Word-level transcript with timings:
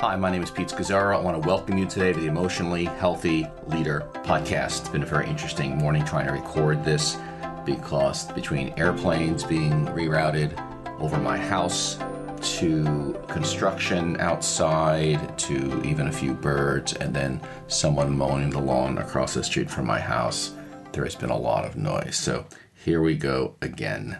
Hi, 0.00 0.16
my 0.16 0.30
name 0.30 0.42
is 0.42 0.50
Pete 0.50 0.68
Scazzero. 0.68 1.14
I 1.14 1.20
want 1.20 1.42
to 1.42 1.46
welcome 1.46 1.76
you 1.76 1.84
today 1.84 2.14
to 2.14 2.18
the 2.18 2.26
Emotionally 2.26 2.86
Healthy 2.86 3.46
Leader 3.66 4.08
podcast. 4.24 4.80
It's 4.80 4.88
been 4.88 5.02
a 5.02 5.06
very 5.06 5.28
interesting 5.28 5.76
morning 5.76 6.06
trying 6.06 6.26
to 6.26 6.32
record 6.32 6.82
this 6.82 7.18
because 7.66 8.32
between 8.32 8.72
airplanes 8.78 9.44
being 9.44 9.84
rerouted 9.88 10.58
over 11.00 11.18
my 11.18 11.36
house 11.36 11.98
to 12.40 13.14
construction 13.28 14.18
outside 14.20 15.38
to 15.38 15.82
even 15.84 16.08
a 16.08 16.12
few 16.12 16.32
birds 16.32 16.94
and 16.94 17.14
then 17.14 17.38
someone 17.68 18.16
mowing 18.16 18.48
the 18.48 18.58
lawn 18.58 18.96
across 18.96 19.34
the 19.34 19.44
street 19.44 19.70
from 19.70 19.84
my 19.86 20.00
house, 20.00 20.54
there 20.92 21.04
has 21.04 21.14
been 21.14 21.28
a 21.28 21.38
lot 21.38 21.66
of 21.66 21.76
noise. 21.76 22.16
So 22.16 22.46
here 22.72 23.02
we 23.02 23.16
go 23.16 23.54
again. 23.60 24.16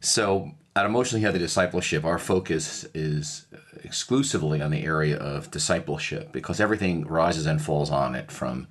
So, 0.00 0.50
at 0.76 0.86
Emotionally 0.86 1.22
Healthy 1.22 1.40
Discipleship, 1.40 2.04
our 2.04 2.18
focus 2.18 2.84
is 2.94 3.46
exclusively 3.84 4.60
on 4.60 4.70
the 4.70 4.84
area 4.84 5.16
of 5.16 5.50
discipleship 5.50 6.32
because 6.32 6.60
everything 6.60 7.06
rises 7.06 7.46
and 7.46 7.60
falls 7.60 7.90
on 7.90 8.14
it 8.14 8.30
from 8.30 8.66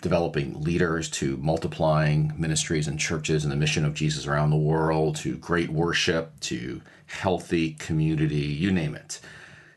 developing 0.00 0.62
leaders 0.62 1.10
to 1.10 1.36
multiplying 1.38 2.32
ministries 2.36 2.86
and 2.86 2.98
churches 2.98 3.44
and 3.44 3.52
the 3.52 3.56
mission 3.56 3.84
of 3.84 3.94
Jesus 3.94 4.26
around 4.26 4.50
the 4.50 4.56
world 4.56 5.16
to 5.16 5.36
great 5.36 5.70
worship 5.70 6.38
to 6.40 6.80
healthy 7.06 7.72
community, 7.72 8.36
you 8.36 8.70
name 8.70 8.94
it. 8.94 9.20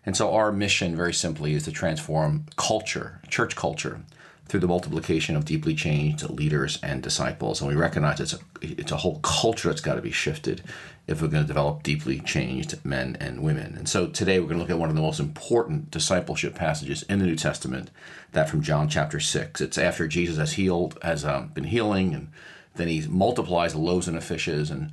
And 0.05 0.17
so, 0.17 0.33
our 0.33 0.51
mission, 0.51 0.95
very 0.95 1.13
simply, 1.13 1.53
is 1.53 1.63
to 1.63 1.71
transform 1.71 2.45
culture, 2.55 3.21
church 3.29 3.55
culture, 3.55 4.01
through 4.47 4.59
the 4.59 4.67
multiplication 4.67 5.35
of 5.35 5.45
deeply 5.45 5.73
changed 5.73 6.29
leaders 6.29 6.77
and 6.83 7.01
disciples. 7.01 7.61
And 7.61 7.69
we 7.69 7.75
recognize 7.75 8.19
it's 8.19 8.33
a, 8.33 8.39
it's 8.61 8.91
a 8.91 8.97
whole 8.97 9.19
culture 9.19 9.69
that's 9.69 9.79
got 9.79 9.95
to 9.95 10.01
be 10.01 10.11
shifted 10.11 10.61
if 11.07 11.21
we're 11.21 11.27
going 11.27 11.43
to 11.43 11.47
develop 11.47 11.83
deeply 11.83 12.19
changed 12.19 12.83
men 12.85 13.17
and 13.19 13.41
women. 13.41 13.75
And 13.75 13.89
so 13.89 14.07
today 14.07 14.39
we're 14.39 14.47
going 14.47 14.57
to 14.57 14.63
look 14.63 14.69
at 14.69 14.79
one 14.79 14.89
of 14.89 14.95
the 14.95 15.01
most 15.01 15.19
important 15.19 15.91
discipleship 15.91 16.55
passages 16.55 17.03
in 17.03 17.19
the 17.19 17.25
New 17.25 17.35
Testament, 17.35 17.89
that 18.31 18.49
from 18.49 18.61
John 18.61 18.87
chapter 18.87 19.19
6. 19.19 19.61
It's 19.61 19.77
after 19.77 20.07
Jesus 20.07 20.37
has 20.37 20.53
healed, 20.53 20.97
has 21.01 21.25
um, 21.25 21.49
been 21.49 21.65
healing, 21.65 22.13
and 22.13 22.29
then 22.75 22.87
he 22.87 23.05
multiplies 23.07 23.73
the 23.73 23.79
loaves 23.79 24.07
and 24.07 24.15
the 24.15 24.21
fishes, 24.21 24.69
and 24.69 24.91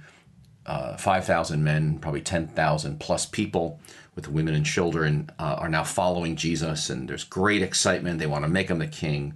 uh, 0.67 0.97
5,000 0.97 1.62
men, 1.62 1.98
probably 1.98 2.20
10,000 2.20 3.00
plus 3.00 3.25
people 3.27 3.81
with 4.15 4.28
women 4.28 4.55
and 4.55 4.67
children 4.67 5.31
uh, 5.39 5.56
are 5.59 5.69
now 5.69 5.84
following 5.84 6.37
Jesus, 6.37 6.91
and 6.91 7.09
there's 7.09 7.25
great 7.25 7.62
excitement. 7.62 8.19
They 8.19 8.27
want 8.27 8.45
to 8.45 8.50
make 8.50 8.69
him 8.69 8.78
the 8.78 8.87
king. 8.87 9.34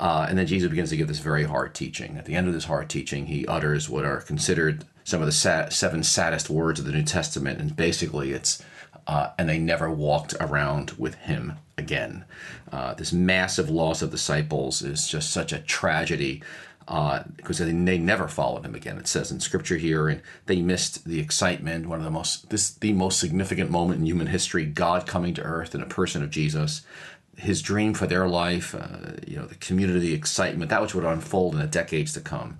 Uh, 0.00 0.26
and 0.28 0.38
then 0.38 0.46
Jesus 0.46 0.68
begins 0.68 0.90
to 0.90 0.96
give 0.96 1.08
this 1.08 1.20
very 1.20 1.44
hard 1.44 1.74
teaching. 1.74 2.18
At 2.18 2.24
the 2.24 2.34
end 2.34 2.48
of 2.48 2.54
this 2.54 2.64
hard 2.64 2.90
teaching, 2.90 3.26
he 3.26 3.46
utters 3.46 3.88
what 3.88 4.04
are 4.04 4.20
considered 4.20 4.84
some 5.08 5.22
of 5.22 5.26
the 5.26 5.32
sad, 5.32 5.72
seven 5.72 6.02
saddest 6.02 6.50
words 6.50 6.78
of 6.78 6.84
the 6.84 6.92
New 6.92 7.02
Testament. 7.02 7.58
And 7.58 7.74
basically, 7.74 8.32
it's, 8.32 8.62
uh, 9.06 9.30
and 9.38 9.48
they 9.48 9.56
never 9.56 9.90
walked 9.90 10.34
around 10.38 10.90
with 10.98 11.14
him 11.14 11.54
again. 11.78 12.26
Uh, 12.70 12.92
this 12.92 13.10
massive 13.10 13.70
loss 13.70 14.02
of 14.02 14.10
disciples 14.10 14.82
is 14.82 15.08
just 15.08 15.30
such 15.30 15.50
a 15.50 15.60
tragedy 15.60 16.42
because 16.80 17.58
uh, 17.58 17.64
they, 17.64 17.72
they 17.72 17.96
never 17.96 18.28
followed 18.28 18.66
him 18.66 18.74
again. 18.74 18.98
It 18.98 19.08
says 19.08 19.32
in 19.32 19.40
scripture 19.40 19.78
here, 19.78 20.08
and 20.08 20.20
they 20.44 20.60
missed 20.60 21.06
the 21.06 21.20
excitement. 21.20 21.86
One 21.86 22.00
of 22.00 22.04
the 22.04 22.10
most 22.10 22.50
this 22.50 22.70
the 22.74 22.92
most 22.92 23.18
significant 23.18 23.70
moment 23.70 24.00
in 24.00 24.06
human 24.06 24.26
history: 24.26 24.66
God 24.66 25.06
coming 25.06 25.32
to 25.34 25.42
earth 25.42 25.74
in 25.74 25.80
a 25.80 25.86
person 25.86 26.22
of 26.22 26.28
Jesus. 26.28 26.82
His 27.38 27.62
dream 27.62 27.94
for 27.94 28.06
their 28.06 28.28
life, 28.28 28.74
uh, 28.74 29.12
you 29.26 29.36
know, 29.36 29.46
the 29.46 29.54
community, 29.54 30.12
excitement 30.12 30.70
that 30.70 30.82
which 30.82 30.94
would 30.94 31.04
unfold 31.04 31.54
in 31.54 31.60
the 31.60 31.66
decades 31.66 32.12
to 32.14 32.20
come. 32.20 32.58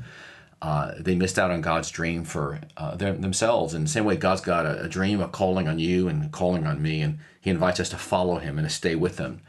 Uh, 0.60 0.92
they 0.98 1.14
missed 1.14 1.38
out 1.38 1.50
on 1.50 1.60
God's 1.60 1.90
dream 1.90 2.24
for 2.24 2.60
uh, 2.76 2.96
them, 2.96 3.20
themselves. 3.20 3.74
In 3.74 3.82
the 3.82 3.88
same 3.88 4.04
way, 4.04 4.16
God's 4.16 4.40
got 4.40 4.66
a, 4.66 4.84
a, 4.84 4.88
dream, 4.88 5.20
a 5.20 5.28
calling 5.28 5.68
on 5.68 5.78
you 5.78 6.08
and 6.08 6.32
calling 6.32 6.66
on 6.66 6.82
me, 6.82 7.00
and 7.00 7.18
He 7.40 7.50
invites 7.50 7.78
us 7.78 7.88
to 7.90 7.96
follow 7.96 8.38
Him 8.38 8.58
and 8.58 8.66
to 8.66 8.74
stay 8.74 8.96
with 8.96 9.18
Him. 9.18 9.40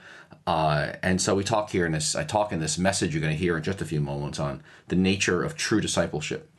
Uh, 0.46 0.94
and 1.04 1.22
so 1.22 1.36
we 1.36 1.44
talk 1.44 1.70
here 1.72 1.86
in 1.86 1.92
this, 1.92 2.16
I 2.16 2.24
talk 2.24 2.52
in 2.52 2.60
this 2.60 2.78
message 2.78 3.14
you're 3.14 3.22
going 3.22 3.34
to 3.34 3.40
hear 3.40 3.58
in 3.58 3.64
just 3.64 3.82
a 3.82 3.86
few 3.86 4.02
moments 4.02 4.40
on 4.40 4.64
the 4.88 4.96
nature 4.96 5.44
of 5.44 5.56
true 5.56 5.82
discipleship, 5.82 6.52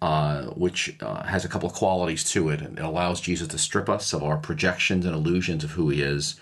uh, 0.00 0.44
which 0.48 0.96
uh, 1.00 1.22
has 1.24 1.44
a 1.44 1.48
couple 1.48 1.68
of 1.68 1.74
qualities 1.74 2.24
to 2.32 2.48
it. 2.50 2.60
It 2.60 2.78
allows 2.78 3.20
Jesus 3.20 3.48
to 3.48 3.58
strip 3.58 3.88
us 3.88 4.12
of 4.12 4.22
our 4.22 4.36
projections 4.36 5.06
and 5.06 5.14
illusions 5.14 5.64
of 5.64 5.70
who 5.72 5.88
he 5.88 6.02
is, 6.02 6.38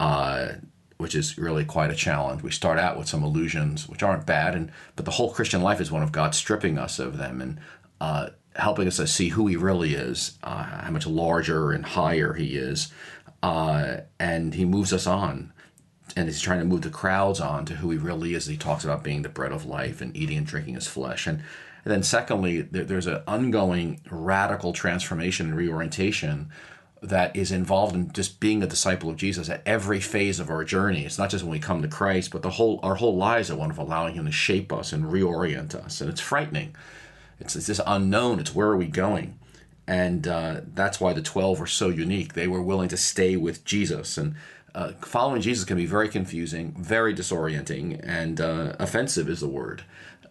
uh, 0.00 0.54
which 0.96 1.14
is 1.14 1.38
really 1.38 1.64
quite 1.64 1.90
a 1.90 1.94
challenge. 1.94 2.42
We 2.42 2.50
start 2.50 2.78
out 2.78 2.96
with 2.96 3.08
some 3.08 3.22
illusions, 3.22 3.88
which 3.88 4.02
aren't 4.02 4.26
bad, 4.26 4.54
and 4.54 4.70
but 4.96 5.04
the 5.04 5.12
whole 5.12 5.32
Christian 5.32 5.62
life 5.62 5.80
is 5.80 5.90
one 5.90 6.02
of 6.02 6.12
God 6.12 6.34
stripping 6.34 6.78
us 6.78 6.98
of 6.98 7.18
them 7.18 7.40
and 7.40 7.60
uh, 8.00 8.30
helping 8.56 8.86
us 8.86 8.96
to 8.96 9.06
see 9.06 9.30
who 9.30 9.46
he 9.46 9.56
really 9.56 9.94
is, 9.94 10.38
uh, 10.42 10.62
how 10.62 10.90
much 10.90 11.06
larger 11.06 11.72
and 11.72 11.84
higher 11.84 12.34
he 12.34 12.56
is. 12.56 12.92
and 13.42 14.54
he 14.54 14.64
moves 14.64 14.92
us 14.92 15.06
on 15.06 15.52
and 16.16 16.28
he's 16.28 16.40
trying 16.40 16.60
to 16.60 16.64
move 16.64 16.82
the 16.82 16.90
crowds 16.90 17.40
on 17.40 17.64
to 17.66 17.76
who 17.76 17.90
he 17.90 17.98
really 17.98 18.34
is. 18.34 18.46
He 18.46 18.56
talks 18.56 18.84
about 18.84 19.02
being 19.02 19.22
the 19.22 19.28
bread 19.28 19.52
of 19.52 19.66
life 19.66 20.00
and 20.00 20.16
eating 20.16 20.38
and 20.38 20.46
drinking 20.46 20.74
his 20.74 20.86
flesh. 20.86 21.26
And, 21.26 21.42
and 21.84 21.92
then, 21.92 22.02
secondly, 22.02 22.62
there, 22.62 22.84
there's 22.84 23.06
an 23.06 23.22
ongoing 23.26 24.00
radical 24.10 24.72
transformation 24.72 25.46
and 25.46 25.56
reorientation 25.56 26.50
that 27.08 27.34
is 27.36 27.52
involved 27.52 27.94
in 27.94 28.12
just 28.12 28.40
being 28.40 28.62
a 28.62 28.66
disciple 28.66 29.10
of 29.10 29.16
Jesus 29.16 29.48
at 29.48 29.62
every 29.66 30.00
phase 30.00 30.40
of 30.40 30.50
our 30.50 30.64
journey. 30.64 31.04
It's 31.04 31.18
not 31.18 31.30
just 31.30 31.44
when 31.44 31.52
we 31.52 31.58
come 31.58 31.82
to 31.82 31.88
Christ, 31.88 32.30
but 32.30 32.42
the 32.42 32.50
whole 32.50 32.80
our 32.82 32.96
whole 32.96 33.16
lives 33.16 33.50
are 33.50 33.56
one 33.56 33.70
of 33.70 33.78
allowing 33.78 34.14
Him 34.14 34.26
to 34.26 34.32
shape 34.32 34.72
us 34.72 34.92
and 34.92 35.04
reorient 35.04 35.74
us. 35.74 36.00
And 36.00 36.10
it's 36.10 36.20
frightening. 36.20 36.74
It's, 37.40 37.56
it's 37.56 37.66
this 37.66 37.80
unknown. 37.86 38.40
It's 38.40 38.54
where 38.54 38.68
are 38.68 38.76
we 38.76 38.86
going? 38.86 39.38
And 39.86 40.26
uh, 40.26 40.60
that's 40.72 41.00
why 41.00 41.12
the 41.12 41.22
twelve 41.22 41.60
were 41.60 41.66
so 41.66 41.88
unique. 41.88 42.32
They 42.32 42.48
were 42.48 42.62
willing 42.62 42.88
to 42.88 42.96
stay 42.96 43.36
with 43.36 43.64
Jesus 43.64 44.16
and 44.16 44.34
uh, 44.74 44.92
following 45.00 45.40
Jesus 45.40 45.64
can 45.64 45.76
be 45.76 45.86
very 45.86 46.08
confusing, 46.08 46.74
very 46.76 47.14
disorienting, 47.14 48.00
and 48.02 48.40
uh, 48.40 48.74
offensive 48.80 49.28
is 49.28 49.40
the 49.40 49.48
word. 49.48 49.84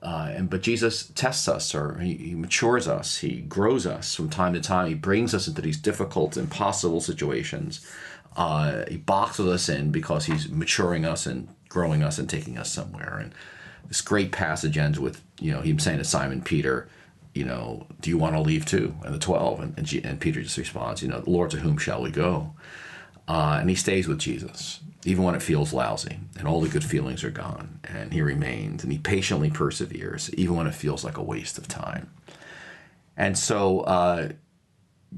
Uh, 0.04 0.34
and 0.36 0.50
but 0.50 0.62
Jesus 0.62 1.08
tests 1.16 1.48
us, 1.48 1.74
or 1.74 1.98
he, 2.00 2.16
he, 2.16 2.36
matures 2.36 2.90
us, 2.90 3.20
he 3.20 3.40
grows 3.40 3.88
us 3.88 4.14
from 4.14 4.30
time 4.30 4.54
to 4.54 4.60
time. 4.60 4.90
He 4.90 4.96
brings 4.96 5.34
us 5.34 5.48
into 5.48 5.62
these 5.62 5.78
difficult, 5.78 6.36
impossible 6.36 7.00
situations. 7.00 7.86
Uh, 8.36 8.84
he 8.90 8.98
boxes 8.98 9.48
us 9.48 9.70
in 9.70 9.92
because 9.92 10.26
he's 10.26 10.50
maturing 10.50 11.06
us 11.06 11.26
and 11.26 11.48
growing 11.70 12.04
us 12.04 12.20
and 12.20 12.30
taking 12.30 12.58
us 12.58 12.70
somewhere. 12.70 13.18
And 13.18 13.34
this 13.88 14.02
great 14.02 14.34
passage 14.34 14.78
ends 14.78 15.00
with 15.00 15.22
you 15.40 15.54
know 15.54 15.62
him 15.62 15.80
saying 15.80 16.00
to 16.00 16.04
Simon 16.04 16.42
Peter, 16.42 16.90
you 17.34 17.46
know, 17.46 17.88
do 18.02 18.10
you 18.10 18.18
want 18.18 18.36
to 18.36 18.42
leave 18.42 18.66
too? 18.66 18.94
And 19.06 19.16
the 19.16 19.20
twelve, 19.20 19.62
and, 19.62 19.78
and, 19.78 20.06
and 20.06 20.20
Peter 20.20 20.42
just 20.42 20.58
responds, 20.58 21.02
you 21.02 21.08
know, 21.08 21.24
Lord, 21.26 21.52
to 21.52 21.58
whom 21.58 21.78
shall 21.78 22.02
we 22.02 22.12
go? 22.12 22.54
Uh, 23.26 23.58
and 23.62 23.70
he 23.70 23.76
stays 23.76 24.08
with 24.08 24.20
Jesus, 24.20 24.82
even 25.06 25.24
when 25.24 25.36
it 25.36 25.42
feels 25.42 25.74
lousy 25.74 26.20
and 26.38 26.48
all 26.48 26.62
the 26.62 26.70
good 26.70 26.84
feelings 26.84 27.24
are 27.24 27.32
gone. 27.32 27.80
And 27.84 28.14
he 28.14 28.22
remains 28.22 28.84
and 28.84 28.92
he 28.92 29.00
patiently 29.00 29.50
perseveres, 29.50 30.34
even 30.36 30.56
when 30.56 30.68
it 30.68 30.76
feels 30.76 31.04
like 31.04 31.18
a 31.18 31.24
waste 31.24 31.58
of 31.58 31.68
time. 31.68 32.10
And 33.18 33.38
so 33.38 33.82
uh, 33.82 34.30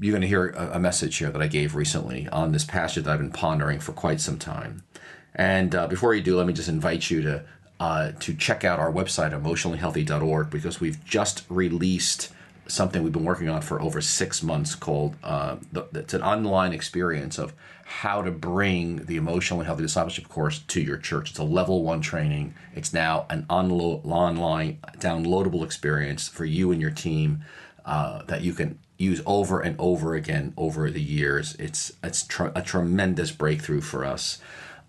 you're 0.00 0.12
going 0.12 0.22
to 0.22 0.28
hear 0.28 0.48
a, 0.48 0.78
message 0.78 1.16
here 1.16 1.30
that 1.30 1.40
I 1.40 1.46
gave 1.46 1.74
recently 1.74 2.28
on 2.28 2.52
this 2.52 2.64
passage 2.64 3.04
that 3.04 3.12
I've 3.12 3.20
been 3.20 3.30
pondering 3.30 3.80
for 3.80 3.92
quite 3.92 4.20
some 4.20 4.38
time. 4.38 4.84
And 5.34 5.74
uh, 5.74 5.86
before 5.86 6.14
you 6.14 6.22
do, 6.22 6.36
let 6.36 6.46
me 6.46 6.52
just 6.52 6.68
invite 6.68 7.10
you 7.10 7.22
to 7.22 7.44
uh, 7.78 8.12
to 8.20 8.34
check 8.34 8.64
out 8.64 8.78
our 8.78 8.90
website, 8.90 9.38
emotionallyhealthy.org, 9.38 10.48
because 10.48 10.80
we've 10.80 11.04
just 11.04 11.44
released 11.50 12.32
something 12.68 13.02
we've 13.02 13.12
been 13.12 13.24
working 13.24 13.48
on 13.48 13.60
for 13.60 13.80
over 13.80 14.00
six 14.00 14.42
months 14.42 14.74
called 14.74 15.16
uh, 15.22 15.56
the, 15.72 15.86
it's 15.94 16.14
an 16.14 16.22
online 16.22 16.72
experience 16.72 17.38
of 17.38 17.52
how 17.84 18.20
to 18.20 18.30
bring 18.30 19.04
the 19.06 19.16
emotional 19.16 19.60
and 19.60 19.66
healthy 19.66 19.82
discipleship 19.82 20.28
course 20.28 20.58
to 20.58 20.80
your 20.80 20.96
church. 20.96 21.30
It's 21.30 21.38
a 21.38 21.44
level 21.44 21.84
one 21.84 22.00
training. 22.00 22.54
It's 22.74 22.92
now 22.92 23.26
an 23.30 23.46
onlo- 23.48 24.04
online 24.04 24.78
downloadable 24.98 25.64
experience 25.64 26.28
for 26.28 26.44
you 26.44 26.72
and 26.72 26.80
your 26.80 26.90
team 26.90 27.44
uh, 27.84 28.22
that 28.24 28.42
you 28.42 28.52
can 28.52 28.78
use 28.98 29.22
over 29.26 29.60
and 29.60 29.76
over 29.78 30.14
again 30.14 30.52
over 30.56 30.90
the 30.90 31.02
years. 31.02 31.54
It's 31.58 31.92
it's 32.02 32.26
tr- 32.26 32.48
a 32.54 32.62
tremendous 32.62 33.30
breakthrough 33.30 33.82
for 33.82 34.04
us 34.04 34.38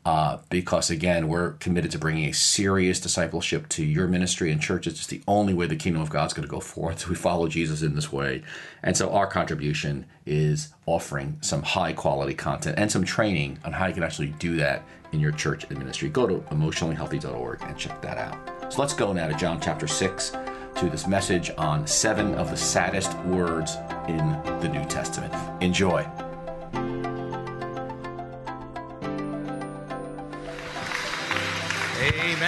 uh, 0.07 0.39
because 0.50 0.89
again, 0.89 1.27
we're 1.27 1.51
committed 1.56 1.92
to 1.92 2.00
bringing 2.00 2.30
a 2.30 2.33
serious 2.33 2.98
discipleship 2.98 3.68
to 3.68 3.83
your 3.83 4.07
ministry 4.07 4.54
and 4.54 4.62
church. 4.62 4.88
It's 4.88 5.00
just 5.00 5.09
the 5.09 5.21
only 5.27 5.54
way 5.54 5.68
the 5.68 5.75
kingdom 5.75 6.01
of 6.01 6.09
God's 6.09 6.33
going 6.33 6.48
to 6.48 6.50
go 6.51 6.62
forth. 6.62 7.09
We 7.09 7.15
follow 7.15 7.50
Jesus 7.50 7.81
in 7.81 7.94
this 7.94 8.09
way. 8.09 8.42
And 8.83 8.95
so 8.95 9.12
our 9.12 9.27
contribution 9.27 10.06
is 10.25 10.69
offering 10.86 11.38
some 11.42 11.62
high 11.62 11.92
quality 11.92 12.33
content 12.33 12.80
and 12.80 12.89
some 12.89 13.04
training 13.04 13.59
on 13.65 13.74
how 13.74 13.88
you 13.88 13.94
can 13.94 14.04
actually 14.04 14.27
do 14.39 14.56
that 14.57 14.83
in 15.12 15.19
your 15.19 15.33
church 15.33 15.65
and 15.69 15.77
ministry. 15.77 16.07
Go 16.07 16.25
to 16.25 16.36
emotionallyhealthy.org 16.56 17.63
and 17.63 17.77
check 17.77 18.01
that 18.01 18.18
out. 18.18 18.71
So 18.71 18.80
let's 18.80 18.94
go 18.94 19.12
now 19.12 19.27
to 19.27 19.36
John 19.36 19.59
chapter 19.59 19.88
6 19.88 20.30
to 20.30 20.89
this 20.89 21.06
message 21.06 21.51
on 21.57 21.86
seven 21.86 22.33
of 22.36 22.50
the 22.50 22.57
saddest 22.57 23.13
words 23.25 23.75
in 24.07 24.30
the 24.62 24.69
New 24.69 24.86
Testament. 24.86 25.33
Enjoy. 25.62 26.27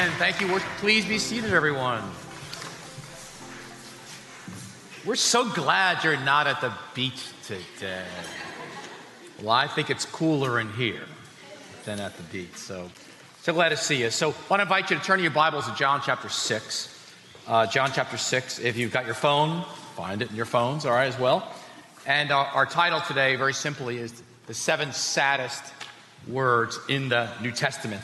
Amen. 0.09 0.33
Thank 0.33 0.41
you. 0.41 0.59
Please 0.77 1.05
be 1.05 1.19
seated, 1.19 1.53
everyone. 1.53 2.01
We're 5.05 5.15
so 5.15 5.47
glad 5.47 6.03
you're 6.03 6.19
not 6.21 6.47
at 6.47 6.61
the 6.61 6.73
beach 6.95 7.27
today. 7.43 8.05
Well, 9.39 9.51
I 9.51 9.67
think 9.67 9.91
it's 9.91 10.05
cooler 10.05 10.59
in 10.59 10.71
here. 10.73 11.03
than 11.85 11.99
at 11.99 12.17
the 12.17 12.23
beach. 12.23 12.55
So, 12.55 12.89
so 13.43 13.53
glad 13.53 13.69
to 13.69 13.77
see 13.77 13.97
you. 14.01 14.09
So, 14.09 14.29
I 14.29 14.33
want 14.49 14.59
to 14.59 14.63
invite 14.63 14.89
you 14.89 14.97
to 14.97 15.03
turn 15.03 15.19
your 15.19 15.29
Bibles 15.29 15.67
to 15.67 15.75
John 15.75 16.01
chapter 16.03 16.29
6. 16.29 17.13
Uh, 17.47 17.67
John 17.67 17.91
chapter 17.93 18.17
6. 18.17 18.59
If 18.59 18.77
you've 18.77 18.91
got 18.91 19.05
your 19.05 19.15
phone, 19.15 19.63
find 19.95 20.23
it 20.23 20.31
in 20.31 20.35
your 20.35 20.45
phones, 20.45 20.87
all 20.87 20.93
right, 20.93 21.07
as 21.07 21.19
well. 21.19 21.53
And 22.07 22.31
our, 22.31 22.45
our 22.45 22.65
title 22.65 23.01
today, 23.01 23.35
very 23.35 23.53
simply, 23.53 23.97
is 23.97 24.23
The 24.47 24.55
Seven 24.55 24.91
Saddest 24.91 25.63
Words 26.27 26.79
in 26.89 27.09
the 27.09 27.29
New 27.41 27.51
Testament. 27.51 28.01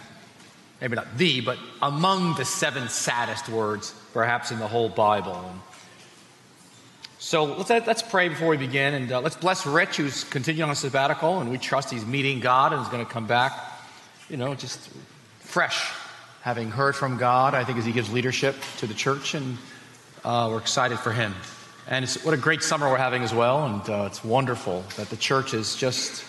Maybe 0.82 0.96
not 0.96 1.18
the, 1.18 1.42
but 1.42 1.58
among 1.82 2.36
the 2.36 2.46
seven 2.46 2.90
saddest 2.90 3.48
words, 3.48 3.94
perhaps, 4.14 4.52
in 4.52 4.60
the 4.60 4.68
whole 4.68 4.90
Bible. 4.90 5.50
So 7.18 7.46
let's, 7.46 7.70
let's 7.70 8.04
pray 8.04 8.30
before 8.30 8.50
we 8.50 8.58
begin, 8.58 8.94
and 8.94 9.12
uh, 9.12 9.22
let's 9.22 9.38
bless 9.38 9.66
Rich, 9.66 9.98
who's 9.98 10.26
continuing 10.26 10.70
on 10.70 10.74
a 10.74 10.76
sabbatical, 10.76 11.40
and 11.40 11.50
we 11.50 11.58
trust 11.58 11.90
he's 11.90 12.06
meeting 12.06 12.40
God 12.40 12.74
and 12.74 12.82
is 12.82 12.88
going 12.90 13.04
to 13.04 13.12
come 13.12 13.26
back, 13.26 13.54
you 14.30 14.38
know, 14.38 14.54
just 14.54 14.90
fresh, 15.40 15.92
having 16.42 16.70
heard 16.70 16.96
from 16.96 17.18
God, 17.18 17.56
I 17.56 17.64
think, 17.64 17.78
as 17.78 17.86
he 17.86 17.94
gives 17.94 18.12
leadership 18.12 18.56
to 18.78 18.86
the 18.86 18.94
church, 18.94 19.34
and 19.34 19.58
uh, 20.24 20.50
we're 20.52 20.60
excited 20.60 21.00
for 21.00 21.14
him. 21.14 21.34
And 21.88 22.04
it's, 22.04 22.24
what 22.24 22.34
a 22.34 22.38
great 22.38 22.62
summer 22.62 22.90
we're 22.90 22.98
having 22.98 23.24
as 23.24 23.34
well, 23.34 23.66
and 23.66 23.90
uh, 23.90 24.04
it's 24.08 24.24
wonderful 24.24 24.84
that 24.98 25.10
the 25.10 25.18
church 25.18 25.54
is 25.54 25.76
just 25.76 26.26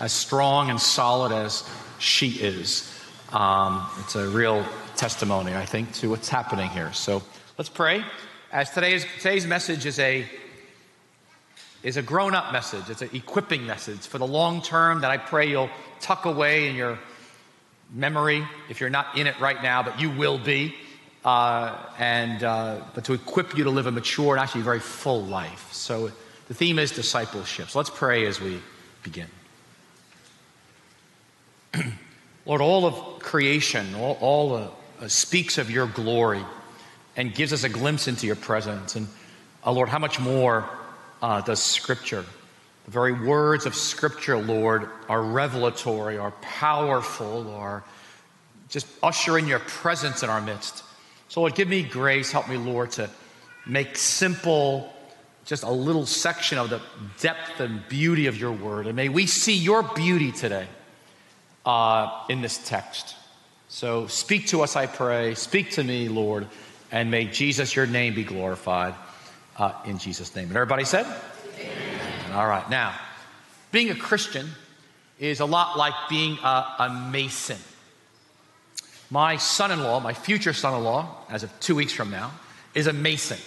as 0.00 0.12
strong 0.12 0.70
and 0.70 0.80
solid 0.80 1.30
as 1.30 1.68
she 1.98 2.30
is. 2.30 2.90
Um, 3.32 3.86
it's 4.00 4.14
a 4.14 4.28
real 4.28 4.64
testimony, 4.96 5.54
I 5.54 5.64
think, 5.64 5.92
to 5.94 6.10
what's 6.10 6.28
happening 6.28 6.70
here. 6.70 6.92
So 6.92 7.22
let's 7.58 7.68
pray. 7.68 8.04
As 8.52 8.70
today's, 8.70 9.04
today's 9.18 9.46
message 9.46 9.84
is 9.84 9.98
a, 9.98 10.24
is 11.82 11.96
a 11.96 12.02
grown 12.02 12.34
up 12.34 12.52
message, 12.52 12.88
it's 12.88 13.02
an 13.02 13.10
equipping 13.12 13.66
message 13.66 14.06
for 14.06 14.18
the 14.18 14.26
long 14.26 14.62
term 14.62 15.00
that 15.00 15.10
I 15.10 15.16
pray 15.18 15.48
you'll 15.50 15.70
tuck 16.00 16.24
away 16.24 16.68
in 16.68 16.76
your 16.76 16.98
memory 17.92 18.46
if 18.68 18.80
you're 18.80 18.90
not 18.90 19.18
in 19.18 19.26
it 19.26 19.38
right 19.40 19.60
now, 19.62 19.82
but 19.82 20.00
you 20.00 20.10
will 20.10 20.38
be. 20.38 20.74
Uh, 21.24 21.76
and 21.98 22.44
uh, 22.44 22.80
but 22.94 23.04
to 23.06 23.12
equip 23.12 23.58
you 23.58 23.64
to 23.64 23.70
live 23.70 23.86
a 23.86 23.90
mature 23.90 24.36
and 24.36 24.40
actually 24.40 24.62
very 24.62 24.78
full 24.78 25.24
life. 25.24 25.72
So 25.72 26.12
the 26.46 26.54
theme 26.54 26.78
is 26.78 26.92
discipleship. 26.92 27.70
So 27.70 27.80
let's 27.80 27.90
pray 27.90 28.26
as 28.26 28.40
we 28.40 28.60
begin. 29.02 29.26
Lord, 32.46 32.60
all 32.60 32.86
of 32.86 33.18
creation, 33.18 33.94
all, 33.96 34.16
all 34.20 34.54
uh, 34.54 34.68
uh, 35.00 35.08
speaks 35.08 35.58
of 35.58 35.68
your 35.68 35.88
glory 35.88 36.44
and 37.16 37.34
gives 37.34 37.52
us 37.52 37.64
a 37.64 37.68
glimpse 37.68 38.06
into 38.06 38.26
your 38.26 38.36
presence. 38.36 38.94
And 38.94 39.08
uh, 39.64 39.72
Lord, 39.72 39.88
how 39.88 39.98
much 39.98 40.20
more 40.20 40.68
uh, 41.20 41.40
does 41.40 41.60
Scripture? 41.60 42.24
The 42.84 42.90
very 42.92 43.12
words 43.12 43.66
of 43.66 43.74
Scripture, 43.74 44.38
Lord, 44.38 44.88
are 45.08 45.22
revelatory, 45.22 46.18
are 46.18 46.30
powerful, 46.40 47.52
are 47.52 47.82
just 48.68 48.86
usher 49.02 49.38
in 49.38 49.48
your 49.48 49.58
presence 49.58 50.22
in 50.22 50.30
our 50.30 50.40
midst. 50.40 50.84
So, 51.28 51.40
Lord, 51.40 51.56
give 51.56 51.66
me 51.66 51.82
grace. 51.82 52.30
Help 52.30 52.48
me, 52.48 52.56
Lord, 52.56 52.92
to 52.92 53.10
make 53.66 53.96
simple 53.96 54.92
just 55.44 55.64
a 55.64 55.70
little 55.70 56.06
section 56.06 56.58
of 56.58 56.70
the 56.70 56.80
depth 57.20 57.58
and 57.58 57.82
beauty 57.88 58.28
of 58.28 58.36
your 58.36 58.52
word. 58.52 58.86
And 58.86 58.94
may 58.94 59.08
we 59.08 59.26
see 59.26 59.56
your 59.56 59.82
beauty 59.82 60.30
today 60.30 60.68
uh, 61.66 62.24
in 62.28 62.40
this 62.40 62.58
text. 62.66 63.16
So, 63.68 64.06
speak 64.06 64.46
to 64.48 64.62
us, 64.62 64.76
I 64.76 64.86
pray. 64.86 65.34
Speak 65.34 65.72
to 65.72 65.84
me, 65.84 66.08
Lord, 66.08 66.46
and 66.92 67.10
may 67.10 67.24
Jesus, 67.24 67.74
your 67.74 67.86
name, 67.86 68.14
be 68.14 68.24
glorified 68.24 68.94
uh, 69.58 69.72
in 69.84 69.98
Jesus' 69.98 70.34
name. 70.34 70.46
And 70.48 70.56
everybody 70.56 70.84
said? 70.84 71.04
Amen. 71.58 72.32
All 72.32 72.46
right. 72.46 72.68
Now, 72.70 72.94
being 73.72 73.90
a 73.90 73.94
Christian 73.94 74.48
is 75.18 75.40
a 75.40 75.44
lot 75.44 75.76
like 75.76 75.94
being 76.08 76.38
a, 76.42 76.64
a 76.78 77.08
mason. 77.10 77.58
My 79.10 79.36
son 79.36 79.72
in 79.72 79.82
law, 79.82 80.00
my 80.00 80.14
future 80.14 80.52
son 80.52 80.74
in 80.74 80.84
law, 80.84 81.16
as 81.28 81.42
of 81.42 81.60
two 81.60 81.74
weeks 81.74 81.92
from 81.92 82.10
now, 82.10 82.32
is 82.74 82.86
a 82.86 82.92
mason. 82.92 83.38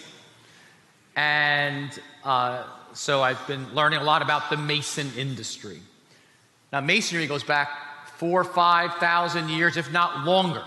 And 1.16 1.98
uh, 2.24 2.64
so 2.94 3.22
I've 3.22 3.46
been 3.48 3.74
learning 3.74 4.00
a 4.00 4.04
lot 4.04 4.22
about 4.22 4.50
the 4.50 4.58
mason 4.58 5.12
industry. 5.18 5.80
Now, 6.72 6.82
masonry 6.82 7.28
goes 7.28 7.44
back 7.44 7.70
four, 8.20 8.44
five 8.44 8.96
thousand 8.96 9.48
years, 9.48 9.78
if 9.78 9.92
not 9.94 10.26
longer. 10.26 10.62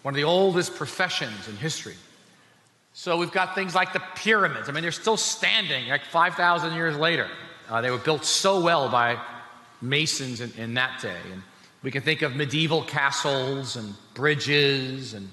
One 0.00 0.14
of 0.14 0.16
the 0.16 0.24
oldest 0.24 0.74
professions 0.74 1.46
in 1.46 1.56
history. 1.56 1.94
So 2.94 3.18
we've 3.18 3.32
got 3.32 3.54
things 3.54 3.74
like 3.74 3.92
the 3.92 4.02
pyramids. 4.14 4.68
I 4.68 4.72
mean, 4.72 4.82
they're 4.82 4.92
still 4.92 5.16
standing 5.16 5.88
like 5.88 6.04
5,000 6.06 6.72
years 6.74 6.96
later. 6.96 7.28
Uh, 7.68 7.80
they 7.80 7.90
were 7.90 7.98
built 7.98 8.24
so 8.24 8.60
well 8.60 8.88
by 8.88 9.18
masons 9.82 10.40
in, 10.40 10.52
in 10.56 10.74
that 10.74 11.02
day. 11.02 11.16
And 11.32 11.42
we 11.82 11.90
can 11.90 12.02
think 12.02 12.22
of 12.22 12.34
medieval 12.34 12.82
castles 12.82 13.76
and 13.76 13.94
bridges 14.14 15.12
and 15.12 15.28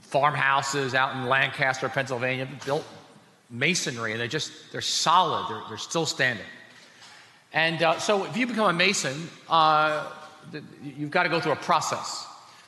farmhouses 0.00 0.94
out 0.94 1.16
in 1.16 1.28
Lancaster, 1.28 1.88
Pennsylvania, 1.88 2.48
built 2.64 2.84
masonry, 3.50 4.12
and 4.12 4.20
they're 4.20 4.28
just 4.28 4.52
they're 4.72 4.80
solid. 4.80 5.50
They're, 5.50 5.62
they're 5.68 5.78
still 5.78 6.06
standing. 6.06 6.46
And 7.54 7.82
uh, 7.82 7.98
so, 7.98 8.24
if 8.24 8.36
you 8.36 8.46
become 8.46 8.68
a 8.68 8.72
mason, 8.72 9.28
uh, 9.48 10.10
you've 10.82 11.10
got 11.10 11.22
to 11.22 11.30
go 11.30 11.40
through 11.40 11.52
a 11.52 11.56
process. 11.56 12.26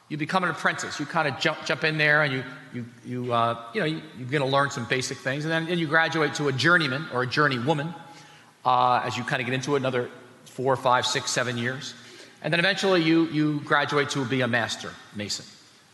You 0.09 0.17
become 0.17 0.45
an 0.45 0.51
apprentice. 0.51 0.99
You 0.99 1.05
kind 1.05 1.29
of 1.29 1.39
jump 1.39 1.59
jump 1.67 1.85
in 1.85 1.99
there, 1.99 2.23
and 2.23 2.33
you 2.33 2.45
you 2.73 2.87
you 3.05 3.33
uh, 3.33 3.61
you 3.75 3.81
know 3.81 3.87
you, 3.87 3.97
are 3.99 4.31
going 4.31 4.43
to 4.43 4.49
learn 4.49 4.71
some 4.71 4.87
basic 4.87 5.19
things, 5.19 5.45
and 5.45 5.53
then, 5.53 5.67
then 5.67 5.79
you 5.79 5.87
graduate 5.87 6.35
to 6.35 6.49
a 6.49 6.53
journeyman 6.53 7.05
or 7.13 7.25
a 7.25 7.27
journeywoman 7.27 7.93
uh, 8.67 9.03
as 9.05 9.17
you 9.17 9.25
kind 9.25 9.41
of 9.41 9.47
get 9.47 9.55
into 9.55 9.75
it, 9.75 9.79
another 9.79 10.11
four, 10.45 10.77
five, 10.77 11.07
six, 11.07 11.31
seven 11.31 11.57
years. 11.57 11.95
And 12.43 12.53
then 12.53 12.61
eventually 12.61 13.03
you, 13.03 13.27
you 13.29 13.61
graduate 13.61 14.11
to 14.11 14.25
be 14.25 14.41
a 14.41 14.49
master 14.49 14.93
mason. 15.15 15.47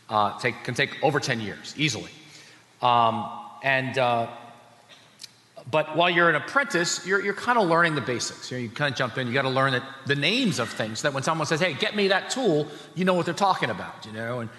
Uh, 0.09 0.37
take, 0.39 0.63
can 0.63 0.73
take 0.73 0.91
over 1.01 1.19
10 1.19 1.39
years, 1.39 1.73
easily. 1.77 2.11
Um, 2.81 3.29
and, 3.63 3.97
uh, 3.97 4.27
but 5.69 5.95
while 5.95 6.09
you're 6.09 6.29
an 6.29 6.35
apprentice, 6.35 7.05
you're, 7.05 7.23
you're 7.23 7.33
kind 7.33 7.57
of 7.57 7.69
learning 7.69 7.95
the 7.95 8.01
basics. 8.01 8.51
You, 8.51 8.57
know, 8.57 8.63
you 8.63 8.69
kind 8.69 8.91
of 8.91 8.97
jump 8.97 9.17
in, 9.17 9.27
you 9.27 9.33
got 9.33 9.43
to 9.43 9.49
learn 9.49 9.71
that, 9.71 9.83
the 10.05 10.15
names 10.15 10.59
of 10.59 10.69
things, 10.69 11.03
that 11.03 11.13
when 11.13 11.23
someone 11.23 11.47
says, 11.47 11.59
hey, 11.59 11.73
get 11.73 11.95
me 11.95 12.09
that 12.09 12.29
tool, 12.29 12.67
you 12.95 13.05
know 13.05 13.13
what 13.13 13.25
they're 13.25 13.33
talking 13.33 13.69
about, 13.69 14.05
you 14.05 14.11
know, 14.11 14.41
and, 14.41 14.49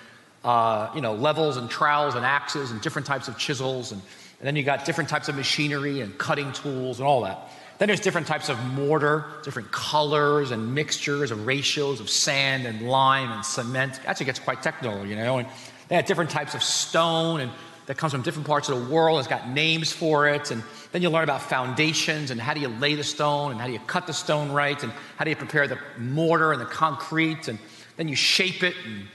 uh, 0.44 0.90
you 0.94 1.00
know, 1.00 1.14
levels 1.14 1.56
and 1.56 1.68
trowels 1.68 2.14
and 2.14 2.24
axes 2.24 2.70
and 2.70 2.80
different 2.80 3.06
types 3.06 3.28
of 3.28 3.36
chisels. 3.38 3.92
And, 3.92 4.00
and 4.40 4.46
then 4.46 4.56
you 4.56 4.62
got 4.62 4.84
different 4.84 5.10
types 5.10 5.28
of 5.28 5.36
machinery 5.36 6.00
and 6.00 6.16
cutting 6.16 6.52
tools 6.52 6.98
and 7.00 7.06
all 7.06 7.22
that. 7.22 7.50
Then 7.78 7.88
there's 7.88 8.00
different 8.00 8.26
types 8.26 8.48
of 8.48 8.62
mortar, 8.72 9.24
different 9.42 9.72
colors 9.72 10.52
and 10.52 10.74
mixtures 10.74 11.30
of 11.30 11.44
ratios 11.44 12.00
of 12.00 12.08
sand 12.08 12.66
and 12.66 12.88
lime 12.88 13.32
and 13.32 13.44
cement. 13.44 14.00
Actually 14.06 14.26
gets 14.26 14.38
quite 14.38 14.62
technical, 14.62 15.04
you 15.04 15.16
know. 15.16 15.38
And 15.38 15.48
they 15.88 15.96
have 15.96 16.06
different 16.06 16.30
types 16.30 16.54
of 16.54 16.62
stone 16.62 17.40
and 17.40 17.50
that 17.86 17.96
comes 17.98 18.12
from 18.12 18.22
different 18.22 18.46
parts 18.46 18.68
of 18.68 18.78
the 18.78 18.92
world. 18.92 19.18
It's 19.18 19.28
got 19.28 19.48
names 19.48 19.92
for 19.92 20.28
it. 20.28 20.50
And 20.50 20.62
then 20.92 21.02
you 21.02 21.10
learn 21.10 21.24
about 21.24 21.42
foundations 21.42 22.30
and 22.30 22.40
how 22.40 22.54
do 22.54 22.60
you 22.60 22.68
lay 22.68 22.94
the 22.94 23.04
stone 23.04 23.52
and 23.52 23.60
how 23.60 23.66
do 23.66 23.72
you 23.72 23.78
cut 23.80 24.06
the 24.06 24.12
stone 24.12 24.52
right 24.52 24.80
and 24.82 24.92
how 25.16 25.24
do 25.24 25.30
you 25.30 25.36
prepare 25.36 25.68
the 25.68 25.78
mortar 25.98 26.52
and 26.52 26.60
the 26.60 26.66
concrete 26.66 27.48
and 27.48 27.58
then 27.96 28.08
you 28.08 28.16
shape 28.16 28.62
it 28.62 28.74
and 28.84 29.06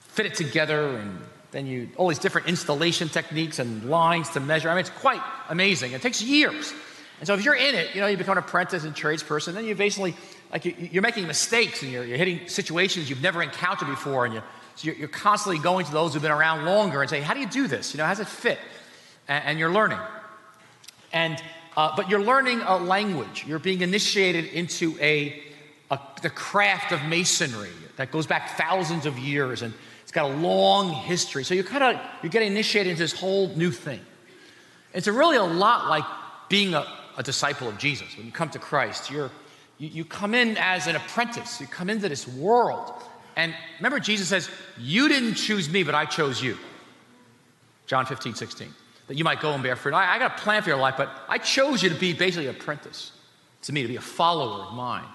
fit 0.00 0.26
it 0.26 0.34
together 0.34 0.96
and 0.96 1.18
then 1.50 1.66
you 1.66 1.88
all 1.96 2.08
these 2.08 2.18
different 2.18 2.46
installation 2.46 3.08
techniques 3.08 3.58
and 3.58 3.88
lines 3.88 4.28
to 4.30 4.40
measure. 4.40 4.68
I 4.68 4.74
mean, 4.74 4.80
it's 4.80 4.90
quite 4.90 5.20
amazing. 5.48 5.92
It 5.92 6.02
takes 6.02 6.22
years. 6.22 6.72
And 7.20 7.26
so 7.26 7.34
if 7.34 7.44
you're 7.44 7.54
in 7.54 7.74
it, 7.74 7.94
you 7.94 8.00
know, 8.00 8.06
you 8.06 8.16
become 8.16 8.38
an 8.38 8.44
apprentice 8.44 8.84
and 8.84 8.94
tradesperson, 8.94 9.52
then 9.52 9.66
you 9.66 9.74
basically, 9.74 10.14
like, 10.50 10.64
you're 10.92 11.02
making 11.02 11.26
mistakes 11.26 11.82
and 11.82 11.92
you're, 11.92 12.04
you're 12.04 12.16
hitting 12.16 12.48
situations 12.48 13.10
you've 13.10 13.22
never 13.22 13.42
encountered 13.42 13.88
before. 13.88 14.24
And 14.24 14.34
you, 14.34 14.42
so 14.80 14.86
you're, 14.86 14.96
you're, 14.96 15.08
constantly 15.08 15.62
going 15.62 15.84
to 15.84 15.92
those 15.92 16.14
who've 16.14 16.22
been 16.22 16.30
around 16.30 16.64
longer 16.64 17.02
and 17.02 17.10
say, 17.10 17.20
how 17.20 17.34
do 17.34 17.40
you 17.40 17.46
do 17.46 17.66
this? 17.66 17.92
You 17.92 17.98
know, 17.98 18.04
how 18.04 18.12
does 18.12 18.20
it 18.20 18.28
fit? 18.28 18.58
And, 19.28 19.44
and 19.44 19.58
you're 19.58 19.70
learning. 19.70 19.98
And, 21.12 21.42
uh, 21.76 21.94
but 21.94 22.08
you're 22.08 22.22
learning 22.22 22.62
a 22.62 22.78
language. 22.78 23.44
You're 23.46 23.58
being 23.58 23.82
initiated 23.82 24.46
into 24.46 24.96
a, 24.98 25.42
a, 25.90 25.98
the 26.22 26.30
craft 26.30 26.92
of 26.92 27.04
masonry 27.04 27.68
that 27.98 28.10
goes 28.10 28.26
back 28.26 28.56
thousands 28.56 29.04
of 29.04 29.18
years 29.18 29.60
and 29.60 29.74
it's 30.02 30.12
got 30.12 30.30
a 30.30 30.34
long 30.34 30.88
history. 30.92 31.44
So 31.44 31.52
you're 31.52 31.62
kind 31.62 31.84
of, 31.84 32.02
you're 32.22 32.30
getting 32.30 32.50
initiated 32.50 32.92
into 32.92 33.02
this 33.02 33.12
whole 33.12 33.48
new 33.48 33.70
thing. 33.70 34.00
It's 34.94 35.06
really 35.06 35.36
a 35.36 35.44
lot 35.44 35.90
like 35.90 36.04
being 36.48 36.72
a, 36.72 36.86
a 37.18 37.22
disciple 37.22 37.68
of 37.68 37.76
Jesus, 37.76 38.16
when 38.16 38.24
you 38.24 38.32
come 38.32 38.48
to 38.48 38.58
Christ, 38.58 39.10
you're, 39.10 39.30
you, 39.76 39.88
you 39.88 40.04
come 40.06 40.32
in 40.32 40.56
as 40.56 40.86
an 40.86 40.96
apprentice. 40.96 41.60
You 41.60 41.66
come 41.66 41.90
into 41.90 42.08
this 42.08 42.26
world. 42.26 42.94
And 43.40 43.54
remember, 43.78 43.98
Jesus 44.00 44.28
says, 44.28 44.50
You 44.78 45.08
didn't 45.08 45.34
choose 45.34 45.70
me, 45.70 45.82
but 45.82 45.94
I 45.94 46.04
chose 46.04 46.42
you. 46.42 46.58
John 47.86 48.04
15, 48.04 48.34
16. 48.34 48.68
That 49.06 49.16
you 49.16 49.24
might 49.24 49.40
go 49.40 49.52
and 49.52 49.62
bear 49.62 49.76
fruit. 49.76 49.94
I, 49.94 50.14
I 50.14 50.18
got 50.18 50.38
a 50.38 50.42
plan 50.42 50.62
for 50.62 50.68
your 50.68 50.78
life, 50.78 50.94
but 50.98 51.10
I 51.26 51.38
chose 51.38 51.82
you 51.82 51.88
to 51.88 51.94
be 51.94 52.12
basically 52.12 52.48
an 52.48 52.54
apprentice 52.54 53.12
to 53.62 53.72
me, 53.72 53.80
to 53.80 53.88
be 53.88 53.96
a 53.96 54.00
follower 54.00 54.66
of 54.66 54.74
mine. 54.74 55.06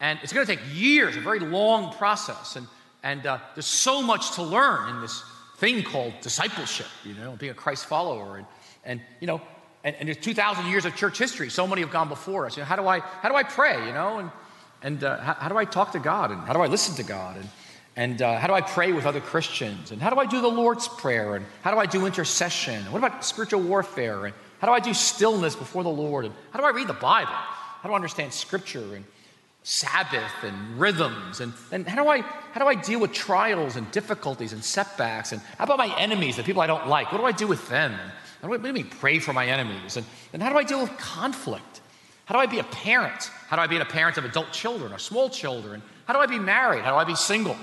And 0.00 0.18
it's 0.22 0.32
going 0.32 0.46
to 0.46 0.56
take 0.56 0.64
years, 0.74 1.16
a 1.16 1.20
very 1.20 1.38
long 1.38 1.92
process. 1.92 2.56
And, 2.56 2.66
and 3.02 3.26
uh, 3.26 3.38
there's 3.54 3.66
so 3.66 4.00
much 4.00 4.32
to 4.36 4.42
learn 4.42 4.88
in 4.88 5.02
this 5.02 5.22
thing 5.58 5.82
called 5.82 6.14
discipleship, 6.22 6.86
you 7.04 7.12
know, 7.12 7.36
being 7.36 7.52
a 7.52 7.54
Christ 7.54 7.84
follower. 7.84 8.38
And, 8.38 8.46
and 8.84 9.02
you 9.20 9.26
know, 9.26 9.42
and, 9.84 9.94
and 9.96 10.08
there's 10.08 10.16
2,000 10.16 10.66
years 10.66 10.86
of 10.86 10.96
church 10.96 11.18
history. 11.18 11.50
So 11.50 11.66
many 11.66 11.82
have 11.82 11.90
gone 11.90 12.08
before 12.08 12.46
us. 12.46 12.56
You 12.56 12.62
know, 12.62 12.66
how 12.68 12.76
do 12.76 12.88
I, 12.88 13.00
how 13.00 13.28
do 13.28 13.34
I 13.34 13.42
pray, 13.42 13.86
you 13.86 13.92
know? 13.92 14.18
And 14.18 14.30
and 14.82 15.02
uh, 15.02 15.18
how, 15.18 15.34
how, 15.34 15.48
do 15.48 15.56
I 15.56 15.64
talk 15.64 15.92
to 15.92 15.98
God? 15.98 16.30
And 16.30 16.40
how 16.42 16.52
do 16.52 16.60
I 16.60 16.66
listen 16.66 16.94
to 16.96 17.02
God? 17.02 17.36
And, 17.36 17.48
and 17.96 18.20
uh, 18.20 18.38
how 18.38 18.46
do 18.46 18.52
I 18.52 18.60
pray 18.60 18.92
with 18.92 19.06
other 19.06 19.20
Christians? 19.20 19.90
And 19.90 20.02
how 20.02 20.10
do 20.10 20.20
I 20.20 20.26
do 20.26 20.42
the 20.42 20.48
Lord's 20.48 20.86
Prayer? 20.86 21.34
And 21.34 21.46
how 21.62 21.70
do 21.70 21.78
I 21.78 21.86
do 21.86 22.04
intercession? 22.04 22.84
What 22.92 22.98
about 22.98 23.24
spiritual 23.24 23.62
warfare? 23.62 24.26
And 24.26 24.34
how 24.60 24.66
do 24.66 24.74
I 24.74 24.80
do 24.80 24.92
stillness 24.92 25.56
before 25.56 25.82
the 25.82 25.88
Lord? 25.88 26.26
And 26.26 26.34
how 26.50 26.60
do 26.60 26.66
I 26.66 26.70
read 26.70 26.88
the 26.88 26.92
Bible? 26.92 27.32
How 27.32 27.88
do 27.88 27.92
I 27.92 27.96
understand 27.96 28.34
Scripture 28.34 28.94
and 28.94 29.04
Sabbath 29.62 30.42
and 30.42 30.78
rhythms? 30.78 31.40
And, 31.40 31.54
and 31.72 31.88
how, 31.88 32.02
do 32.02 32.10
I, 32.10 32.20
how 32.20 32.60
do 32.60 32.66
I 32.66 32.74
deal 32.74 33.00
with 33.00 33.12
trials 33.12 33.76
and 33.76 33.90
difficulties 33.92 34.52
and 34.52 34.62
setbacks? 34.62 35.32
And 35.32 35.40
how 35.56 35.64
about 35.64 35.78
my 35.78 35.98
enemies, 35.98 36.36
the 36.36 36.42
people 36.42 36.60
I 36.60 36.66
don't 36.66 36.88
like? 36.88 37.10
What 37.12 37.18
do 37.18 37.24
I 37.24 37.32
do 37.32 37.46
with 37.46 37.66
them? 37.70 37.92
How 38.42 38.48
do 38.48 38.54
I, 38.54 38.58
what 38.58 38.62
do 38.62 38.72
mean, 38.74 38.88
pray 38.88 39.20
for 39.20 39.32
my 39.32 39.46
enemies? 39.46 39.96
And, 39.96 40.04
and 40.34 40.42
how 40.42 40.50
do 40.50 40.58
I 40.58 40.64
deal 40.64 40.82
with 40.82 40.94
conflict? 40.98 41.80
How 42.26 42.34
do 42.34 42.40
I 42.40 42.46
be 42.46 42.58
a 42.58 42.64
parent? 42.64 43.30
How 43.48 43.56
do 43.56 43.62
I 43.62 43.68
be 43.68 43.78
a 43.78 43.84
parent 43.86 44.18
of 44.18 44.26
adult 44.26 44.52
children 44.52 44.92
or 44.92 44.98
small 44.98 45.30
children? 45.30 45.80
How 46.04 46.12
do 46.12 46.20
I 46.20 46.26
be 46.26 46.38
married? 46.38 46.84
How 46.84 46.90
do 46.90 46.98
I 46.98 47.04
be 47.04 47.14
single? 47.14 47.56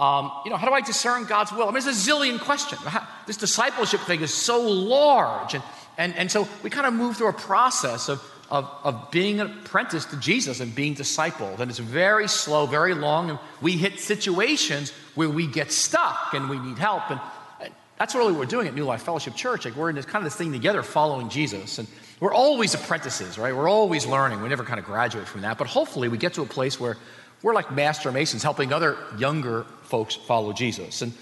Um, 0.00 0.32
you 0.46 0.50
know, 0.50 0.56
how 0.56 0.66
do 0.66 0.72
I 0.72 0.80
discern 0.80 1.26
God's 1.26 1.52
will? 1.52 1.64
I 1.64 1.66
mean, 1.66 1.74
there's 1.74 1.86
a 1.86 2.10
zillion 2.10 2.40
questions. 2.40 2.80
This 3.26 3.36
discipleship 3.36 4.00
thing 4.00 4.22
is 4.22 4.32
so 4.32 4.62
large. 4.62 5.52
And, 5.54 5.62
and, 5.98 6.16
and 6.16 6.30
so 6.32 6.48
we 6.62 6.70
kind 6.70 6.86
of 6.86 6.94
move 6.94 7.18
through 7.18 7.28
a 7.28 7.34
process 7.34 8.08
of, 8.08 8.22
of, 8.50 8.68
of 8.82 9.10
being 9.10 9.40
an 9.40 9.58
apprentice 9.58 10.06
to 10.06 10.16
Jesus 10.16 10.60
and 10.60 10.74
being 10.74 10.94
discipled. 10.94 11.60
And 11.60 11.70
it's 11.70 11.78
very 11.80 12.28
slow, 12.28 12.64
very 12.64 12.94
long. 12.94 13.28
And 13.28 13.38
we 13.60 13.72
hit 13.72 14.00
situations 14.00 14.90
where 15.14 15.28
we 15.28 15.46
get 15.46 15.70
stuck 15.70 16.32
and 16.32 16.48
we 16.48 16.58
need 16.58 16.78
help. 16.78 17.10
And, 17.10 17.20
and 17.60 17.74
that's 17.98 18.14
really 18.14 18.32
what 18.32 18.40
we're 18.40 18.46
doing 18.46 18.68
at 18.68 18.74
New 18.74 18.86
Life 18.86 19.02
Fellowship 19.02 19.36
Church. 19.36 19.66
Like 19.66 19.76
we're 19.76 19.90
in 19.90 19.96
this 19.96 20.06
kind 20.06 20.24
of 20.24 20.32
this 20.32 20.36
thing 20.36 20.50
together 20.50 20.82
following 20.82 21.28
Jesus. 21.28 21.78
And 21.78 21.86
we're 22.20 22.32
always 22.32 22.72
apprentices, 22.72 23.36
right? 23.36 23.54
We're 23.54 23.68
always 23.68 24.06
learning. 24.06 24.40
We 24.40 24.48
never 24.48 24.64
kind 24.64 24.80
of 24.80 24.86
graduate 24.86 25.28
from 25.28 25.42
that. 25.42 25.58
But 25.58 25.66
hopefully, 25.66 26.08
we 26.08 26.16
get 26.16 26.32
to 26.34 26.42
a 26.42 26.46
place 26.46 26.80
where 26.80 26.96
we're 27.42 27.54
like 27.54 27.72
master 27.72 28.12
masons 28.12 28.42
helping 28.42 28.72
other 28.72 28.96
younger 29.18 29.64
folks 29.82 30.14
follow 30.14 30.52
Jesus. 30.52 31.02
And, 31.02 31.12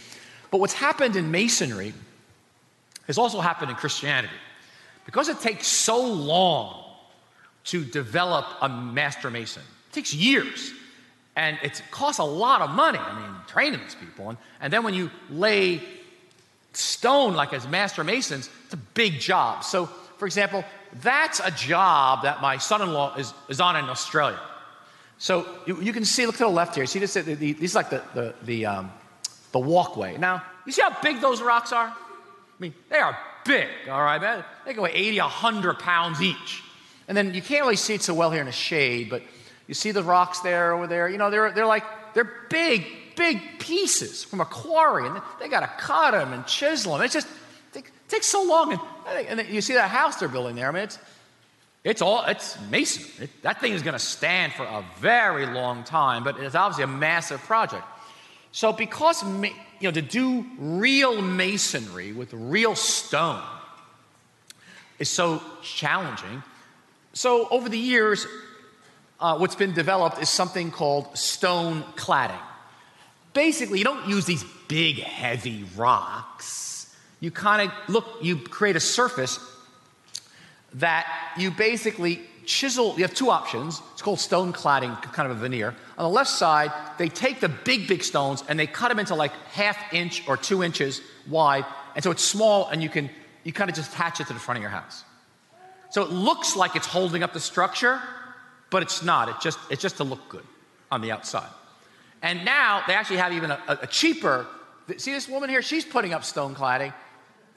but 0.51 0.59
what's 0.59 0.75
happened 0.75 1.17
in 1.17 1.31
masonry 1.31 1.93
has 3.07 3.19
also 3.19 3.41
happened 3.41 3.71
in 3.71 3.77
Christianity. 3.77 4.35
Because 5.07 5.29
it 5.29 5.41
takes 5.41 5.67
so 5.67 6.07
long 6.07 6.85
to 7.65 7.85
develop 7.85 8.47
a 8.61 8.69
master 8.69 9.31
mason, 9.31 9.63
it 9.91 9.95
takes 9.95 10.13
years. 10.13 10.73
And 11.35 11.57
it 11.63 11.81
costs 11.93 12.19
a 12.19 12.25
lot 12.25 12.63
of 12.63 12.71
money, 12.71 12.99
I 12.99 13.21
mean, 13.21 13.31
training 13.47 13.79
these 13.81 13.95
people. 13.95 14.31
And, 14.31 14.39
and 14.61 14.73
then 14.73 14.83
when 14.83 14.93
you 14.93 15.09
lay 15.31 15.81
stone 16.73 17.35
like 17.35 17.53
as 17.53 17.67
master 17.69 18.03
masons, 18.03 18.51
it's 18.65 18.75
a 18.75 18.79
big 18.95 19.21
job. 19.21 19.63
So, 19.63 19.87
for 19.87 20.27
example, 20.27 20.65
that's 21.01 21.41
a 21.41 21.53
job 21.53 22.25
that 22.25 22.43
my 22.43 22.59
son 22.59 22.83
in 22.83 22.93
law 22.93 23.15
is, 23.15 23.33
is 23.49 23.61
on 23.61 23.77
in 23.77 23.85
Australia. 23.85 24.41
So 25.19 25.47
you, 25.67 25.81
you, 25.83 25.93
can 25.93 26.05
see, 26.05 26.27
look 26.27 26.37
to 26.37 26.45
the 26.45 26.49
left 26.49 26.77
here. 26.77 26.87
See 26.87 27.01
this? 27.01 27.15
The, 27.15 27.23
the, 27.23 27.53
these 27.53 27.75
like 27.75 27.91
the, 27.91 28.03
the, 28.15 28.35
the, 28.45 28.67
um, 28.67 28.93
the 29.53 29.59
walkway. 29.59 30.17
Now, 30.17 30.45
you 30.65 30.73
see 30.73 30.83
how 30.83 30.97
big 31.03 31.21
those 31.21 31.43
rocks 31.43 31.73
are? 31.73 31.89
I 31.89 32.61
mean, 32.61 32.75
they 32.89 32.99
are 32.99 33.19
big, 33.45 33.69
all 33.91 34.03
right, 34.03 34.21
man. 34.21 34.45
They 34.65 34.75
can 34.75 34.83
weigh 34.83 34.93
80, 34.93 35.21
100 35.21 35.79
pounds 35.81 36.23
each. 36.23 36.63
And 37.09 37.17
then 37.17 37.35
you 37.35 37.43
can't 37.43 37.63
really 37.63 37.77
see 37.77 37.95
it 37.95 38.03
so 38.03 38.15
well 38.15 38.31
here 38.31 38.41
in 38.41 38.47
the 38.47 38.53
shade, 38.53 39.11
but 39.11 39.23
you 39.67 39.75
see 39.75 39.91
the 39.91 40.03
rocks 40.03 40.41
there 40.41 40.73
over 40.73 40.87
there. 40.87 41.09
You 41.09 41.19
know, 41.19 41.31
they're, 41.31 41.51
they're 41.53 41.67
like, 41.67 41.85
they're 42.15 42.31
big, 42.51 42.87
big 43.17 43.41
pieces 43.59 44.23
from 44.23 44.41
a 44.41 44.45
quarry. 44.45 45.07
And 45.07 45.21
they 45.41 45.49
got 45.49 45.61
to 45.61 45.71
cut 45.83 46.13
them 46.13 46.33
and 46.33 46.47
chisel 46.47 46.95
them. 46.95 47.03
It 47.03 47.11
just, 47.11 47.27
it 47.75 47.85
takes 48.09 48.27
so 48.27 48.43
long. 48.43 48.79
And, 49.09 49.41
and 49.41 49.49
you 49.49 49.61
see 49.61 49.75
that 49.75 49.89
house 49.89 50.17
they're 50.17 50.29
building 50.29 50.57
there. 50.57 50.69
I 50.69 50.73
mean, 50.73 50.85
it's, 50.85 50.99
it's 51.85 52.03
all, 52.03 52.25
it's 52.25 52.59
mason. 52.71 53.25
It, 53.25 53.43
that 53.43 53.61
thing 53.61 53.73
is 53.73 53.83
going 53.83 53.95
to 53.95 53.99
stand 53.99 54.53
for 54.53 54.65
a 54.65 54.85
very 54.99 55.47
long 55.47 55.85
time, 55.85 56.25
but 56.25 56.39
it's 56.39 56.55
obviously 56.55 56.85
a 56.85 56.89
massive 56.89 57.41
project. 57.41 57.85
So, 58.53 58.73
because, 58.73 59.23
you 59.23 59.53
know, 59.83 59.91
to 59.91 60.03
do 60.03 60.45
real 60.59 61.23
masonry 61.23 62.13
with 62.13 62.33
real 62.33 62.75
stone 62.75 63.43
is 64.99 65.09
so 65.09 65.43
challenging, 65.63 66.43
so 67.13 67.49
over 67.51 67.69
the 67.69 67.79
years, 67.79 68.27
uh, 69.21 69.37
what's 69.39 69.55
been 69.55 69.75
developed 69.75 70.21
is 70.21 70.29
something 70.29 70.71
called 70.71 71.17
stone 71.17 71.83
cladding. 71.97 72.41
Basically, 73.33 73.79
you 73.79 73.85
don't 73.85 74.09
use 74.09 74.25
these 74.25 74.45
big, 74.69 74.99
heavy 74.99 75.65
rocks 75.77 76.69
you 77.21 77.31
kind 77.31 77.69
of 77.71 77.89
look, 77.89 78.07
you 78.23 78.37
create 78.37 78.77
a 78.77 78.81
surface 78.81 79.39
that 80.75 81.07
you 81.37 81.51
basically 81.51 82.21
chisel. 82.45 82.95
You 82.97 83.03
have 83.03 83.15
two 83.15 83.31
options. 83.31 83.81
It's 83.93 84.03
called 84.03 84.21
stone 84.21 84.53
cladding, 84.53 85.01
kind 85.13 85.31
of 85.31 85.37
a 85.37 85.41
veneer. 85.41 85.75
On 85.97 86.05
the 86.05 86.15
left 86.15 86.31
side, 86.31 86.73
they 86.99 87.09
take 87.09 87.41
the 87.41 87.49
big, 87.49 87.87
big 87.87 88.03
stones 88.03 88.43
and 88.49 88.59
they 88.59 88.67
cut 88.67 88.89
them 88.89 88.99
into 88.99 89.15
like 89.15 89.33
half 89.53 89.77
inch 89.93 90.27
or 90.27 90.37
two 90.37 90.63
inches 90.63 91.01
wide. 91.29 91.65
And 91.95 92.03
so 92.03 92.11
it's 92.11 92.25
small 92.25 92.69
and 92.69 92.83
you 92.83 92.89
can, 92.89 93.11
you 93.45 93.53
kind 93.53 93.71
of 93.71 93.77
just 93.77 93.93
attach 93.93 94.21
it 94.21 94.27
to 94.29 94.33
the 94.33 94.41
front 94.41 94.59
of 94.59 94.63
your 94.63 94.71
house. 94.71 95.05
So 95.91 96.03
it 96.03 96.11
looks 96.11 96.57
like 96.57 96.77
it's 96.77 96.87
holding 96.87 97.23
up 97.23 97.33
the 97.33 97.41
structure, 97.41 98.01
but 98.71 98.83
it's 98.83 99.03
not. 99.03 99.29
It's 99.29 99.43
just, 99.43 99.59
it's 99.71 99.83
just 99.83 99.97
to 99.99 100.05
look 100.05 100.29
good 100.29 100.45
on 100.91 101.01
the 101.01 101.13
outside. 101.13 101.49
And 102.23 102.45
now 102.45 102.83
they 102.87 102.95
actually 102.95 103.19
have 103.19 103.33
even 103.33 103.51
a, 103.51 103.61
a 103.83 103.87
cheaper. 103.87 104.47
See 104.97 105.13
this 105.13 105.29
woman 105.29 105.49
here? 105.49 105.63
She's 105.63 105.85
putting 105.85 106.13
up 106.13 106.25
stone 106.25 106.55
cladding. 106.55 106.93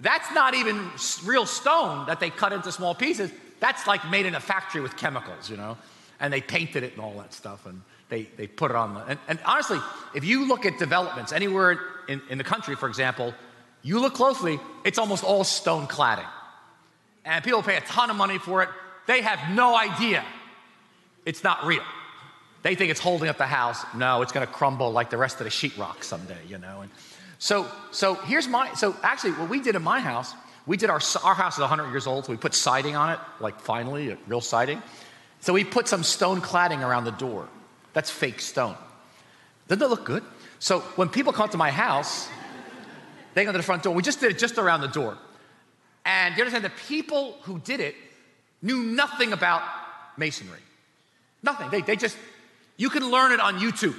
That's 0.01 0.31
not 0.33 0.53
even 0.55 0.89
real 1.23 1.45
stone 1.45 2.07
that 2.07 2.19
they 2.19 2.29
cut 2.29 2.53
into 2.53 2.71
small 2.71 2.95
pieces. 2.95 3.31
That's 3.59 3.85
like 3.87 4.09
made 4.09 4.25
in 4.25 4.35
a 4.35 4.39
factory 4.39 4.81
with 4.81 4.97
chemicals, 4.97 5.49
you 5.49 5.57
know? 5.57 5.77
And 6.19 6.33
they 6.33 6.41
painted 6.41 6.83
it 6.83 6.93
and 6.93 7.01
all 7.01 7.17
that 7.17 7.33
stuff, 7.33 7.65
and 7.65 7.81
they, 8.09 8.23
they 8.37 8.47
put 8.47 8.71
it 8.71 8.77
on 8.77 8.93
the. 8.93 9.01
And, 9.01 9.19
and 9.27 9.39
honestly, 9.45 9.79
if 10.13 10.23
you 10.25 10.47
look 10.47 10.65
at 10.65 10.77
developments 10.77 11.31
anywhere 11.31 11.79
in, 12.07 12.21
in 12.29 12.37
the 12.37 12.43
country, 12.43 12.75
for 12.75 12.87
example, 12.87 13.33
you 13.81 13.99
look 13.99 14.13
closely, 14.13 14.59
it's 14.83 14.99
almost 14.99 15.23
all 15.23 15.43
stone 15.43 15.87
cladding. 15.87 16.27
And 17.25 17.43
people 17.43 17.63
pay 17.63 17.77
a 17.77 17.81
ton 17.81 18.09
of 18.09 18.15
money 18.15 18.37
for 18.37 18.63
it. 18.63 18.69
They 19.07 19.21
have 19.21 19.55
no 19.55 19.75
idea 19.75 20.23
it's 21.25 21.43
not 21.43 21.65
real. 21.65 21.83
They 22.63 22.75
think 22.75 22.91
it's 22.91 22.99
holding 22.99 23.29
up 23.29 23.37
the 23.37 23.45
house. 23.45 23.83
No, 23.95 24.21
it's 24.21 24.31
going 24.31 24.45
to 24.45 24.51
crumble 24.51 24.91
like 24.91 25.09
the 25.09 25.17
rest 25.17 25.39
of 25.39 25.45
the 25.45 25.49
sheetrock 25.49 26.03
someday, 26.03 26.37
you 26.47 26.57
know? 26.57 26.81
And, 26.81 26.91
so, 27.41 27.67
so 27.89 28.13
here's 28.13 28.47
my, 28.47 28.71
so 28.75 28.95
actually 29.01 29.31
what 29.31 29.49
we 29.49 29.61
did 29.61 29.75
in 29.75 29.81
my 29.81 29.99
house, 29.99 30.35
we 30.67 30.77
did 30.77 30.91
our, 30.91 31.01
our 31.23 31.33
house 31.33 31.55
is 31.55 31.61
100 31.61 31.89
years 31.89 32.05
old, 32.05 32.25
so 32.25 32.31
we 32.31 32.37
put 32.37 32.53
siding 32.53 32.95
on 32.95 33.09
it, 33.09 33.17
like 33.39 33.59
finally, 33.59 34.15
real 34.27 34.41
siding. 34.41 34.79
So 35.39 35.51
we 35.51 35.63
put 35.63 35.87
some 35.87 36.03
stone 36.03 36.39
cladding 36.39 36.87
around 36.87 37.05
the 37.05 37.11
door. 37.13 37.49
That's 37.93 38.11
fake 38.11 38.41
stone. 38.41 38.75
Doesn't 39.67 39.79
that 39.79 39.89
look 39.89 40.05
good? 40.05 40.23
So 40.59 40.81
when 40.97 41.09
people 41.09 41.33
come 41.33 41.49
to 41.49 41.57
my 41.57 41.71
house, 41.71 42.29
they 43.33 43.43
go 43.43 43.51
to 43.51 43.57
the 43.57 43.63
front 43.63 43.81
door. 43.81 43.95
We 43.95 44.03
just 44.03 44.19
did 44.19 44.29
it 44.29 44.37
just 44.37 44.59
around 44.59 44.81
the 44.81 44.87
door. 44.89 45.17
And 46.05 46.37
you 46.37 46.43
understand 46.43 46.63
the 46.63 46.87
people 46.87 47.37
who 47.41 47.57
did 47.57 47.79
it 47.79 47.95
knew 48.61 48.83
nothing 48.83 49.33
about 49.33 49.63
masonry. 50.15 50.59
Nothing. 51.41 51.71
They, 51.71 51.81
they 51.81 51.95
just, 51.95 52.17
you 52.77 52.91
can 52.91 53.09
learn 53.09 53.31
it 53.31 53.39
on 53.39 53.57
YouTube 53.57 53.95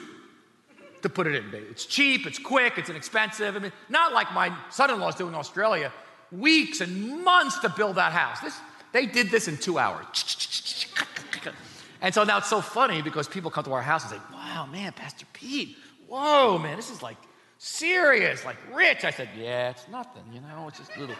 to 1.02 1.09
put 1.09 1.26
it 1.26 1.35
in. 1.35 1.44
It's 1.71 1.85
cheap, 1.85 2.26
it's 2.26 2.38
quick, 2.38 2.75
it's 2.76 2.88
inexpensive. 2.88 3.56
I 3.56 3.59
mean, 3.59 3.73
not 3.88 4.12
like 4.12 4.32
my 4.32 4.56
son-in-law 4.71 5.09
is 5.09 5.14
doing 5.16 5.30
in 5.30 5.38
Australia. 5.38 5.92
Weeks 6.30 6.80
and 6.80 7.23
months 7.25 7.59
to 7.61 7.68
build 7.68 7.97
that 7.97 8.12
house. 8.12 8.40
This, 8.40 8.59
they 8.92 9.06
did 9.06 9.30
this 9.30 9.49
in 9.49 9.56
two 9.56 9.78
hours. 9.78 10.06
And 12.00 12.12
so 12.12 12.25
now 12.25 12.38
it's 12.38 12.49
so 12.49 12.61
funny 12.61 13.00
because 13.00 13.28
people 13.28 13.50
come 13.50 13.64
to 13.64 13.73
our 13.73 13.82
house 13.82 14.02
and 14.02 14.12
say, 14.12 14.26
wow, 14.32 14.66
man, 14.66 14.92
Pastor 14.92 15.26
Pete, 15.32 15.76
whoa, 16.09 16.59
man, 16.59 16.76
this 16.76 16.90
is 16.90 17.02
like 17.02 17.16
serious, 17.59 18.44
like 18.44 18.56
rich. 18.75 19.04
I 19.04 19.11
said, 19.11 19.28
yeah, 19.38 19.71
it's 19.71 19.87
nothing, 19.88 20.25
you 20.32 20.40
know, 20.40 20.66
it's 20.68 20.78
just 20.78 20.90
a 20.97 21.00
little, 21.00 21.14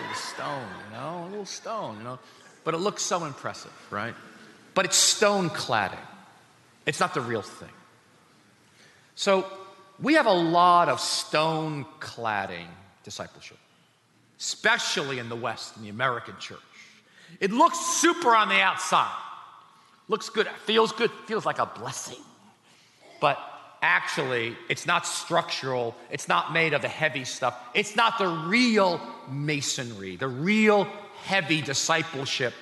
little 0.00 0.14
stone, 0.14 0.68
you 0.86 0.96
know, 0.96 1.26
a 1.26 1.28
little 1.28 1.46
stone, 1.46 1.98
you 1.98 2.04
know. 2.04 2.18
But 2.64 2.74
it 2.74 2.78
looks 2.78 3.02
so 3.02 3.24
impressive, 3.24 3.72
right? 3.90 4.14
But 4.74 4.86
it's 4.86 4.96
stone 4.96 5.50
cladding. 5.50 5.98
It's 6.86 6.98
not 6.98 7.12
the 7.12 7.20
real 7.20 7.42
thing. 7.42 7.68
So 9.14 9.46
we 10.00 10.14
have 10.14 10.26
a 10.26 10.32
lot 10.32 10.88
of 10.88 11.00
stone 11.00 11.86
cladding 12.00 12.66
discipleship, 13.04 13.58
especially 14.38 15.18
in 15.18 15.28
the 15.28 15.36
West, 15.36 15.76
in 15.76 15.82
the 15.82 15.88
American 15.88 16.34
church. 16.38 16.58
It 17.40 17.52
looks 17.52 17.78
super 17.78 18.34
on 18.34 18.48
the 18.48 18.60
outside, 18.60 19.16
looks 20.08 20.28
good, 20.28 20.48
feels 20.64 20.92
good, 20.92 21.10
feels 21.26 21.46
like 21.46 21.58
a 21.58 21.66
blessing. 21.66 22.22
But 23.20 23.38
actually, 23.82 24.56
it's 24.68 24.86
not 24.86 25.06
structural, 25.06 25.94
it's 26.10 26.28
not 26.28 26.52
made 26.52 26.72
of 26.72 26.82
the 26.82 26.88
heavy 26.88 27.24
stuff, 27.24 27.56
it's 27.74 27.96
not 27.96 28.18
the 28.18 28.26
real 28.26 29.00
masonry, 29.28 30.16
the 30.16 30.28
real 30.28 30.88
heavy 31.22 31.60
discipleship 31.60 32.52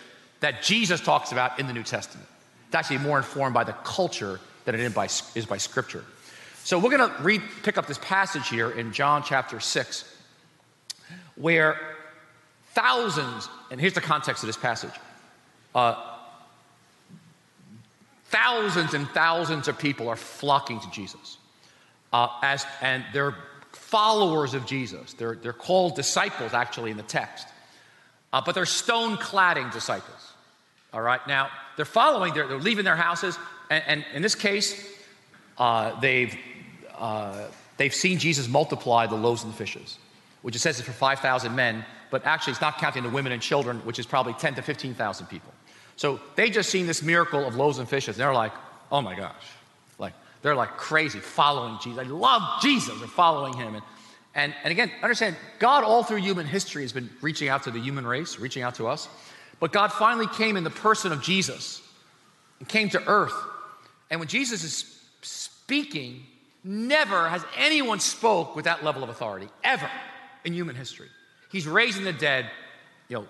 that 0.41 0.63
Jesus 0.63 1.01
talks 1.01 1.33
about 1.33 1.59
in 1.59 1.67
the 1.67 1.73
New 1.73 1.83
Testament. 1.83 2.29
It's 2.67 2.75
actually 2.75 2.99
more 2.99 3.19
informed 3.19 3.55
by 3.55 3.65
the 3.65 3.73
culture 3.85 4.41
than 4.65 4.75
it 4.75 4.81
is 4.81 4.93
by, 4.93 5.07
is 5.35 5.47
by 5.47 5.57
scripture. 5.57 6.05
So 6.65 6.79
we're 6.79 6.97
going 6.97 7.11
to 7.11 7.23
read, 7.23 7.43
pick 7.65 7.77
up 7.77 7.87
this 7.87 7.99
passage 7.99 8.49
here 8.49 8.71
in 8.71 8.93
John 8.93 9.25
chapter 9.25 9.59
6, 9.59 10.17
where 11.35 11.77
thousands, 12.73 13.49
and 13.71 13.81
here's 13.81 13.95
the 13.95 14.01
context 14.01 14.45
of 14.45 14.47
this 14.47 14.57
passage 14.57 14.93
uh, 15.75 15.97
thousands 18.27 18.95
and 18.95 19.09
thousands 19.09 19.69
of 19.69 19.79
people 19.79 20.09
are 20.09 20.17
flocking 20.17 20.79
to 20.81 20.91
Jesus. 20.91 21.39
Uh, 22.13 22.29
as, 22.43 22.65
and 22.81 23.05
they're 23.13 23.35
followers 23.73 24.55
of 24.55 24.65
Jesus. 24.65 25.15
They're, 25.15 25.35
they're 25.35 25.53
called 25.53 25.97
disciples, 25.97 26.55
actually, 26.55 26.91
in 26.91 26.97
the 26.97 27.03
text. 27.03 27.47
Uh, 28.33 28.41
but 28.45 28.55
they're 28.55 28.67
stone 28.67 29.17
cladding 29.17 29.73
disciples. 29.73 30.33
All 30.93 31.03
right, 31.03 31.27
now 31.27 31.49
they're 31.77 31.85
following, 31.85 32.35
they're, 32.35 32.47
they're 32.47 32.59
leaving 32.59 32.85
their 32.85 32.97
houses, 32.97 33.37
and, 33.69 33.83
and 33.87 34.05
in 34.15 34.23
this 34.23 34.35
case, 34.35 34.81
uh, 35.59 35.99
they've, 36.01 36.37
uh, 36.99 37.47
they've 37.77 37.95
seen 37.95 38.19
Jesus 38.19 38.49
multiply 38.49 39.07
the 39.07 39.17
loaves 39.17 39.43
and 39.45 39.53
the 39.53 39.57
fishes, 39.57 39.99
which 40.43 40.57
it 40.57 40.61
says 40.61 40.79
is 40.79 40.85
for 40.85 40.93
5,000 40.93 41.55
men, 41.55 41.85
but 42.11 42.25
actually 42.27 42.53
it's 42.53 42.61
not 42.61 42.79
counting 42.79 43.03
the 43.03 43.09
women 43.09 43.33
and 43.33 43.41
children, 43.41 43.79
which 43.81 43.99
is 43.99 44.07
probably 44.07 44.35
10 44.35 44.55
to 44.57 44.63
15,000 44.63 45.27
people. 45.27 45.53
So 45.97 46.21
they 46.37 46.51
just 46.51 46.71
seen 46.71 46.87
this 46.87 47.03
miracle 47.03 47.47
of 47.47 47.55
loaves 47.55 47.79
and 47.79 47.89
fishes, 47.89 48.17
and 48.17 48.21
they're 48.21 48.35
like, 48.35 48.53
oh 48.91 49.01
my 49.01 49.15
gosh. 49.15 49.45
Like, 49.99 50.15
they're 50.43 50.55
like 50.55 50.77
crazy 50.77 51.19
following 51.19 51.79
Jesus. 51.83 51.99
I 51.99 52.09
love 52.09 52.61
Jesus. 52.63 52.99
They're 52.99 53.09
following 53.09 53.55
him. 53.55 53.75
And, 53.75 53.85
and, 54.35 54.55
and 54.65 54.73
again, 54.73 54.91
understand, 55.03 55.37
God 55.59 55.85
all 55.85 56.03
through 56.03 56.19
human 56.19 56.47
history 56.47 56.83
has 56.83 56.93
been 56.93 57.11
reaching 57.21 57.49
out 57.49 57.65
to 57.65 57.71
the 57.71 57.81
human 57.81 58.07
race, 58.07 58.39
reaching 58.39 58.63
out 58.63 58.75
to 58.77 58.89
us. 58.89 59.09
But 59.61 59.73
God 59.73 59.93
finally 59.93 60.27
came 60.27 60.57
in 60.57 60.65
the 60.65 60.71
person 60.71 61.13
of 61.13 61.23
Jesus 61.23 61.83
and 62.59 62.69
came 62.69 62.89
to 62.91 63.03
earth. 63.07 63.35
And 64.11 64.19
when 64.19 64.29
Jesus 64.29 64.65
is 64.65 65.01
speaking, 65.23 66.25
never 66.65 67.29
has 67.29 67.45
anyone 67.57 68.01
spoke 68.01 68.55
with 68.55 68.65
that 68.67 68.85
level 68.85 69.03
of 69.03 69.09
authority, 69.09 69.49
ever 69.65 69.91
in 70.45 70.53
human 70.53 70.77
history. 70.77 71.09
He's 71.51 71.67
raising 71.67 72.05
the 72.05 72.13
dead, 72.13 72.51
you 73.09 73.19
know, 73.19 73.27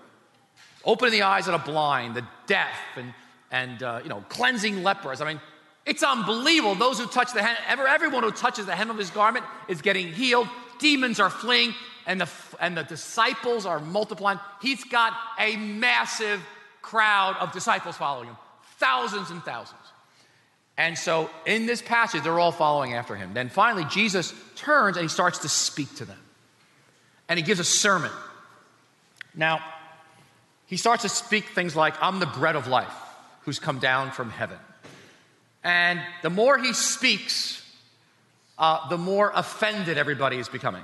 opening 0.85 1.13
the 1.13 1.23
eyes 1.23 1.47
of 1.47 1.53
the 1.53 1.71
blind, 1.71 2.15
the 2.15 2.25
deaf, 2.47 2.77
and, 2.95 3.13
and 3.51 3.83
uh, 3.83 3.99
you 4.03 4.09
know, 4.09 4.23
cleansing 4.29 4.83
lepers. 4.83 5.21
I 5.21 5.27
mean, 5.27 5.41
it's 5.85 6.03
unbelievable. 6.03 6.75
Those 6.75 6.99
who 6.99 7.07
touch 7.07 7.33
the 7.33 7.41
hem, 7.41 7.57
ever, 7.67 7.87
everyone 7.87 8.23
who 8.23 8.31
touches 8.31 8.65
the 8.65 8.75
hem 8.75 8.89
of 8.89 8.97
his 8.97 9.09
garment 9.09 9.45
is 9.67 9.81
getting 9.81 10.07
healed. 10.07 10.47
Demons 10.79 11.19
are 11.19 11.29
fleeing 11.29 11.73
and 12.05 12.21
the, 12.21 12.29
and 12.59 12.77
the 12.77 12.83
disciples 12.83 13.65
are 13.65 13.79
multiplying. 13.79 14.39
He's 14.61 14.83
got 14.83 15.13
a 15.39 15.55
massive 15.57 16.41
crowd 16.81 17.35
of 17.39 17.51
disciples 17.51 17.97
following 17.97 18.27
him, 18.27 18.37
thousands 18.77 19.29
and 19.29 19.41
thousands. 19.43 19.79
And 20.77 20.97
so 20.97 21.29
in 21.45 21.65
this 21.65 21.81
passage, 21.81 22.23
they're 22.23 22.39
all 22.39 22.51
following 22.51 22.93
after 22.93 23.15
him. 23.15 23.33
Then 23.33 23.49
finally, 23.49 23.85
Jesus 23.85 24.33
turns 24.55 24.97
and 24.97 25.03
he 25.03 25.09
starts 25.09 25.39
to 25.39 25.49
speak 25.49 25.93
to 25.95 26.05
them. 26.05 26.17
And 27.29 27.37
he 27.37 27.43
gives 27.43 27.59
a 27.59 27.65
sermon. 27.65 28.11
Now, 29.35 29.59
he 30.65 30.77
starts 30.77 31.03
to 31.03 31.09
speak 31.09 31.49
things 31.49 31.75
like, 31.75 31.93
I'm 32.01 32.19
the 32.19 32.25
bread 32.25 32.55
of 32.55 32.67
life 32.67 32.93
who's 33.41 33.59
come 33.59 33.79
down 33.79 34.11
from 34.11 34.29
heaven. 34.29 34.57
And 35.63 36.01
the 36.21 36.29
more 36.29 36.57
he 36.57 36.73
speaks, 36.73 37.61
uh, 38.57 38.89
the 38.89 38.97
more 38.97 39.31
offended 39.33 39.97
everybody 39.97 40.37
is 40.37 40.49
becoming 40.49 40.83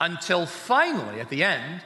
until 0.00 0.46
finally, 0.46 1.20
at 1.20 1.28
the 1.28 1.44
end, 1.44 1.82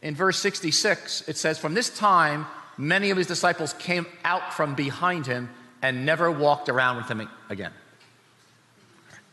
in 0.00 0.14
verse 0.14 0.38
66, 0.38 1.28
it 1.28 1.36
says, 1.36 1.58
From 1.58 1.74
this 1.74 1.90
time, 1.90 2.46
many 2.76 3.10
of 3.10 3.16
his 3.16 3.26
disciples 3.26 3.72
came 3.74 4.06
out 4.24 4.54
from 4.54 4.74
behind 4.74 5.26
him 5.26 5.48
and 5.82 6.06
never 6.06 6.30
walked 6.30 6.68
around 6.68 6.96
with 6.96 7.08
him 7.08 7.28
again. 7.48 7.72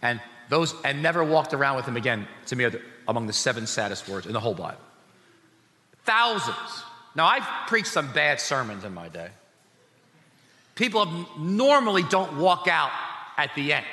And 0.01 0.19
those, 0.49 0.75
and 0.83 1.01
never 1.01 1.23
walked 1.23 1.53
around 1.53 1.77
with 1.77 1.85
him 1.85 1.97
again, 1.97 2.27
to 2.47 2.55
me, 2.55 2.65
are 2.65 2.81
among 3.07 3.27
the 3.27 3.33
seven 3.33 3.65
saddest 3.65 4.07
words 4.09 4.27
in 4.27 4.33
the 4.33 4.39
whole 4.39 4.53
Bible. 4.53 4.81
Thousands. 6.05 6.83
Now, 7.15 7.25
I've 7.25 7.67
preached 7.67 7.87
some 7.87 8.11
bad 8.11 8.41
sermons 8.41 8.83
in 8.83 8.93
my 8.93 9.07
day. 9.07 9.29
People 10.75 11.27
normally 11.37 12.03
don't 12.03 12.37
walk 12.37 12.67
out 12.67 12.91
at 13.37 13.53
the 13.55 13.73
end 13.73 13.85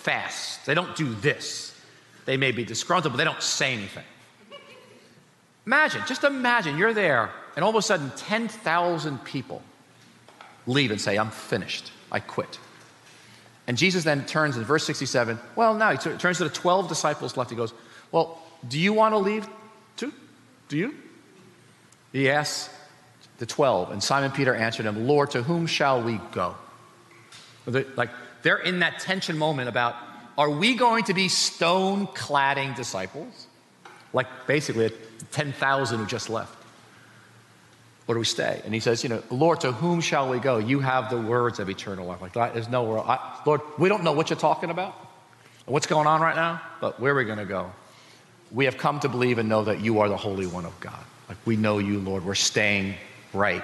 fast, 0.00 0.64
they 0.66 0.74
don't 0.74 0.96
do 0.96 1.14
this. 1.14 1.78
They 2.24 2.36
may 2.36 2.52
be 2.52 2.64
disgruntled, 2.64 3.12
but 3.12 3.18
they 3.18 3.24
don't 3.24 3.42
say 3.42 3.72
anything. 3.72 4.04
Imagine, 5.66 6.02
just 6.06 6.24
imagine 6.24 6.78
you're 6.78 6.94
there, 6.94 7.30
and 7.54 7.64
all 7.64 7.70
of 7.70 7.76
a 7.76 7.82
sudden 7.82 8.10
10,000 8.16 9.24
people 9.24 9.62
leave 10.66 10.90
and 10.90 11.00
say, 11.00 11.18
I'm 11.18 11.30
finished. 11.30 11.92
I 12.10 12.20
quit. 12.20 12.58
And 13.66 13.76
Jesus 13.78 14.04
then 14.04 14.26
turns 14.26 14.56
in 14.56 14.64
verse 14.64 14.84
67. 14.84 15.38
Well, 15.54 15.74
now 15.74 15.92
he 15.92 15.98
t- 15.98 16.16
turns 16.16 16.38
to 16.38 16.44
the 16.44 16.50
12 16.50 16.88
disciples 16.88 17.36
left. 17.36 17.50
He 17.50 17.56
goes, 17.56 17.72
Well, 18.10 18.38
do 18.66 18.80
you 18.80 18.92
want 18.92 19.12
to 19.12 19.18
leave 19.18 19.46
too? 19.96 20.12
Do 20.68 20.76
you? 20.76 20.94
He 22.12 22.28
asks 22.30 22.68
the 23.38 23.46
12. 23.46 23.92
And 23.92 24.02
Simon 24.02 24.32
Peter 24.32 24.54
answered 24.54 24.86
him, 24.86 25.06
Lord, 25.06 25.30
to 25.32 25.42
whom 25.42 25.66
shall 25.66 26.02
we 26.02 26.20
go? 26.32 26.56
Like 27.66 28.10
they're 28.42 28.58
in 28.58 28.80
that 28.80 28.98
tension 28.98 29.38
moment 29.38 29.68
about 29.68 29.94
are 30.36 30.50
we 30.50 30.74
going 30.74 31.04
to 31.04 31.14
be 31.14 31.28
stone 31.28 32.06
cladding 32.08 32.74
disciples? 32.74 33.46
Like 34.12 34.26
basically 34.46 34.90
10,000 35.32 35.98
who 35.98 36.06
just 36.06 36.30
left. 36.30 36.56
Or 38.10 38.14
do 38.14 38.18
we 38.18 38.24
stay? 38.24 38.60
And 38.64 38.74
he 38.74 38.80
says, 38.80 39.04
You 39.04 39.08
know, 39.08 39.22
Lord, 39.30 39.60
to 39.60 39.70
whom 39.70 40.00
shall 40.00 40.28
we 40.28 40.40
go? 40.40 40.58
You 40.58 40.80
have 40.80 41.10
the 41.10 41.20
words 41.20 41.60
of 41.60 41.70
eternal 41.70 42.06
life. 42.06 42.20
Like, 42.20 42.54
there's 42.54 42.68
no 42.68 42.82
world. 42.82 43.06
I, 43.06 43.40
Lord, 43.46 43.60
we 43.78 43.88
don't 43.88 44.02
know 44.02 44.12
what 44.12 44.30
you're 44.30 44.38
talking 44.38 44.70
about, 44.70 44.96
what's 45.66 45.86
going 45.86 46.08
on 46.08 46.20
right 46.20 46.34
now, 46.34 46.60
but 46.80 46.98
where 46.98 47.12
are 47.12 47.16
we 47.16 47.24
going 47.24 47.38
to 47.38 47.44
go? 47.44 47.70
We 48.50 48.64
have 48.64 48.78
come 48.78 48.98
to 49.00 49.08
believe 49.08 49.38
and 49.38 49.48
know 49.48 49.62
that 49.62 49.80
you 49.80 50.00
are 50.00 50.08
the 50.08 50.16
Holy 50.16 50.46
One 50.48 50.64
of 50.64 50.78
God. 50.80 50.98
Like, 51.28 51.38
we 51.44 51.56
know 51.56 51.78
you, 51.78 52.00
Lord. 52.00 52.24
We're 52.24 52.34
staying 52.34 52.94
right 53.32 53.62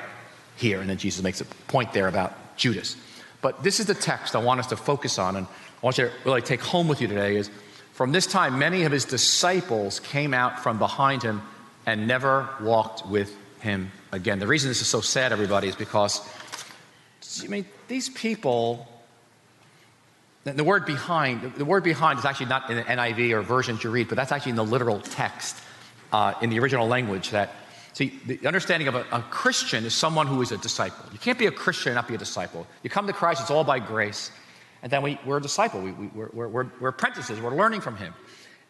here. 0.55 0.81
And 0.81 0.89
then 0.89 0.97
Jesus 0.97 1.25
makes 1.25 1.41
a 1.41 1.45
point 1.67 1.93
there 1.93 2.07
about 2.07 2.57
Judas. 2.57 2.97
But 3.43 3.65
this 3.65 3.81
is 3.81 3.87
the 3.87 3.95
text 3.95 4.37
I 4.37 4.39
want 4.39 4.61
us 4.61 4.69
to 4.69 4.77
focus 4.77 5.19
on. 5.19 5.35
And 5.35 5.47
I 5.47 5.51
want 5.83 5.99
you 5.99 6.07
to 6.07 6.13
really 6.25 6.43
take 6.43 6.61
home 6.61 6.87
with 6.87 7.01
you 7.01 7.09
today 7.09 7.35
is 7.35 7.51
from 7.97 8.13
this 8.13 8.27
time, 8.27 8.59
many 8.59 8.83
of 8.83 8.93
his 8.93 9.07
disciples 9.07 10.01
came 10.01 10.35
out 10.35 10.61
from 10.61 10.79
behind 10.79 11.23
him 11.23 11.41
and 11.87 12.07
never 12.07 12.47
walked 12.61 13.07
with 13.07 13.35
him 13.61 13.91
again. 14.13 14.39
The 14.39 14.47
reason 14.47 14.69
this 14.69 14.83
is 14.83 14.87
so 14.87 15.01
sad, 15.01 15.33
everybody, 15.33 15.67
is 15.67 15.75
because, 15.77 16.21
I 17.43 17.47
mean, 17.47 17.65
these 17.89 18.11
people, 18.11 18.87
the 20.45 20.63
word 20.63 20.85
behind, 20.85 21.55
the 21.55 21.65
word 21.65 21.85
behind 21.85 22.19
is 22.19 22.27
actually 22.27 22.47
not 22.47 22.69
in 22.69 22.77
the 22.77 22.83
NIV 22.83 23.31
or 23.31 23.41
versions 23.41 23.83
you 23.83 23.89
read, 23.89 24.09
but 24.09 24.17
that's 24.17 24.31
actually 24.31 24.51
in 24.51 24.57
the 24.57 24.65
literal 24.65 25.01
text 25.01 25.57
uh, 26.13 26.35
in 26.43 26.51
the 26.51 26.59
original 26.59 26.87
language 26.87 27.31
that 27.31 27.51
See, 27.95 28.21
the 28.27 28.47
understanding 28.47 28.89
of 28.89 28.95
a, 28.95 29.07
a, 29.11 29.23
Christian 29.31 29.87
is 29.87 29.95
someone 29.95 30.27
who 30.27 30.43
is 30.43 30.53
a 30.53 30.59
disciple. 30.59 31.03
You 31.15 31.19
can't 31.19 31.39
be 31.39 31.47
a 31.47 31.51
Christian 31.51 31.93
and 31.93 31.95
not 31.95 32.07
be 32.07 32.15
a 32.15 32.19
disciple. 32.19 32.67
You 32.83 32.91
come 32.91 33.07
to 33.07 33.15
Christ, 33.15 33.41
it's 33.41 33.51
all 33.51 33.65
by 33.65 33.79
grace. 33.79 34.31
And 34.87 34.93
then 34.93 35.03
we, 35.03 35.19
we're 35.27 35.39
a 35.39 35.43
disciple. 35.43 35.81
We, 35.81 35.91
we, 35.91 36.07
we're, 36.15 36.47
we're, 36.47 36.67
we're 36.79 36.89
apprentices. 36.91 37.41
We're 37.41 37.57
learning 37.57 37.81
from 37.81 37.97
him. 37.97 38.15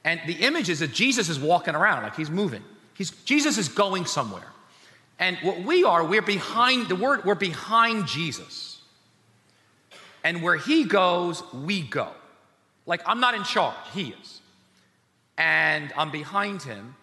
And 0.02 0.18
the 0.26 0.33
image 0.33 0.70
is 0.70 0.79
that 0.79 0.90
Jesus 0.90 1.29
is 1.29 1.38
walking 1.38 1.74
around, 1.74 2.05
like 2.05 2.16
he's 2.16 2.31
moving. 2.31 2.62
He's, 2.94 3.11
Jesus 3.26 3.59
is 3.59 3.68
going 3.68 4.07
somewhere. 4.07 4.46
And 5.18 5.37
what 5.42 5.61
we 5.61 5.85
are, 5.85 6.02
we're 6.02 6.22
behind 6.22 6.88
the 6.88 6.96
word, 6.96 7.26
we're 7.26 7.35
behind 7.35 8.07
Jesus. 8.07 8.81
And 10.24 10.40
where 10.40 10.57
he 10.57 10.85
goes, 10.85 11.42
we 11.52 11.83
go. 11.83 12.09
Like 12.87 13.02
I'm 13.05 13.20
not 13.20 13.35
in 13.35 13.44
charge, 13.44 13.76
he 13.92 14.14
is. 14.18 14.40
And 15.37 15.92
I'm 15.98 16.11
behind 16.11 16.62
him. 16.62 16.96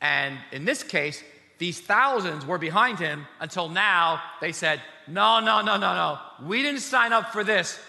And 0.00 0.38
in 0.52 0.64
this 0.64 0.84
case, 0.84 1.20
these 1.58 1.80
thousands 1.80 2.46
were 2.46 2.58
behind 2.58 3.00
him 3.00 3.26
until 3.40 3.68
now 3.68 4.22
they 4.40 4.52
said, 4.52 4.80
No, 5.08 5.40
no, 5.40 5.62
no, 5.62 5.76
no, 5.76 5.94
no. 5.96 6.18
We 6.46 6.62
didn't 6.62 6.82
sign 6.82 7.12
up 7.12 7.32
for 7.32 7.42
this. 7.42 7.80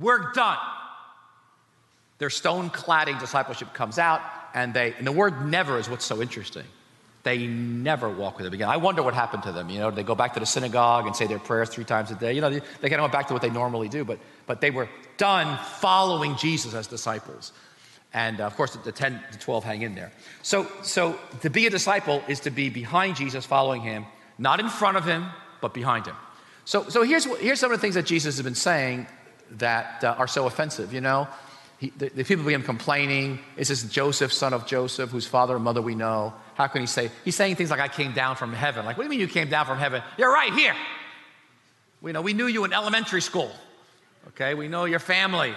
We're 0.00 0.32
done. 0.32 0.58
Their 2.18 2.30
stone 2.30 2.70
cladding 2.70 3.20
discipleship 3.20 3.72
comes 3.74 3.98
out, 3.98 4.20
and 4.54 4.74
they, 4.74 4.94
and 4.94 5.06
the 5.06 5.12
word 5.12 5.46
never 5.46 5.78
is 5.78 5.88
what's 5.88 6.04
so 6.04 6.20
interesting. 6.20 6.64
They 7.22 7.46
never 7.46 8.08
walk 8.08 8.38
with 8.38 8.46
him 8.46 8.54
again. 8.54 8.68
I 8.68 8.78
wonder 8.78 9.02
what 9.02 9.12
happened 9.12 9.42
to 9.42 9.52
them. 9.52 9.68
You 9.68 9.78
know, 9.78 9.90
they 9.90 10.02
go 10.02 10.14
back 10.14 10.34
to 10.34 10.40
the 10.40 10.46
synagogue 10.46 11.06
and 11.06 11.14
say 11.14 11.26
their 11.26 11.38
prayers 11.38 11.68
three 11.68 11.84
times 11.84 12.10
a 12.10 12.14
day. 12.14 12.32
You 12.32 12.40
know, 12.40 12.48
they, 12.48 12.60
they 12.80 12.88
kind 12.88 12.94
of 12.94 13.02
went 13.02 13.12
back 13.12 13.28
to 13.28 13.34
what 13.34 13.42
they 13.42 13.50
normally 13.50 13.90
do, 13.90 14.04
but, 14.04 14.18
but 14.46 14.62
they 14.62 14.70
were 14.70 14.88
done 15.18 15.58
following 15.78 16.36
Jesus 16.36 16.72
as 16.72 16.86
disciples. 16.86 17.52
And 18.14 18.40
uh, 18.40 18.44
of 18.44 18.56
course, 18.56 18.74
the 18.74 18.92
10 18.92 19.22
to 19.32 19.38
12 19.38 19.64
hang 19.64 19.82
in 19.82 19.94
there. 19.94 20.12
So, 20.42 20.66
so 20.82 21.18
to 21.42 21.50
be 21.50 21.66
a 21.66 21.70
disciple 21.70 22.22
is 22.26 22.40
to 22.40 22.50
be 22.50 22.70
behind 22.70 23.16
Jesus, 23.16 23.44
following 23.44 23.82
him, 23.82 24.06
not 24.38 24.58
in 24.58 24.70
front 24.70 24.96
of 24.96 25.04
him, 25.04 25.26
but 25.60 25.74
behind 25.74 26.06
him. 26.06 26.16
So, 26.64 26.88
so 26.88 27.02
here's, 27.02 27.26
here's 27.38 27.60
some 27.60 27.70
of 27.70 27.78
the 27.78 27.82
things 27.82 27.96
that 27.96 28.06
Jesus 28.06 28.36
has 28.36 28.44
been 28.44 28.54
saying 28.54 29.06
that 29.52 30.04
uh, 30.04 30.14
are 30.18 30.26
so 30.26 30.46
offensive. 30.46 30.92
You 30.92 31.00
know, 31.00 31.28
he, 31.78 31.90
the, 31.96 32.08
the, 32.10 32.24
people 32.24 32.44
begin 32.44 32.62
complaining. 32.62 33.38
Is 33.56 33.68
this 33.68 33.82
Joseph, 33.82 34.32
son 34.32 34.52
of 34.52 34.66
Joseph, 34.66 35.10
whose 35.10 35.26
father 35.26 35.54
and 35.54 35.64
mother 35.64 35.82
we 35.82 35.94
know? 35.94 36.34
How 36.54 36.66
can 36.66 36.82
he 36.82 36.86
say? 36.86 37.10
He's 37.24 37.36
saying 37.36 37.56
things 37.56 37.70
like, 37.70 37.80
I 37.80 37.88
came 37.88 38.12
down 38.12 38.36
from 38.36 38.52
heaven. 38.52 38.84
Like, 38.84 38.96
what 38.96 39.04
do 39.04 39.06
you 39.06 39.10
mean 39.10 39.20
you 39.20 39.28
came 39.28 39.48
down 39.48 39.66
from 39.66 39.78
heaven? 39.78 40.02
You're 40.18 40.32
right 40.32 40.52
here. 40.52 40.74
We 42.02 42.12
know, 42.12 42.22
we 42.22 42.32
knew 42.32 42.46
you 42.46 42.64
in 42.64 42.72
elementary 42.72 43.20
school. 43.22 43.50
Okay, 44.28 44.54
we 44.54 44.68
know 44.68 44.84
your 44.84 44.98
family. 44.98 45.54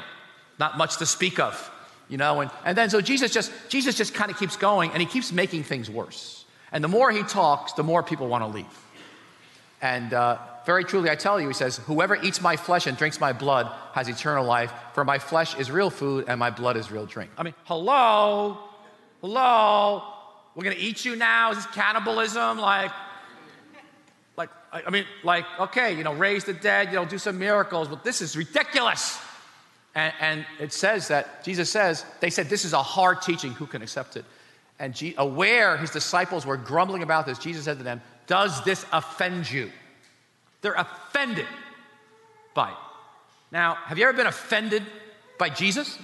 Not 0.60 0.78
much 0.78 0.98
to 0.98 1.06
speak 1.06 1.40
of. 1.40 1.72
You 2.10 2.18
know, 2.18 2.42
and, 2.42 2.52
and 2.66 2.78
then 2.78 2.90
so 2.90 3.02
Jesus 3.02 3.32
just 3.32 3.52
Jesus 3.70 3.96
just 3.96 4.14
kind 4.14 4.30
of 4.30 4.38
keeps 4.38 4.56
going 4.56 4.92
and 4.92 5.02
he 5.02 5.06
keeps 5.06 5.32
making 5.32 5.64
things 5.64 5.90
worse. 5.90 6.46
And 6.72 6.84
the 6.84 6.88
more 6.88 7.12
he 7.12 7.24
talks, 7.24 7.74
the 7.74 7.84
more 7.84 8.04
people 8.04 8.28
want 8.28 8.44
to 8.44 8.48
leave. 8.48 8.83
And 9.84 10.14
uh, 10.14 10.38
very 10.66 10.86
truly, 10.86 11.10
I 11.10 11.16
tell 11.16 11.42
you, 11.42 11.48
he 11.50 11.54
says, 11.54 11.76
Whoever 11.76 12.16
eats 12.16 12.42
my 12.42 12.56
flesh 12.56 12.88
and 12.88 12.98
drinks 12.98 13.20
my 13.20 13.34
blood 13.34 13.70
has 13.92 14.08
eternal 14.08 14.46
life, 14.46 14.72
for 14.94 15.04
my 15.04 15.20
flesh 15.20 15.60
is 15.60 15.70
real 15.70 15.90
food 15.90 16.24
and 16.30 16.40
my 16.40 16.52
blood 16.52 16.78
is 16.78 16.90
real 16.90 17.06
drink. 17.06 17.32
I 17.38 17.44
mean, 17.44 17.54
hello? 17.66 18.58
Hello? 19.20 20.04
We're 20.56 20.64
going 20.64 20.78
to 20.78 20.82
eat 20.82 21.04
you 21.04 21.18
now? 21.18 21.52
Is 21.52 21.58
this 21.58 21.66
cannibalism? 21.68 22.60
Like, 22.60 22.92
like, 24.38 24.50
I 24.74 24.90
mean, 24.90 25.04
like, 25.22 25.46
okay, 25.60 25.98
you 25.98 26.06
know, 26.06 26.14
raise 26.14 26.46
the 26.46 26.54
dead, 26.54 26.88
you 26.88 26.96
know, 26.96 27.06
do 27.06 27.18
some 27.18 27.38
miracles, 27.38 27.90
but 27.90 28.06
this 28.06 28.22
is 28.22 28.38
ridiculous. 28.38 29.20
And, 29.96 30.14
and 30.22 30.46
it 30.62 30.72
says 30.72 31.10
that, 31.10 31.44
Jesus 31.44 31.70
says, 31.70 32.06
they 32.22 32.30
said, 32.30 32.48
this 32.48 32.64
is 32.64 32.72
a 32.72 32.82
hard 32.82 33.22
teaching, 33.22 33.52
who 33.52 33.66
can 33.66 33.82
accept 33.82 34.16
it? 34.16 34.24
And 34.80 34.96
G- 34.96 35.14
aware 35.18 35.76
his 35.76 35.92
disciples 35.92 36.46
were 36.46 36.58
grumbling 36.58 37.04
about 37.04 37.26
this, 37.26 37.38
Jesus 37.38 37.66
said 37.66 37.80
to 37.80 37.84
them, 37.84 38.02
Does 38.28 38.64
this 38.64 38.86
offend 38.92 39.50
you? 39.52 39.72
They're 40.62 40.74
offended 40.74 41.48
by 42.54 42.70
it. 42.70 42.78
Now, 43.52 43.76
have 43.76 43.98
you 43.98 44.06
ever 44.06 44.16
been 44.16 44.28
offended 44.28 44.84
by 45.38 45.50
Jesus? 45.50 45.98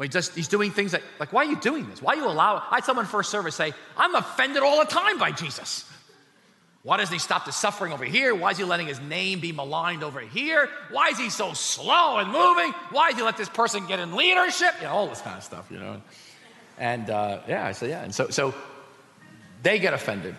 He 0.00 0.08
just, 0.08 0.34
he's 0.34 0.48
doing 0.48 0.72
things 0.72 0.92
that, 0.92 1.02
like, 1.18 1.32
why 1.32 1.42
are 1.42 1.48
you 1.48 1.56
doing 1.56 1.88
this? 1.88 2.02
Why 2.02 2.14
are 2.14 2.16
you 2.16 2.26
allow? 2.26 2.56
I 2.56 2.76
had 2.76 2.84
someone 2.84 3.06
first 3.06 3.30
service 3.30 3.54
say, 3.54 3.72
I'm 3.96 4.14
offended 4.14 4.62
all 4.62 4.78
the 4.78 4.90
time 4.90 5.18
by 5.18 5.32
Jesus. 5.32 5.90
Why 6.82 6.98
doesn't 6.98 7.12
he 7.12 7.18
stop 7.18 7.46
the 7.46 7.52
suffering 7.52 7.92
over 7.92 8.04
here? 8.04 8.34
Why 8.34 8.50
is 8.50 8.58
he 8.58 8.64
letting 8.64 8.86
his 8.86 9.00
name 9.00 9.40
be 9.40 9.52
maligned 9.52 10.04
over 10.04 10.20
here? 10.20 10.68
Why 10.90 11.08
is 11.08 11.18
he 11.18 11.30
so 11.30 11.52
slow 11.52 12.18
and 12.18 12.30
moving? 12.30 12.72
Why 12.90 13.10
does 13.10 13.18
he 13.18 13.24
let 13.24 13.36
this 13.36 13.48
person 13.48 13.86
get 13.86 13.98
in 13.98 14.14
leadership? 14.14 14.74
You 14.78 14.84
know, 14.84 14.92
all 14.92 15.08
this 15.08 15.20
kind 15.20 15.36
of 15.36 15.42
stuff, 15.42 15.66
you 15.70 15.78
know. 15.78 16.00
And 16.78 17.08
uh, 17.10 17.40
yeah, 17.48 17.66
I 17.66 17.72
said, 17.72 17.90
yeah. 17.90 18.04
And 18.04 18.14
so, 18.14 18.28
so 18.28 18.54
they 19.62 19.78
get 19.78 19.94
offended 19.94 20.36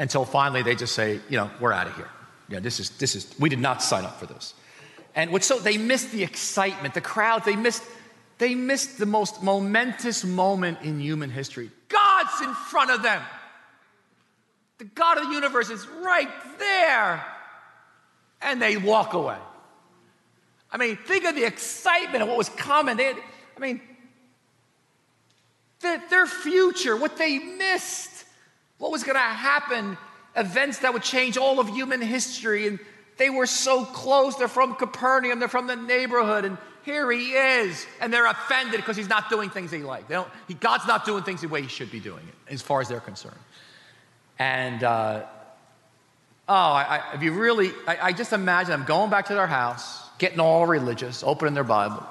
until 0.00 0.24
finally 0.24 0.62
they 0.62 0.74
just 0.74 0.94
say, 0.94 1.20
you 1.28 1.36
know, 1.36 1.50
we're 1.60 1.72
out 1.72 1.86
of 1.86 1.94
here. 1.94 2.08
Yeah, 2.48 2.58
this 2.60 2.80
is, 2.80 2.88
this 2.90 3.14
is, 3.14 3.32
we 3.38 3.50
did 3.50 3.60
not 3.60 3.82
sign 3.82 4.04
up 4.04 4.18
for 4.18 4.24
this. 4.24 4.54
And 5.14 5.30
what's 5.30 5.46
so, 5.46 5.58
they 5.58 5.76
missed 5.76 6.10
the 6.10 6.22
excitement, 6.22 6.94
the 6.94 7.02
crowd, 7.02 7.44
they 7.44 7.54
missed, 7.54 7.84
they 8.38 8.54
missed 8.54 8.98
the 8.98 9.04
most 9.04 9.42
momentous 9.42 10.24
moment 10.24 10.78
in 10.82 10.98
human 11.00 11.28
history. 11.28 11.70
God's 11.88 12.40
in 12.40 12.54
front 12.54 12.90
of 12.90 13.02
them. 13.02 13.22
The 14.78 14.84
God 14.86 15.18
of 15.18 15.24
the 15.24 15.34
universe 15.34 15.68
is 15.68 15.86
right 15.86 16.30
there. 16.58 17.22
And 18.40 18.62
they 18.62 18.78
walk 18.78 19.12
away. 19.12 19.36
I 20.72 20.78
mean, 20.78 20.96
think 20.96 21.24
of 21.24 21.34
the 21.34 21.44
excitement 21.44 22.22
of 22.22 22.28
what 22.28 22.38
was 22.38 22.48
coming. 22.48 22.96
They 22.96 23.04
had, 23.04 23.16
I 23.54 23.60
mean, 23.60 23.82
their 25.80 26.26
future, 26.26 26.96
what 26.96 27.18
they 27.18 27.38
missed, 27.38 28.19
what 28.80 28.90
was 28.90 29.04
going 29.04 29.14
to 29.14 29.20
happen, 29.20 29.96
events 30.34 30.78
that 30.78 30.92
would 30.92 31.02
change 31.02 31.36
all 31.36 31.60
of 31.60 31.68
human 31.68 32.00
history. 32.00 32.66
And 32.66 32.80
they 33.18 33.30
were 33.30 33.46
so 33.46 33.84
close. 33.84 34.34
They're 34.36 34.48
from 34.48 34.74
Capernaum, 34.74 35.38
they're 35.38 35.48
from 35.48 35.68
the 35.68 35.76
neighborhood. 35.76 36.44
And 36.44 36.58
here 36.82 37.12
he 37.12 37.32
is. 37.34 37.86
And 38.00 38.12
they're 38.12 38.26
offended 38.26 38.76
because 38.76 38.96
he's 38.96 39.08
not 39.08 39.28
doing 39.28 39.50
things 39.50 39.70
they 39.70 39.82
like. 39.82 40.08
They 40.08 40.14
don't, 40.14 40.28
he, 40.48 40.54
God's 40.54 40.86
not 40.86 41.04
doing 41.04 41.22
things 41.22 41.42
the 41.42 41.48
way 41.48 41.62
he 41.62 41.68
should 41.68 41.92
be 41.92 42.00
doing 42.00 42.26
it, 42.26 42.52
as 42.52 42.62
far 42.62 42.80
as 42.80 42.88
they're 42.88 43.00
concerned. 43.00 43.36
And, 44.38 44.82
uh, 44.82 45.24
oh, 46.48 46.54
I, 46.54 47.02
I, 47.12 47.14
if 47.14 47.22
you 47.22 47.32
really, 47.32 47.72
I, 47.86 47.98
I 48.06 48.12
just 48.14 48.32
imagine 48.32 48.70
them 48.70 48.84
going 48.86 49.10
back 49.10 49.26
to 49.26 49.34
their 49.34 49.46
house, 49.46 50.02
getting 50.16 50.40
all 50.40 50.66
religious, 50.66 51.22
opening 51.22 51.52
their 51.52 51.64
Bible, 51.64 52.02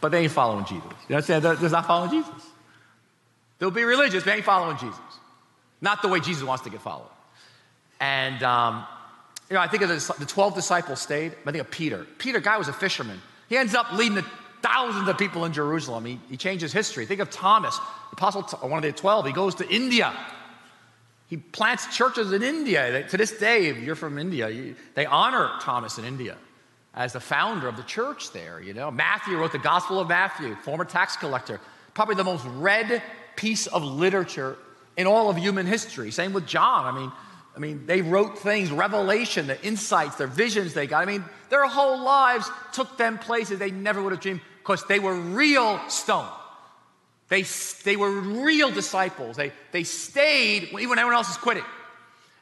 but 0.00 0.10
they 0.10 0.22
ain't 0.24 0.32
following 0.32 0.64
Jesus. 0.64 0.82
You 0.82 0.88
know 0.88 0.90
what 0.90 1.30
understand? 1.30 1.44
They're, 1.44 1.54
they're 1.54 1.70
not 1.70 1.86
following 1.86 2.10
Jesus. 2.10 2.42
They'll 3.60 3.70
be 3.70 3.84
religious, 3.84 4.24
but 4.24 4.30
they 4.30 4.36
ain't 4.38 4.44
following 4.44 4.76
Jesus. 4.78 4.98
Not 5.84 6.00
the 6.00 6.08
way 6.08 6.18
Jesus 6.18 6.42
wants 6.42 6.64
to 6.64 6.70
get 6.70 6.80
followed. 6.80 7.10
And, 8.00 8.42
um, 8.42 8.86
you 9.50 9.54
know, 9.54 9.60
I 9.60 9.68
think 9.68 9.82
of 9.82 9.90
the, 9.90 10.14
the 10.18 10.24
12 10.24 10.54
disciples 10.54 10.98
stayed. 10.98 11.32
I 11.46 11.52
think 11.52 11.62
of 11.62 11.70
Peter. 11.70 12.06
Peter, 12.16 12.40
guy 12.40 12.56
was 12.56 12.68
a 12.68 12.72
fisherman. 12.72 13.20
He 13.50 13.58
ends 13.58 13.74
up 13.74 13.92
leading 13.92 14.14
the 14.14 14.24
thousands 14.62 15.06
of 15.06 15.18
people 15.18 15.44
in 15.44 15.52
Jerusalem. 15.52 16.06
He, 16.06 16.18
he 16.30 16.38
changes 16.38 16.72
history. 16.72 17.04
Think 17.04 17.20
of 17.20 17.28
Thomas, 17.28 17.78
Apostle, 18.12 18.44
one 18.66 18.78
of 18.78 18.82
the 18.82 18.98
12. 18.98 19.26
He 19.26 19.32
goes 19.32 19.56
to 19.56 19.68
India. 19.68 20.14
He 21.28 21.36
plants 21.36 21.94
churches 21.94 22.32
in 22.32 22.42
India. 22.42 23.06
To 23.06 23.16
this 23.18 23.32
day, 23.32 23.66
if 23.66 23.76
you're 23.76 23.94
from 23.94 24.18
India, 24.18 24.48
you, 24.48 24.76
they 24.94 25.04
honor 25.04 25.50
Thomas 25.60 25.98
in 25.98 26.06
India 26.06 26.38
as 26.94 27.12
the 27.12 27.20
founder 27.20 27.68
of 27.68 27.76
the 27.76 27.82
church 27.82 28.32
there. 28.32 28.58
You 28.58 28.72
know, 28.72 28.90
Matthew 28.90 29.36
wrote 29.36 29.52
the 29.52 29.58
Gospel 29.58 30.00
of 30.00 30.08
Matthew, 30.08 30.54
former 30.62 30.86
tax 30.86 31.14
collector, 31.18 31.60
probably 31.92 32.14
the 32.14 32.24
most 32.24 32.46
read 32.46 33.02
piece 33.36 33.66
of 33.66 33.82
literature 33.82 34.56
in 34.96 35.06
all 35.06 35.28
of 35.30 35.36
human 35.36 35.66
history. 35.66 36.10
Same 36.10 36.32
with 36.32 36.46
John. 36.46 36.86
I 36.86 36.98
mean, 36.98 37.12
I 37.56 37.60
mean, 37.60 37.86
they 37.86 38.02
wrote 38.02 38.38
things, 38.38 38.70
revelation, 38.70 39.46
the 39.46 39.62
insights, 39.64 40.16
their 40.16 40.26
visions 40.26 40.74
they 40.74 40.86
got. 40.86 41.02
I 41.02 41.04
mean, 41.04 41.24
their 41.50 41.66
whole 41.66 42.02
lives 42.02 42.50
took 42.72 42.98
them 42.98 43.18
places 43.18 43.58
they 43.58 43.70
never 43.70 44.02
would 44.02 44.12
have 44.12 44.20
dreamed 44.20 44.40
because 44.58 44.84
they 44.86 44.98
were 44.98 45.14
real 45.14 45.80
stone. 45.88 46.28
They, 47.28 47.42
they 47.84 47.96
were 47.96 48.10
real 48.10 48.70
disciples. 48.70 49.36
They, 49.36 49.52
they 49.72 49.84
stayed 49.84 50.64
even 50.64 50.88
when 50.88 50.98
everyone 50.98 51.14
else 51.14 51.30
is 51.30 51.36
quitting. 51.36 51.64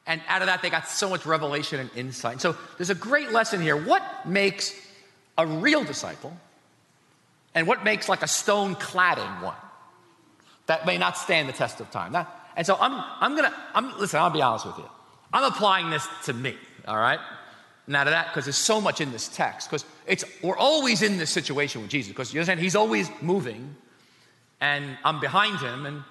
And 0.06 0.20
out 0.28 0.42
of 0.42 0.46
that, 0.46 0.62
they 0.62 0.70
got 0.70 0.88
so 0.88 1.10
much 1.10 1.26
revelation 1.26 1.78
and 1.78 1.90
insight. 1.94 2.40
So 2.40 2.56
there's 2.76 2.90
a 2.90 2.94
great 2.94 3.30
lesson 3.30 3.60
here. 3.60 3.76
What 3.76 4.02
makes 4.26 4.74
a 5.38 5.46
real 5.46 5.84
disciple 5.84 6.36
and 7.54 7.66
what 7.66 7.84
makes 7.84 8.08
like 8.08 8.22
a 8.22 8.28
stone 8.28 8.74
cladding 8.76 9.42
one 9.42 9.54
that 10.66 10.86
may 10.86 10.98
not 10.98 11.16
stand 11.16 11.48
the 11.48 11.52
test 11.52 11.80
of 11.80 11.90
time? 11.90 12.12
Now, 12.12 12.28
and 12.56 12.66
so 12.66 12.76
I'm, 12.80 12.92
I'm 13.20 13.36
gonna, 13.36 13.54
I'm, 13.74 13.98
listen, 13.98 14.20
I'll 14.20 14.30
be 14.30 14.42
honest 14.42 14.66
with 14.66 14.78
you. 14.78 14.88
I'm 15.32 15.44
applying 15.44 15.90
this 15.90 16.06
to 16.24 16.32
me, 16.32 16.56
all 16.86 16.98
right? 16.98 17.20
Now 17.86 18.04
to 18.04 18.10
that, 18.10 18.28
because 18.28 18.44
there's 18.44 18.56
so 18.56 18.80
much 18.80 19.00
in 19.00 19.10
this 19.12 19.28
text, 19.28 19.68
because 19.68 19.84
it's 20.06 20.24
we're 20.42 20.56
always 20.56 21.02
in 21.02 21.18
this 21.18 21.30
situation 21.30 21.80
with 21.80 21.90
Jesus, 21.90 22.12
because 22.12 22.32
you 22.32 22.40
understand 22.40 22.60
he's 22.60 22.76
always 22.76 23.10
moving, 23.20 23.74
and 24.60 24.96
I'm 25.04 25.20
behind 25.20 25.58
him, 25.58 25.86
and 25.86 26.02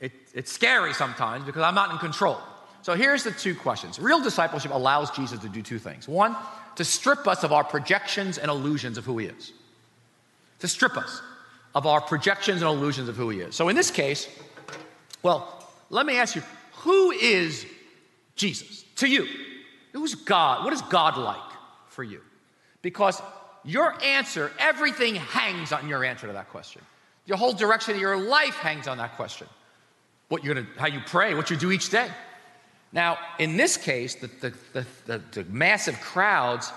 it, 0.00 0.12
it's 0.34 0.52
scary 0.52 0.92
sometimes 0.92 1.44
because 1.44 1.62
I'm 1.62 1.74
not 1.74 1.90
in 1.92 1.98
control. 1.98 2.38
So 2.82 2.94
here's 2.94 3.24
the 3.24 3.30
two 3.30 3.54
questions. 3.54 3.98
Real 3.98 4.20
discipleship 4.20 4.72
allows 4.72 5.10
Jesus 5.10 5.40
to 5.40 5.48
do 5.48 5.62
two 5.62 5.78
things. 5.78 6.06
One, 6.06 6.36
to 6.76 6.84
strip 6.84 7.26
us 7.26 7.44
of 7.44 7.52
our 7.52 7.64
projections 7.64 8.36
and 8.36 8.50
illusions 8.50 8.98
of 8.98 9.04
who 9.06 9.16
he 9.18 9.26
is. 9.26 9.52
To 10.58 10.68
strip 10.68 10.96
us 10.96 11.22
of 11.74 11.86
our 11.86 12.00
projections 12.00 12.60
and 12.60 12.68
illusions 12.68 13.08
of 13.08 13.16
who 13.16 13.30
he 13.30 13.40
is. 13.40 13.54
So 13.54 13.68
in 13.68 13.76
this 13.76 13.90
case, 13.90 14.28
well, 15.22 15.63
let 15.94 16.06
me 16.06 16.18
ask 16.18 16.34
you, 16.34 16.42
who 16.78 17.12
is 17.12 17.64
Jesus 18.34 18.84
to 18.96 19.06
you? 19.06 19.28
Who's 19.92 20.16
God? 20.16 20.64
What 20.64 20.72
is 20.72 20.82
God 20.82 21.16
like 21.16 21.38
for 21.86 22.02
you? 22.02 22.20
Because 22.82 23.22
your 23.64 23.94
answer, 24.02 24.50
everything 24.58 25.14
hangs 25.14 25.70
on 25.70 25.88
your 25.88 26.04
answer 26.04 26.26
to 26.26 26.32
that 26.32 26.50
question. 26.50 26.82
Your 27.26 27.38
whole 27.38 27.52
direction 27.52 27.94
of 27.94 28.00
your 28.00 28.16
life 28.16 28.56
hangs 28.56 28.88
on 28.88 28.98
that 28.98 29.14
question. 29.14 29.46
What 30.28 30.42
you're 30.42 30.54
gonna, 30.54 30.66
how 30.76 30.88
you 30.88 31.00
pray, 31.06 31.34
what 31.34 31.48
you 31.48 31.56
do 31.56 31.70
each 31.70 31.90
day. 31.90 32.08
Now, 32.92 33.16
in 33.38 33.56
this 33.56 33.76
case, 33.76 34.16
the, 34.16 34.26
the, 34.40 34.52
the, 34.72 34.86
the, 35.06 35.22
the 35.30 35.44
massive 35.44 36.00
crowds, 36.00 36.72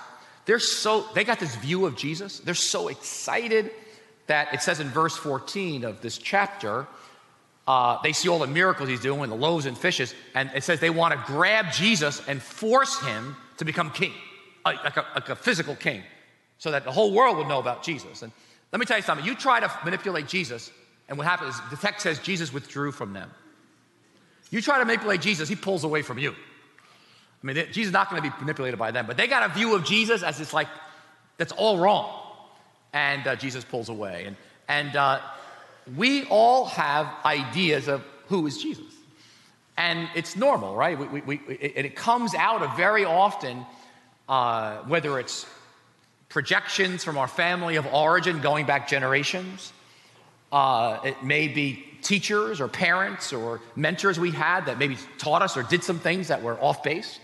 they're 0.46 0.60
so, 0.60 1.04
they 1.14 1.24
got 1.24 1.40
this 1.40 1.56
view 1.56 1.86
of 1.86 1.96
Jesus. 1.96 2.38
They're 2.38 2.54
so 2.54 2.86
excited 2.86 3.72
that 4.28 4.54
it 4.54 4.62
says 4.62 4.78
in 4.78 4.88
verse 4.90 5.16
14 5.16 5.84
of 5.84 6.02
this 6.02 6.18
chapter, 6.18 6.86
uh, 7.68 8.00
they 8.02 8.14
see 8.14 8.30
all 8.30 8.38
the 8.38 8.46
miracles 8.46 8.88
he's 8.88 8.98
doing, 8.98 9.28
the 9.28 9.36
loaves 9.36 9.66
and 9.66 9.76
fishes, 9.76 10.14
and 10.34 10.50
it 10.54 10.64
says 10.64 10.80
they 10.80 10.88
want 10.88 11.12
to 11.12 11.22
grab 11.26 11.70
Jesus 11.70 12.26
and 12.26 12.40
force 12.40 12.98
him 13.02 13.36
to 13.58 13.66
become 13.66 13.90
king, 13.90 14.12
like 14.64 14.96
a, 14.96 15.04
like 15.14 15.28
a 15.28 15.36
physical 15.36 15.74
king, 15.74 16.02
so 16.56 16.70
that 16.70 16.84
the 16.84 16.90
whole 16.90 17.12
world 17.12 17.36
would 17.36 17.46
know 17.46 17.58
about 17.58 17.82
Jesus. 17.82 18.22
And 18.22 18.32
let 18.72 18.80
me 18.80 18.86
tell 18.86 18.96
you 18.96 19.02
something 19.02 19.26
you 19.26 19.34
try 19.34 19.60
to 19.60 19.70
manipulate 19.84 20.26
Jesus, 20.26 20.70
and 21.10 21.18
what 21.18 21.26
happens 21.26 21.56
is 21.56 21.60
the 21.70 21.76
text 21.76 22.04
says 22.04 22.18
Jesus 22.20 22.54
withdrew 22.54 22.90
from 22.90 23.12
them. 23.12 23.30
You 24.50 24.62
try 24.62 24.78
to 24.78 24.86
manipulate 24.86 25.20
Jesus, 25.20 25.46
he 25.46 25.54
pulls 25.54 25.84
away 25.84 26.00
from 26.00 26.16
you. 26.16 26.30
I 26.30 27.46
mean, 27.46 27.56
Jesus 27.66 27.88
is 27.88 27.92
not 27.92 28.08
going 28.08 28.22
to 28.22 28.30
be 28.30 28.34
manipulated 28.40 28.78
by 28.78 28.92
them, 28.92 29.06
but 29.06 29.18
they 29.18 29.26
got 29.26 29.48
a 29.48 29.52
view 29.52 29.74
of 29.74 29.84
Jesus 29.84 30.22
as 30.22 30.40
it's 30.40 30.54
like, 30.54 30.68
that's 31.36 31.52
all 31.52 31.76
wrong. 31.76 32.10
And 32.94 33.26
uh, 33.26 33.36
Jesus 33.36 33.62
pulls 33.62 33.90
away. 33.90 34.24
And, 34.24 34.36
and 34.68 34.96
uh, 34.96 35.20
we 35.96 36.24
all 36.24 36.66
have 36.66 37.12
ideas 37.24 37.88
of 37.88 38.04
who 38.26 38.46
is 38.46 38.58
Jesus. 38.62 38.84
And 39.76 40.08
it's 40.14 40.36
normal, 40.36 40.74
right? 40.74 40.98
We, 40.98 41.06
we, 41.06 41.20
we, 41.20 41.72
and 41.76 41.86
it 41.86 41.94
comes 41.94 42.34
out 42.34 42.62
of 42.62 42.76
very 42.76 43.04
often, 43.04 43.64
uh, 44.28 44.78
whether 44.78 45.18
it's 45.20 45.46
projections 46.28 47.04
from 47.04 47.16
our 47.16 47.28
family 47.28 47.76
of 47.76 47.86
origin 47.86 48.40
going 48.40 48.66
back 48.66 48.88
generations, 48.88 49.72
uh, 50.50 50.98
it 51.04 51.22
may 51.22 51.48
be 51.48 51.84
teachers 52.02 52.60
or 52.60 52.68
parents 52.68 53.32
or 53.32 53.60
mentors 53.76 54.18
we 54.18 54.30
had 54.30 54.66
that 54.66 54.78
maybe 54.78 54.96
taught 55.18 55.42
us 55.42 55.56
or 55.56 55.62
did 55.62 55.84
some 55.84 55.98
things 55.98 56.28
that 56.28 56.42
were 56.42 56.58
off 56.60 56.82
base. 56.82 57.18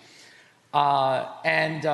Uh, 0.72 1.28
and 1.44 1.84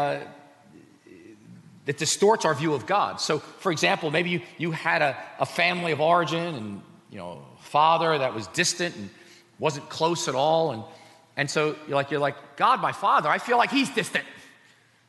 it 1.87 1.99
distorts 1.99 2.45
our 2.45 2.55
view 2.55 2.75
of 2.75 2.87
God. 2.87 3.21
So, 3.21 3.39
for 3.39 3.73
example, 3.73 4.11
maybe 4.11 4.31
you, 4.31 4.41
you 4.59 4.71
had 4.71 5.03
a, 5.03 5.17
a 5.39 5.47
family 5.47 5.93
of 5.93 6.01
origin 6.01 6.55
and, 6.55 6.83
you 7.11 7.19
know, 7.19 7.45
father 7.61 8.19
that 8.19 8.35
was 8.35 8.47
distant 8.49 8.95
and 8.97 9.11
wasn't 9.59 9.89
close 9.89 10.29
at 10.29 10.35
all. 10.35 10.73
And, 10.73 10.83
And 11.37 11.49
so 11.51 11.75
you're 11.87 11.97
like, 11.97 12.11
you're 12.11 12.21
like, 12.21 12.37
God, 12.57 12.83
my 12.83 12.93
father, 12.93 13.29
I 13.29 13.39
feel 13.39 13.57
like 13.57 13.71
he's 13.71 13.89
distant. 13.89 14.25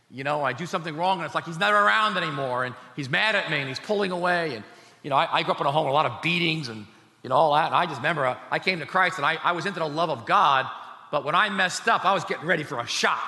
You 0.10 0.24
know, 0.24 0.44
I 0.44 0.54
do 0.54 0.66
something 0.66 0.96
wrong 0.96 1.20
and 1.20 1.26
it's 1.26 1.36
like 1.36 1.46
he's 1.46 1.60
never 1.60 1.78
around 1.78 2.18
anymore 2.18 2.66
and 2.66 2.76
he's 2.96 3.10
mad 3.10 3.36
at 3.36 3.50
me 3.50 3.58
and 3.60 3.68
he's 3.68 3.80
pulling 3.80 4.12
away. 4.12 4.56
And, 4.56 4.64
you 5.04 5.10
know, 5.10 5.18
I, 5.18 5.40
I 5.40 5.44
grew 5.44 5.54
up 5.54 5.62
in 5.62 5.68
a 5.68 5.72
home 5.72 5.86
with 5.86 5.92
a 5.92 5.96
lot 5.96 6.06
of 6.06 6.22
beatings 6.22 6.70
and, 6.70 6.86
you 7.24 7.30
know, 7.30 7.36
all 7.36 7.54
that. 7.54 7.68
And 7.68 7.76
I 7.76 7.86
just 7.86 7.98
remember 7.98 8.26
uh, 8.26 8.38
I 8.50 8.60
came 8.60 8.80
to 8.80 8.86
Christ 8.86 9.18
and 9.18 9.26
I, 9.26 9.38
I 9.44 9.52
was 9.52 9.66
into 9.66 9.80
the 9.80 9.88
love 9.88 10.10
of 10.10 10.26
God, 10.26 10.68
but 11.12 11.24
when 11.26 11.36
I 11.36 11.50
messed 11.50 11.88
up, 11.88 12.06
I 12.06 12.14
was 12.14 12.24
getting 12.26 12.46
ready 12.46 12.64
for 12.64 12.80
a 12.80 12.88
shot. 12.88 13.20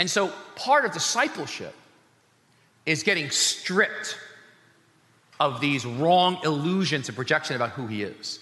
And 0.00 0.10
so 0.10 0.32
part 0.56 0.86
of 0.86 0.92
discipleship 0.92 1.74
is 2.86 3.02
getting 3.02 3.28
stripped 3.28 4.16
of 5.38 5.60
these 5.60 5.84
wrong 5.84 6.38
illusions 6.42 7.08
and 7.10 7.14
projection 7.14 7.54
about 7.54 7.72
who 7.72 7.86
he 7.86 8.02
is. 8.02 8.38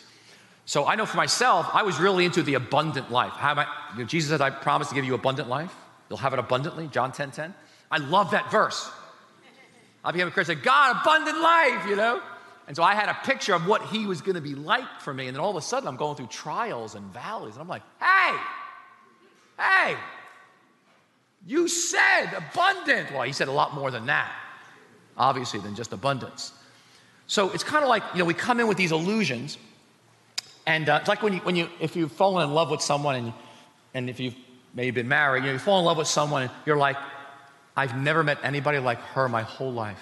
So 0.67 0.87
I 0.87 0.95
know 0.95 1.05
for 1.05 1.17
myself, 1.17 1.69
I 1.75 1.83
was 1.83 1.99
really 1.99 2.25
into 2.25 2.45
the 2.45 2.55
abundant 2.55 3.11
life. 3.11 3.33
I, 3.35 3.67
you 3.95 3.99
know, 3.99 4.05
Jesus 4.05 4.31
said, 4.31 4.41
I 4.41 4.51
promise 4.51 4.91
to 4.91 4.95
give 4.95 5.05
you 5.05 5.15
abundant 5.15 5.49
life. 5.49 5.75
You'll 6.09 6.21
have 6.21 6.33
it 6.33 6.39
abundantly, 6.39 6.87
John 6.87 7.11
10 7.11 7.33
10. 7.33 7.53
I 7.91 7.99
love 7.99 8.31
that 8.31 8.53
verse. 8.53 8.89
I 10.05 10.13
became 10.13 10.29
a 10.29 10.31
Christian, 10.31 10.61
God, 10.63 10.99
abundant 11.01 11.41
life, 11.41 11.89
you 11.89 11.97
know? 11.97 12.23
And 12.69 12.77
so 12.77 12.85
I 12.85 12.95
had 12.95 13.09
a 13.09 13.19
picture 13.25 13.55
of 13.55 13.67
what 13.67 13.83
he 13.87 14.07
was 14.07 14.21
going 14.21 14.37
to 14.37 14.41
be 14.41 14.55
like 14.55 15.01
for 15.01 15.13
me. 15.13 15.27
And 15.27 15.35
then 15.35 15.43
all 15.43 15.51
of 15.51 15.57
a 15.57 15.63
sudden, 15.63 15.89
I'm 15.89 15.97
going 15.97 16.15
through 16.15 16.29
trials 16.29 16.95
and 16.95 17.13
valleys. 17.13 17.55
And 17.55 17.63
I'm 17.63 17.69
like, 17.69 17.83
hey, 17.99 18.37
hey, 19.59 19.97
you 21.47 21.69
said 21.69 22.27
abundant. 22.35 23.13
Well, 23.13 23.23
he 23.23 23.33
said 23.33 23.49
a 23.49 23.53
lot 23.53 23.75
more 23.75 23.91
than 23.91 24.07
that, 24.07 24.33
obviously, 25.17 25.61
than 25.61 25.75
just 25.75 25.93
abundance. 25.93 26.53
So 27.27 27.51
it's 27.51 27.65
kind 27.65 27.83
of 27.85 27.89
like, 27.89 28.03
you 28.15 28.21
know, 28.21 28.25
we 28.25 28.35
come 28.35 28.59
in 28.59 28.67
with 28.69 28.79
these 28.79 28.93
illusions. 28.93 29.59
And 30.67 30.89
uh, 30.89 30.99
it's 31.01 31.09
like 31.09 31.23
when 31.23 31.35
you, 31.35 31.41
when 31.41 31.57
you, 31.57 31.69
if 31.81 31.97
you've 31.97 32.13
fallen 32.13 32.49
in 32.49 32.55
love 32.55 32.71
with 32.71 32.83
someone 32.83 33.15
and, 33.17 33.33
and 33.95 34.11
if 34.11 34.21
you've 34.21 34.35
maybe 34.75 34.91
been 34.91 35.09
married, 35.09 35.41
you, 35.41 35.47
know, 35.47 35.53
you 35.55 35.59
fall 35.59 35.79
in 35.79 35.85
love 35.85 35.99
with 35.99 36.09
someone 36.09 36.43
and 36.43 36.51
you're 36.67 36.77
like, 36.77 36.97
I've 37.77 37.97
never 37.97 38.23
met 38.23 38.39
anybody 38.43 38.79
like 38.79 38.99
her 38.99 39.29
my 39.29 39.43
whole 39.43 39.73
life. 39.73 40.01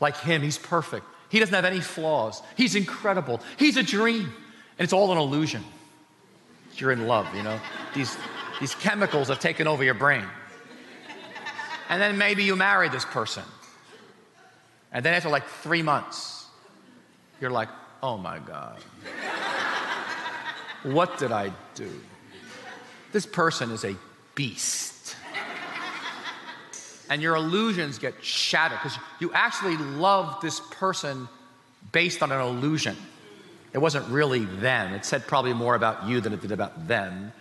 Like 0.00 0.16
him, 0.18 0.42
he's 0.42 0.58
perfect. 0.58 1.04
He 1.28 1.40
doesn't 1.40 1.54
have 1.54 1.64
any 1.64 1.80
flaws. 1.80 2.42
He's 2.56 2.76
incredible. 2.76 3.40
He's 3.58 3.76
a 3.76 3.82
dream. 3.82 4.32
And 4.78 4.84
it's 4.84 4.92
all 4.92 5.12
an 5.12 5.18
illusion. 5.18 5.64
You're 6.76 6.92
in 6.92 7.06
love, 7.06 7.32
you 7.34 7.42
know? 7.42 7.58
These, 7.94 8.16
these 8.60 8.74
chemicals 8.74 9.28
have 9.28 9.40
taken 9.40 9.66
over 9.66 9.82
your 9.84 9.94
brain. 9.94 10.24
And 11.88 12.00
then 12.00 12.18
maybe 12.18 12.44
you 12.44 12.56
marry 12.56 12.88
this 12.88 13.04
person. 13.04 13.44
And 14.92 15.04
then 15.04 15.14
after 15.14 15.28
like 15.28 15.46
three 15.46 15.82
months, 15.82 16.46
you're 17.40 17.50
like, 17.50 17.68
oh 18.02 18.16
my 18.16 18.38
God. 18.38 18.78
What 20.84 21.18
did 21.18 21.32
I 21.32 21.52
do? 21.74 21.90
This 23.12 23.26
person 23.26 23.70
is 23.70 23.84
a 23.84 23.96
beast 24.34 24.94
and 27.10 27.22
your 27.22 27.36
illusions 27.36 27.98
get 27.98 28.14
shattered 28.24 28.78
because 28.78 28.98
you 29.20 29.30
actually 29.32 29.76
love 29.76 30.40
this 30.40 30.60
person 30.70 31.28
based 31.92 32.22
on 32.22 32.32
an 32.32 32.40
illusion. 32.40 32.96
It 33.72 33.78
wasn't 33.78 34.08
really 34.08 34.44
them. 34.44 34.94
It 34.94 35.04
said 35.04 35.26
probably 35.26 35.52
more 35.52 35.74
about 35.74 36.06
you 36.06 36.20
than 36.20 36.32
it 36.32 36.40
did 36.40 36.52
about 36.52 36.88
them. 36.88 37.32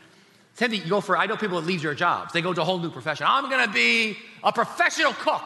Thing, 0.55 0.73
you 0.73 0.85
go 0.87 1.01
for, 1.01 1.17
I 1.17 1.25
know 1.25 1.35
people 1.35 1.59
that 1.59 1.65
leave 1.65 1.81
their 1.81 1.95
jobs. 1.95 2.31
They 2.31 2.41
go 2.41 2.53
to 2.53 2.61
a 2.61 2.63
whole 2.63 2.77
new 2.77 2.91
profession. 2.91 3.25
I'm 3.27 3.49
gonna 3.49 3.71
be 3.71 4.17
a 4.43 4.51
professional 4.51 5.13
cook. 5.13 5.41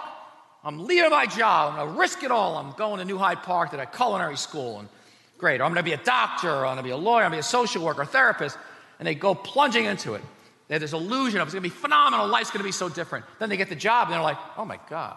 I'm 0.64 0.86
leaving 0.86 1.12
my 1.12 1.26
job. 1.26 1.74
I'm 1.74 1.88
gonna 1.88 1.98
risk 1.98 2.24
it 2.24 2.32
all. 2.32 2.58
I'm 2.58 2.74
going 2.74 3.00
to 3.00 3.06
New 3.06 3.18
Hyde 3.18 3.42
Park 3.44 3.72
to 3.72 3.78
that 3.78 3.96
culinary 3.96 4.36
school. 4.36 4.80
And 4.80 4.90
great, 5.38 5.62
or 5.62 5.64
I'm 5.64 5.72
gonna 5.72 5.84
be 5.84 5.94
a 5.94 5.98
doctor, 5.98 6.50
or 6.50 6.66
I'm 6.66 6.74
gonna 6.74 6.84
be 6.84 6.90
a 6.90 6.98
lawyer, 6.98 7.24
I'm 7.24 7.30
gonna 7.32 7.38
be 7.38 7.40
a 7.40 7.44
social 7.44 7.86
worker, 7.86 8.04
therapist. 8.04 8.58
And 9.00 9.08
they 9.08 9.16
go 9.16 9.34
plunging 9.34 9.86
into 9.86 10.16
it. 10.16 10.22
They 10.68 10.76
have 10.76 10.82
this 10.82 10.92
illusion 10.92 11.40
of 11.40 11.48
it's 11.48 11.54
gonna 11.54 11.62
be 11.62 11.70
phenomenal, 11.70 12.28
life's 12.28 12.52
gonna 12.52 12.66
be 12.66 12.74
so 12.74 12.90
different. 12.90 13.24
Then 13.40 13.48
they 13.48 13.56
get 13.56 13.70
the 13.70 13.76
job 13.76 14.08
and 14.08 14.14
they're 14.16 14.22
like, 14.22 14.38
oh 14.58 14.66
my 14.66 14.80
God, 14.90 15.16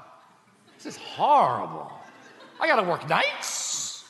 this 0.77 0.87
is 0.87 0.97
horrible. 0.99 1.91
I 2.61 2.69
gotta 2.69 2.85
work 2.85 3.09
nights. 3.09 4.05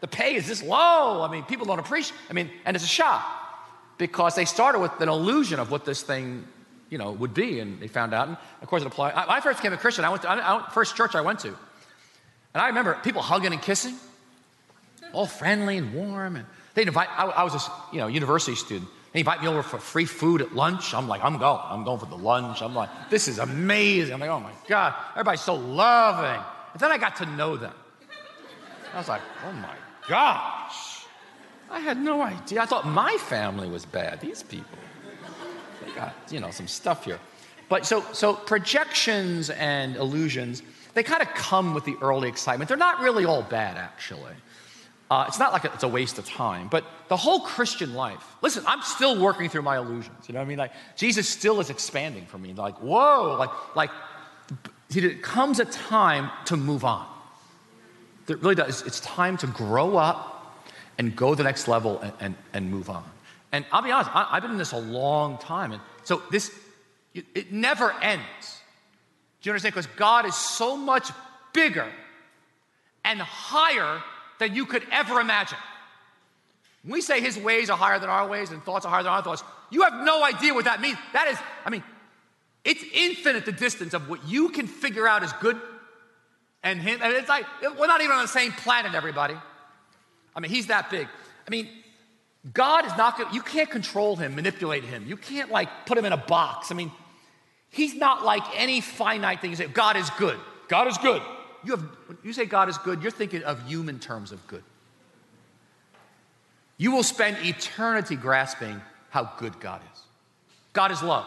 The 0.00 0.08
pay 0.08 0.34
is 0.34 0.48
this 0.48 0.60
low. 0.60 1.22
I 1.22 1.30
mean, 1.30 1.44
people 1.44 1.66
don't 1.66 1.78
appreciate, 1.78 2.18
I 2.28 2.32
mean, 2.32 2.50
and 2.64 2.74
it's 2.74 2.84
a 2.84 2.88
shock 2.88 3.43
because 3.98 4.34
they 4.34 4.44
started 4.44 4.80
with 4.80 4.92
an 5.00 5.08
illusion 5.08 5.60
of 5.60 5.70
what 5.70 5.84
this 5.84 6.02
thing, 6.02 6.46
you 6.90 6.98
know, 6.98 7.12
would 7.12 7.34
be, 7.34 7.60
and 7.60 7.80
they 7.80 7.88
found 7.88 8.14
out. 8.14 8.28
And 8.28 8.36
of 8.62 8.68
course, 8.68 8.82
it 8.82 8.86
applied. 8.86 9.14
When 9.14 9.28
I 9.28 9.40
first 9.40 9.58
became 9.58 9.72
a 9.72 9.76
Christian, 9.76 10.04
I 10.04 10.10
went 10.10 10.22
to 10.22 10.30
I, 10.30 10.56
I, 10.56 10.70
first 10.70 10.96
church 10.96 11.14
I 11.14 11.20
went 11.20 11.40
to, 11.40 11.48
and 11.48 12.62
I 12.62 12.68
remember 12.68 12.98
people 13.02 13.22
hugging 13.22 13.52
and 13.52 13.62
kissing, 13.62 13.94
all 15.12 15.26
friendly 15.26 15.78
and 15.78 15.94
warm, 15.94 16.36
and 16.36 16.46
they'd 16.74 16.88
invite. 16.88 17.08
I, 17.10 17.26
I 17.26 17.44
was 17.44 17.54
a 17.54 17.72
you 17.92 18.00
know 18.00 18.06
university 18.06 18.56
student. 18.56 18.90
They 19.12 19.20
invite 19.20 19.42
me 19.42 19.46
over 19.46 19.62
for 19.62 19.78
free 19.78 20.06
food 20.06 20.42
at 20.42 20.56
lunch. 20.56 20.92
I'm 20.92 21.06
like, 21.06 21.22
I'm 21.22 21.38
going. 21.38 21.60
I'm 21.62 21.84
going 21.84 22.00
for 22.00 22.06
the 22.06 22.16
lunch. 22.16 22.62
I'm 22.62 22.74
like, 22.74 22.90
this 23.10 23.28
is 23.28 23.38
amazing. 23.38 24.12
I'm 24.12 24.18
like, 24.18 24.28
oh 24.28 24.40
my 24.40 24.50
God, 24.66 24.92
everybody's 25.12 25.40
so 25.40 25.54
loving. 25.54 26.42
And 26.72 26.80
then 26.80 26.90
I 26.90 26.98
got 26.98 27.14
to 27.16 27.26
know 27.26 27.56
them. 27.56 27.72
I 28.92 28.98
was 28.98 29.08
like, 29.08 29.22
oh 29.46 29.52
my 29.52 29.76
gosh. 30.08 30.93
I 31.74 31.80
had 31.80 31.98
no 31.98 32.22
idea. 32.22 32.62
I 32.62 32.66
thought 32.66 32.86
my 32.86 33.16
family 33.18 33.68
was 33.68 33.84
bad. 33.84 34.20
These 34.20 34.44
people, 34.44 34.78
they 35.84 35.90
got, 35.92 36.14
you 36.30 36.38
know, 36.38 36.52
some 36.52 36.68
stuff 36.68 37.04
here. 37.04 37.18
But 37.68 37.84
so, 37.84 38.04
so 38.12 38.34
projections 38.34 39.50
and 39.50 39.96
illusions, 39.96 40.62
they 40.94 41.02
kind 41.02 41.20
of 41.20 41.28
come 41.34 41.74
with 41.74 41.84
the 41.84 41.96
early 42.00 42.28
excitement. 42.28 42.68
They're 42.68 42.76
not 42.76 43.00
really 43.00 43.24
all 43.24 43.42
bad, 43.42 43.76
actually. 43.76 44.34
Uh, 45.10 45.24
it's 45.26 45.40
not 45.40 45.52
like 45.52 45.64
it's 45.64 45.82
a 45.82 45.88
waste 45.88 46.16
of 46.16 46.26
time, 46.26 46.68
but 46.68 46.84
the 47.08 47.16
whole 47.16 47.40
Christian 47.40 47.92
life. 47.92 48.24
Listen, 48.40 48.62
I'm 48.68 48.82
still 48.82 49.20
working 49.20 49.48
through 49.48 49.62
my 49.62 49.76
illusions. 49.76 50.28
You 50.28 50.34
know 50.34 50.38
what 50.38 50.46
I 50.46 50.48
mean? 50.48 50.58
Like 50.58 50.72
Jesus 50.96 51.28
still 51.28 51.58
is 51.58 51.70
expanding 51.70 52.24
for 52.26 52.38
me. 52.38 52.54
Like 52.54 52.76
whoa, 52.80 53.36
like 53.38 53.50
like 53.76 53.90
it 54.90 55.22
comes 55.22 55.60
a 55.60 55.66
time 55.66 56.30
to 56.46 56.56
move 56.56 56.84
on. 56.84 57.06
It 58.28 58.40
really 58.42 58.54
does. 58.54 58.82
It's 58.82 59.00
time 59.00 59.36
to 59.38 59.46
grow 59.46 59.98
up 59.98 60.33
and 60.98 61.14
go 61.14 61.30
to 61.30 61.36
the 61.36 61.42
next 61.42 61.68
level 61.68 61.98
and, 62.00 62.12
and, 62.20 62.34
and 62.52 62.70
move 62.70 62.90
on. 62.90 63.04
And 63.52 63.64
I'll 63.70 63.82
be 63.82 63.90
honest, 63.90 64.10
I, 64.14 64.24
have 64.32 64.42
been 64.42 64.52
in 64.52 64.58
this 64.58 64.72
a 64.72 64.78
long 64.78 65.38
time, 65.38 65.72
and 65.72 65.80
so 66.02 66.22
this 66.30 66.50
it, 67.14 67.52
never 67.52 67.92
ends. 68.02 68.60
Do 69.40 69.48
you 69.48 69.52
understand? 69.52 69.74
Because 69.74 69.86
God 69.96 70.26
is 70.26 70.34
so 70.34 70.76
much 70.76 71.10
bigger 71.52 71.86
and 73.04 73.20
higher 73.20 74.02
than 74.38 74.54
you 74.54 74.66
could 74.66 74.84
ever 74.90 75.20
imagine. 75.20 75.58
When 76.82 76.94
we 76.94 77.00
say 77.00 77.20
his 77.20 77.38
ways 77.38 77.70
are 77.70 77.78
higher 77.78 77.98
than 77.98 78.10
our 78.10 78.26
ways 78.26 78.50
and 78.50 78.62
thoughts 78.62 78.84
are 78.84 78.90
higher 78.90 79.02
than 79.02 79.12
our 79.12 79.22
thoughts, 79.22 79.44
you 79.70 79.82
have 79.82 79.94
no 80.04 80.24
idea 80.24 80.52
what 80.52 80.64
that 80.64 80.80
means. 80.80 80.98
That 81.12 81.28
is, 81.28 81.38
I 81.64 81.70
mean, 81.70 81.84
it's 82.64 82.82
infinite 82.92 83.46
the 83.46 83.52
distance 83.52 83.94
of 83.94 84.08
what 84.08 84.26
you 84.26 84.48
can 84.48 84.66
figure 84.66 85.06
out 85.06 85.22
is 85.22 85.32
good 85.34 85.60
and 86.62 86.80
him. 86.80 86.98
And 87.02 87.12
it's 87.12 87.28
like, 87.28 87.44
we're 87.78 87.86
not 87.86 88.00
even 88.00 88.16
on 88.16 88.22
the 88.22 88.28
same 88.28 88.52
planet, 88.52 88.94
everybody. 88.94 89.36
I 90.34 90.40
mean, 90.40 90.50
he's 90.50 90.66
that 90.68 90.90
big. 90.90 91.06
I 91.46 91.50
mean, 91.50 91.68
God 92.52 92.86
is 92.86 92.96
not, 92.96 93.16
going 93.16 93.32
you 93.32 93.42
can't 93.42 93.70
control 93.70 94.16
him, 94.16 94.34
manipulate 94.34 94.84
him. 94.84 95.06
You 95.06 95.16
can't 95.16 95.50
like 95.50 95.86
put 95.86 95.96
him 95.96 96.04
in 96.04 96.12
a 96.12 96.16
box. 96.16 96.70
I 96.70 96.74
mean, 96.74 96.90
he's 97.70 97.94
not 97.94 98.24
like 98.24 98.42
any 98.56 98.80
finite 98.80 99.40
thing. 99.40 99.50
You 99.50 99.56
say, 99.56 99.66
God 99.66 99.96
is 99.96 100.10
good. 100.10 100.38
God 100.68 100.88
is 100.88 100.98
good 100.98 101.22
you 101.64 101.72
have, 101.72 101.82
when 102.06 102.18
you 102.22 102.32
say 102.32 102.44
God 102.44 102.68
is 102.68 102.78
good, 102.78 103.02
you're 103.02 103.10
thinking 103.10 103.42
of 103.42 103.66
human 103.66 103.98
terms 103.98 104.32
of 104.32 104.46
good. 104.46 104.62
You 106.76 106.92
will 106.92 107.02
spend 107.02 107.38
eternity 107.44 108.16
grasping 108.16 108.80
how 109.10 109.32
good 109.38 109.58
God 109.60 109.80
is. 109.92 110.00
God 110.72 110.90
is 110.90 111.02
love. 111.02 111.26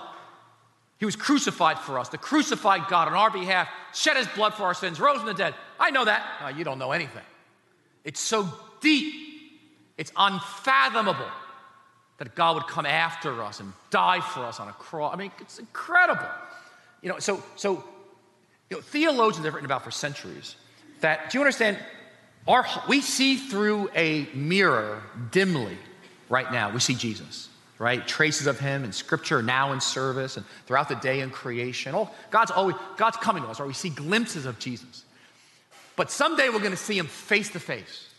He 0.99 1.05
was 1.05 1.15
crucified 1.15 1.79
for 1.79 1.99
us. 1.99 2.09
The 2.09 2.17
crucified 2.17 2.87
God 2.89 3.07
on 3.07 3.13
our 3.13 3.31
behalf 3.31 3.69
shed 3.93 4.17
his 4.17 4.27
blood 4.27 4.53
for 4.53 4.63
our 4.63 4.73
sins, 4.73 4.99
rose 4.99 5.17
from 5.17 5.27
the 5.27 5.33
dead. 5.33 5.55
I 5.79 5.91
know 5.91 6.05
that. 6.05 6.25
No, 6.41 6.47
you 6.49 6.63
don't 6.63 6.79
know 6.79 6.91
anything. 6.91 7.23
It's 8.03 8.19
so 8.19 8.49
deep, 8.81 9.13
it's 9.97 10.11
unfathomable 10.15 11.27
that 12.17 12.35
God 12.35 12.55
would 12.55 12.67
come 12.67 12.85
after 12.85 13.43
us 13.43 13.59
and 13.59 13.73
die 13.89 14.21
for 14.21 14.41
us 14.41 14.59
on 14.59 14.67
a 14.67 14.73
cross. 14.73 15.13
I 15.13 15.17
mean, 15.17 15.31
it's 15.39 15.59
incredible. 15.59 16.27
You 17.01 17.09
know, 17.09 17.19
so 17.19 17.43
so 17.55 17.83
you 18.69 18.77
know, 18.77 18.81
theologians 18.81 19.45
have 19.45 19.53
written 19.53 19.65
about 19.65 19.83
for 19.83 19.91
centuries 19.91 20.55
that, 21.01 21.29
do 21.29 21.37
you 21.37 21.41
understand? 21.41 21.77
Our, 22.47 22.65
we 22.87 23.01
see 23.01 23.37
through 23.37 23.89
a 23.95 24.27
mirror 24.33 25.01
dimly 25.31 25.77
right 26.29 26.51
now. 26.51 26.71
We 26.71 26.79
see 26.79 26.95
Jesus, 26.95 27.49
right? 27.77 28.05
Traces 28.07 28.47
of 28.47 28.59
him 28.59 28.83
in 28.83 28.91
scripture, 28.91 29.41
now 29.41 29.73
in 29.73 29.81
service, 29.81 30.37
and 30.37 30.45
throughout 30.65 30.89
the 30.89 30.95
day 30.95 31.21
in 31.21 31.29
creation. 31.29 31.93
Oh, 31.95 32.09
God's 32.29 32.51
always, 32.51 32.75
God's 32.97 33.17
coming 33.17 33.43
to 33.43 33.49
us, 33.49 33.59
right? 33.59 33.67
We 33.67 33.73
see 33.73 33.89
glimpses 33.89 34.45
of 34.45 34.59
Jesus. 34.59 35.03
But 35.95 36.11
someday 36.11 36.49
we're 36.49 36.59
going 36.59 36.71
to 36.71 36.77
see 36.77 36.97
him 36.97 37.07
face 37.07 37.49
to 37.49 37.59
face. 37.59 38.09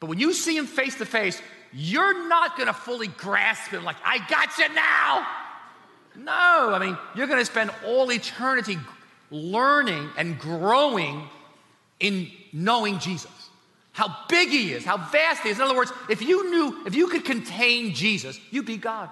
But 0.00 0.08
when 0.08 0.18
you 0.18 0.32
see 0.32 0.56
him 0.56 0.66
face 0.66 0.96
to 0.96 1.06
face, 1.06 1.40
you're 1.72 2.26
not 2.26 2.56
going 2.56 2.66
to 2.66 2.72
fully 2.72 3.06
grasp 3.06 3.70
him 3.70 3.84
like, 3.84 3.96
I 4.04 4.18
got 4.28 4.58
you 4.58 4.74
now. 4.74 5.26
No, 6.16 6.74
I 6.74 6.78
mean, 6.80 6.98
you're 7.14 7.28
going 7.28 7.38
to 7.38 7.44
spend 7.44 7.70
all 7.86 8.10
eternity 8.10 8.78
learning 9.30 10.08
and 10.16 10.38
growing 10.38 11.28
in 12.00 12.28
knowing 12.52 12.98
Jesus. 12.98 13.30
how 14.00 14.16
big 14.28 14.48
he 14.48 14.72
is, 14.72 14.82
how 14.82 14.96
vast 14.96 15.42
he 15.42 15.50
is. 15.50 15.58
In 15.58 15.62
other 15.62 15.76
words, 15.76 15.92
if 16.08 16.22
you 16.22 16.50
knew, 16.50 16.86
if 16.86 16.94
you 16.94 17.08
could 17.08 17.24
contain 17.24 17.92
Jesus, 17.92 18.40
you'd 18.50 18.64
be 18.64 18.78
God. 18.78 19.10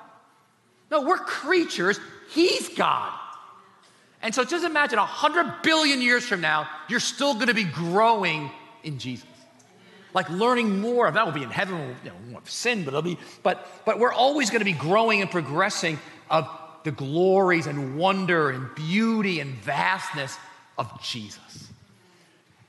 No, 0.90 1.02
we're 1.02 1.18
creatures, 1.18 2.00
he's 2.30 2.70
God. 2.70 3.12
And 4.22 4.34
so 4.34 4.44
just 4.44 4.64
imagine 4.64 4.98
a 4.98 5.04
hundred 5.04 5.62
billion 5.62 6.00
years 6.00 6.24
from 6.24 6.40
now, 6.40 6.68
you're 6.88 7.00
still 7.00 7.34
going 7.34 7.48
to 7.48 7.54
be 7.54 7.64
growing 7.64 8.50
in 8.82 8.98
Jesus. 8.98 9.27
Like 10.18 10.30
learning 10.30 10.80
more 10.80 11.06
of 11.06 11.14
that 11.14 11.26
will 11.26 11.32
be 11.32 11.44
in 11.44 11.50
heaven, 11.50 11.94
you 12.02 12.10
know, 12.10 12.16
we 12.26 12.32
won't 12.32 12.48
sin, 12.48 12.82
but 12.82 12.88
it'll 12.88 13.02
be, 13.02 13.18
but 13.44 13.64
but 13.84 14.00
we're 14.00 14.12
always 14.12 14.50
going 14.50 14.58
to 14.58 14.64
be 14.64 14.72
growing 14.72 15.20
and 15.20 15.30
progressing 15.30 15.96
of 16.28 16.50
the 16.82 16.90
glories 16.90 17.68
and 17.68 17.96
wonder 17.96 18.50
and 18.50 18.74
beauty 18.74 19.38
and 19.38 19.54
vastness 19.54 20.36
of 20.76 20.90
Jesus. 21.00 21.68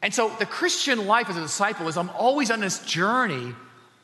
And 0.03 0.13
so 0.13 0.29
the 0.37 0.45
Christian 0.45 1.07
life 1.07 1.27
as 1.27 1.37
a 1.37 1.41
disciple 1.41 1.87
is 1.87 1.97
I'm 1.97 2.11
always 2.11 2.51
on 2.51 2.59
this 2.59 2.85
journey 2.85 3.55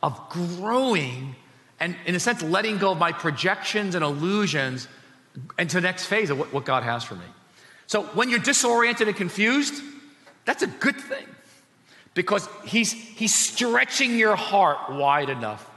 of 0.02 0.20
growing 0.30 1.36
and, 1.80 1.96
in 2.08 2.16
a 2.16 2.20
sense, 2.20 2.42
letting 2.42 2.80
go 2.80 2.94
of 2.94 2.98
my 2.98 3.12
projections 3.12 3.94
and 3.94 4.04
illusions 4.04 4.88
into 5.60 5.76
the 5.76 5.82
next 5.82 6.08
phase 6.08 6.32
of 6.32 6.40
what, 6.40 6.52
what 6.52 6.66
God 6.66 6.82
has 6.82 7.04
for 7.04 7.14
me. 7.14 7.30
So 7.86 8.06
when 8.16 8.32
you're 8.32 8.40
disoriented 8.40 9.08
and 9.08 9.16
confused, 9.16 9.84
that's 10.46 10.64
a 10.64 10.68
good 10.68 10.96
thing 10.96 11.28
because 12.16 12.50
he's, 12.64 12.92
he's 12.92 13.36
stretching 13.36 14.18
your 14.18 14.36
heart 14.36 14.92
wide 14.92 15.30
enough 15.30 15.70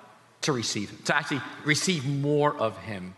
to 0.43 0.53
receive 0.53 0.89
him, 0.91 0.99
to 1.05 1.15
actually 1.15 1.43
receive 1.65 2.07
more 2.07 2.57
of 2.57 2.79
him. 2.79 3.15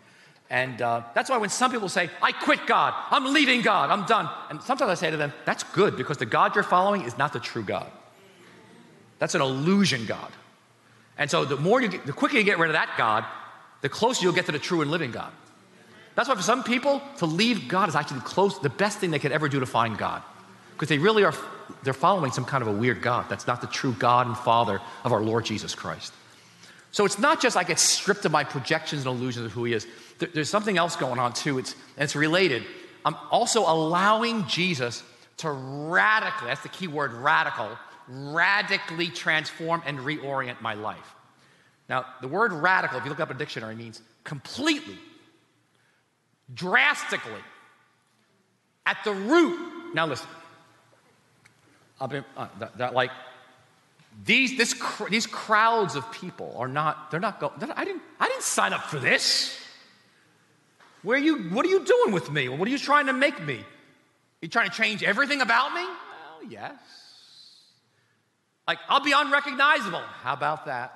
And 0.48 0.82
uh, 0.82 1.04
that's 1.14 1.30
why 1.30 1.36
when 1.36 1.50
some 1.50 1.70
people 1.70 1.88
say, 1.88 2.10
I 2.20 2.32
quit 2.32 2.66
God, 2.66 2.92
I'm 3.10 3.32
leaving 3.32 3.60
God, 3.60 3.90
I'm 3.90 4.04
done. 4.06 4.28
And 4.48 4.60
sometimes 4.62 4.90
I 4.90 4.94
say 4.94 5.10
to 5.10 5.16
them, 5.16 5.32
that's 5.44 5.62
good 5.62 5.96
because 5.96 6.16
the 6.16 6.26
God 6.26 6.56
you're 6.56 6.64
following 6.64 7.02
is 7.02 7.16
not 7.16 7.32
the 7.32 7.38
true 7.38 7.62
God. 7.62 7.88
That's 9.20 9.36
an 9.36 9.42
illusion 9.42 10.06
God. 10.06 10.32
And 11.18 11.30
so 11.30 11.44
the 11.44 11.56
more 11.56 11.80
you 11.80 11.88
get, 11.88 12.06
the 12.06 12.12
quicker 12.12 12.38
you 12.38 12.42
get 12.42 12.58
rid 12.58 12.70
of 12.70 12.72
that 12.72 12.94
God, 12.96 13.24
the 13.82 13.88
closer 13.88 14.24
you'll 14.24 14.32
get 14.32 14.46
to 14.46 14.52
the 14.52 14.58
true 14.58 14.80
and 14.80 14.90
living 14.90 15.12
God. 15.12 15.30
That's 16.16 16.28
why 16.28 16.34
for 16.34 16.42
some 16.42 16.64
people, 16.64 17.00
to 17.18 17.26
leave 17.26 17.68
God 17.68 17.88
is 17.88 17.94
actually 17.94 18.20
close, 18.20 18.58
the 18.58 18.70
best 18.70 18.98
thing 18.98 19.10
they 19.10 19.18
could 19.18 19.32
ever 19.32 19.48
do 19.48 19.60
to 19.60 19.66
find 19.66 19.96
God. 19.96 20.22
Because 20.80 20.88
they 20.88 20.98
really 20.98 21.24
are, 21.24 21.34
they're 21.82 21.92
following 21.92 22.32
some 22.32 22.46
kind 22.46 22.62
of 22.62 22.68
a 22.68 22.72
weird 22.72 23.02
God. 23.02 23.26
That's 23.28 23.46
not 23.46 23.60
the 23.60 23.66
true 23.66 23.92
God 23.92 24.26
and 24.26 24.34
Father 24.34 24.80
of 25.04 25.12
our 25.12 25.20
Lord 25.20 25.44
Jesus 25.44 25.74
Christ. 25.74 26.14
So 26.90 27.04
it's 27.04 27.18
not 27.18 27.42
just 27.42 27.54
I 27.54 27.64
get 27.64 27.78
stripped 27.78 28.24
of 28.24 28.32
my 28.32 28.44
projections 28.44 29.04
and 29.04 29.14
illusions 29.14 29.44
of 29.44 29.52
who 29.52 29.64
he 29.64 29.74
is. 29.74 29.86
There's 30.16 30.48
something 30.48 30.78
else 30.78 30.96
going 30.96 31.18
on 31.18 31.34
too. 31.34 31.58
It's, 31.58 31.76
it's 31.98 32.16
related. 32.16 32.64
I'm 33.04 33.14
also 33.30 33.60
allowing 33.60 34.46
Jesus 34.46 35.02
to 35.36 35.50
radically, 35.50 36.48
that's 36.48 36.62
the 36.62 36.70
key 36.70 36.86
word, 36.86 37.12
radical, 37.12 37.68
radically 38.08 39.08
transform 39.08 39.82
and 39.84 39.98
reorient 39.98 40.62
my 40.62 40.72
life. 40.72 41.14
Now, 41.90 42.06
the 42.22 42.28
word 42.28 42.54
radical, 42.54 42.96
if 42.96 43.04
you 43.04 43.10
look 43.10 43.20
up 43.20 43.30
a 43.30 43.34
dictionary, 43.34 43.74
means 43.74 44.00
completely, 44.24 44.96
drastically, 46.54 47.42
at 48.86 48.96
the 49.04 49.12
root. 49.12 49.92
Now, 49.92 50.06
listen. 50.06 50.26
Been, 52.08 52.24
uh, 52.36 52.48
that, 52.58 52.78
that, 52.78 52.94
like 52.94 53.10
these, 54.24 54.56
this, 54.56 54.74
these 55.10 55.26
crowds 55.26 55.96
of 55.96 56.10
people 56.12 56.54
are 56.56 56.66
not, 56.68 57.10
they're 57.10 57.20
not 57.20 57.40
going, 57.40 57.52
I 57.76 57.84
didn't, 57.84 58.02
I 58.18 58.26
didn't 58.26 58.42
sign 58.42 58.72
up 58.72 58.84
for 58.84 58.98
this. 58.98 59.56
Where 61.02 61.16
are 61.16 61.20
you, 61.20 61.50
what 61.50 61.64
are 61.66 61.68
you 61.68 61.84
doing 61.84 62.12
with 62.12 62.30
me? 62.30 62.48
What 62.48 62.66
are 62.66 62.70
you 62.70 62.78
trying 62.78 63.06
to 63.06 63.12
make 63.12 63.42
me? 63.42 63.64
You 64.40 64.48
trying 64.48 64.70
to 64.70 64.74
change 64.74 65.02
everything 65.02 65.40
about 65.40 65.74
me? 65.74 65.82
Well, 65.82 66.50
yes. 66.50 66.72
Like, 68.66 68.78
I'll 68.88 69.02
be 69.02 69.12
unrecognizable. 69.12 70.00
How 70.22 70.32
about 70.32 70.66
that? 70.66 70.92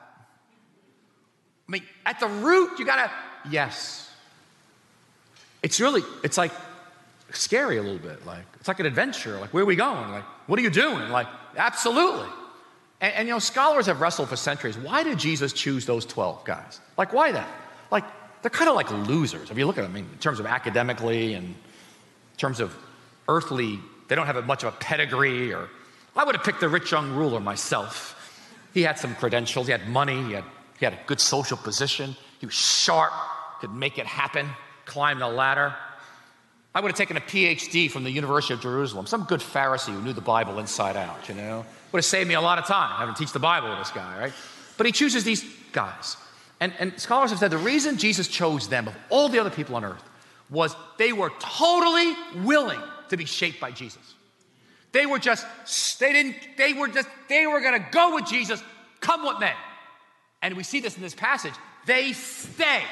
I 1.69 1.73
mean, 1.73 1.83
at 2.07 2.21
the 2.21 2.29
root, 2.29 2.79
you 2.79 2.87
gotta, 2.87 3.11
yes. 3.51 4.11
It's 5.63 5.81
really, 5.81 6.03
it's 6.23 6.39
like 6.39 6.53
scary 7.37 7.77
a 7.77 7.83
little 7.83 7.99
bit. 7.99 8.25
Like, 8.27 8.45
it's 8.59 8.69
like 8.69 8.81
an 8.81 8.87
adventure. 8.87 9.39
Like, 9.39 9.53
where 9.53 9.63
are 9.63 9.67
we 9.67 9.77
going? 9.77 10.11
Like, 10.11 10.25
what 10.47 10.59
are 10.59 10.63
you 10.63 10.71
doing? 10.71 11.09
Like, 11.11 11.27
absolutely. 11.57 12.29
And, 13.01 13.15
and, 13.15 13.29
you 13.29 13.35
know, 13.35 13.39
scholars 13.39 13.87
have 13.87 14.01
wrestled 14.01 14.29
for 14.29 14.37
centuries. 14.37 14.77
Why 14.79 15.03
did 15.03 15.19
Jesus 15.19 15.53
choose 15.53 15.87
those 15.87 16.07
12 16.07 16.45
guys? 16.45 16.81
Like, 16.97 17.13
why 17.13 17.33
that? 17.33 17.49
Like, 17.91 18.05
they're 18.43 18.51
kind 18.51 18.69
of 18.69 18.77
like 18.77 18.91
losers. 19.09 19.51
If 19.51 19.57
you 19.59 19.67
look 19.67 19.79
at 19.79 19.83
them 19.83 19.93
I 19.93 19.95
mean, 19.95 20.09
in 20.13 20.19
terms 20.19 20.39
of 20.39 20.47
academically 20.47 21.35
and 21.35 21.47
in 21.47 21.55
terms 22.37 22.61
of 22.61 22.77
earthly, 23.29 23.79
they 24.09 24.15
don't 24.15 24.27
have 24.27 24.45
much 24.47 24.65
of 24.65 24.75
a 24.75 24.77
pedigree. 24.77 25.53
Or 25.53 25.69
I 26.15 26.25
would 26.25 26.35
have 26.35 26.45
picked 26.45 26.61
the 26.61 26.69
rich 26.69 26.93
young 26.93 27.15
ruler 27.15 27.41
myself. 27.41 28.11
He 28.75 28.83
had 28.83 28.99
some 28.99 29.15
credentials. 29.15 29.67
He 29.67 29.73
had 29.73 29.89
money. 29.89 30.23
He 30.25 30.33
had, 30.33 30.45
he 30.79 30.85
had 30.85 30.95
a 30.95 30.99
good 31.07 31.21
social 31.21 31.57
position. 31.57 32.17
He 32.39 32.47
was 32.47 32.55
sharp. 32.55 33.13
Could 33.61 33.73
make 33.73 33.99
it 33.99 34.07
happen. 34.07 34.49
Climb 34.85 35.21
the 35.21 35.29
ladder. 35.29 35.75
I 36.75 36.81
would 36.81 36.91
have 36.91 36.99
taken 36.99 37.17
a 37.17 37.21
PhD 37.21 37.89
from 37.89 38.03
the 38.03 38.11
University 38.11 38.53
of 38.53 38.61
Jerusalem, 38.61 39.07
some 39.07 39.25
good 39.25 39.41
Pharisee 39.41 39.93
who 39.93 40.03
knew 40.03 40.13
the 40.13 40.21
Bible 40.21 40.59
inside 40.59 40.97
out, 40.97 41.29
you 41.29 41.35
know. 41.35 41.65
Would 41.93 41.99
have 41.99 42.05
saved 42.05 42.29
me 42.29 42.35
a 42.35 42.41
lot 42.41 42.59
of 42.59 42.67
time 42.67 42.99
having 42.99 43.15
to 43.15 43.19
teach 43.19 43.33
the 43.33 43.39
Bible 43.39 43.71
to 43.71 43.77
this 43.77 43.93
guy, 43.93 44.19
right? 44.19 44.33
But 44.77 44.87
he 44.87 44.93
chooses 44.93 45.23
these 45.23 45.45
guys. 45.71 46.17
And, 46.59 46.73
and 46.81 46.99
scholars 47.01 47.31
have 47.31 47.39
said 47.39 47.53
the 47.53 47.59
reason 47.59 47.97
Jesus 47.97 48.27
chose 48.27 48.69
them 48.69 48.89
of 48.89 48.97
all 49.09 49.29
the 49.29 49.39
other 49.39 49.51
people 49.51 49.77
on 49.77 49.85
earth 49.85 50.03
was 50.51 50.75
they 50.99 51.13
were 51.13 51.31
totally 51.39 52.15
willing 52.43 52.81
to 53.09 53.17
be 53.17 53.25
shaped 53.25 53.61
by 53.61 53.71
Jesus. 53.71 54.15
They 54.91 55.07
were 55.07 55.21
just, 55.21 55.47
they 56.01 56.13
didn't, 56.13 56.37
they 56.57 56.73
were 56.73 56.89
just, 56.89 57.09
they 57.29 57.47
were 57.47 57.61
gonna 57.61 57.87
go 57.93 58.17
with 58.17 58.27
Jesus, 58.27 58.63
come 59.01 59.23
what 59.23 59.39
may. 59.39 59.53
And 60.43 60.57
we 60.57 60.65
see 60.65 60.81
this 60.81 60.97
in 60.97 61.03
this 61.03 61.15
passage. 61.15 61.55
They 61.87 62.13
stay. 62.13 62.83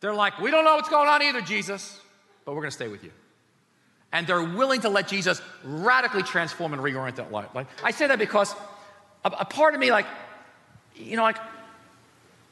They're 0.00 0.14
like, 0.14 0.38
we 0.40 0.50
don't 0.50 0.64
know 0.64 0.76
what's 0.76 0.88
going 0.88 1.08
on 1.08 1.22
either, 1.22 1.42
Jesus 1.42 2.01
but 2.44 2.54
we're 2.54 2.60
going 2.60 2.70
to 2.70 2.76
stay 2.76 2.88
with 2.88 3.04
you. 3.04 3.10
And 4.12 4.26
they're 4.26 4.42
willing 4.42 4.82
to 4.82 4.88
let 4.88 5.08
Jesus 5.08 5.40
radically 5.64 6.22
transform 6.22 6.74
and 6.74 6.82
reorient 6.82 7.16
that 7.16 7.32
life. 7.32 7.48
Like, 7.54 7.66
I 7.82 7.92
say 7.92 8.06
that 8.06 8.18
because 8.18 8.54
a, 9.24 9.30
a 9.30 9.44
part 9.44 9.74
of 9.74 9.80
me, 9.80 9.90
like, 9.90 10.06
you 10.94 11.16
know, 11.16 11.22
like, 11.22 11.38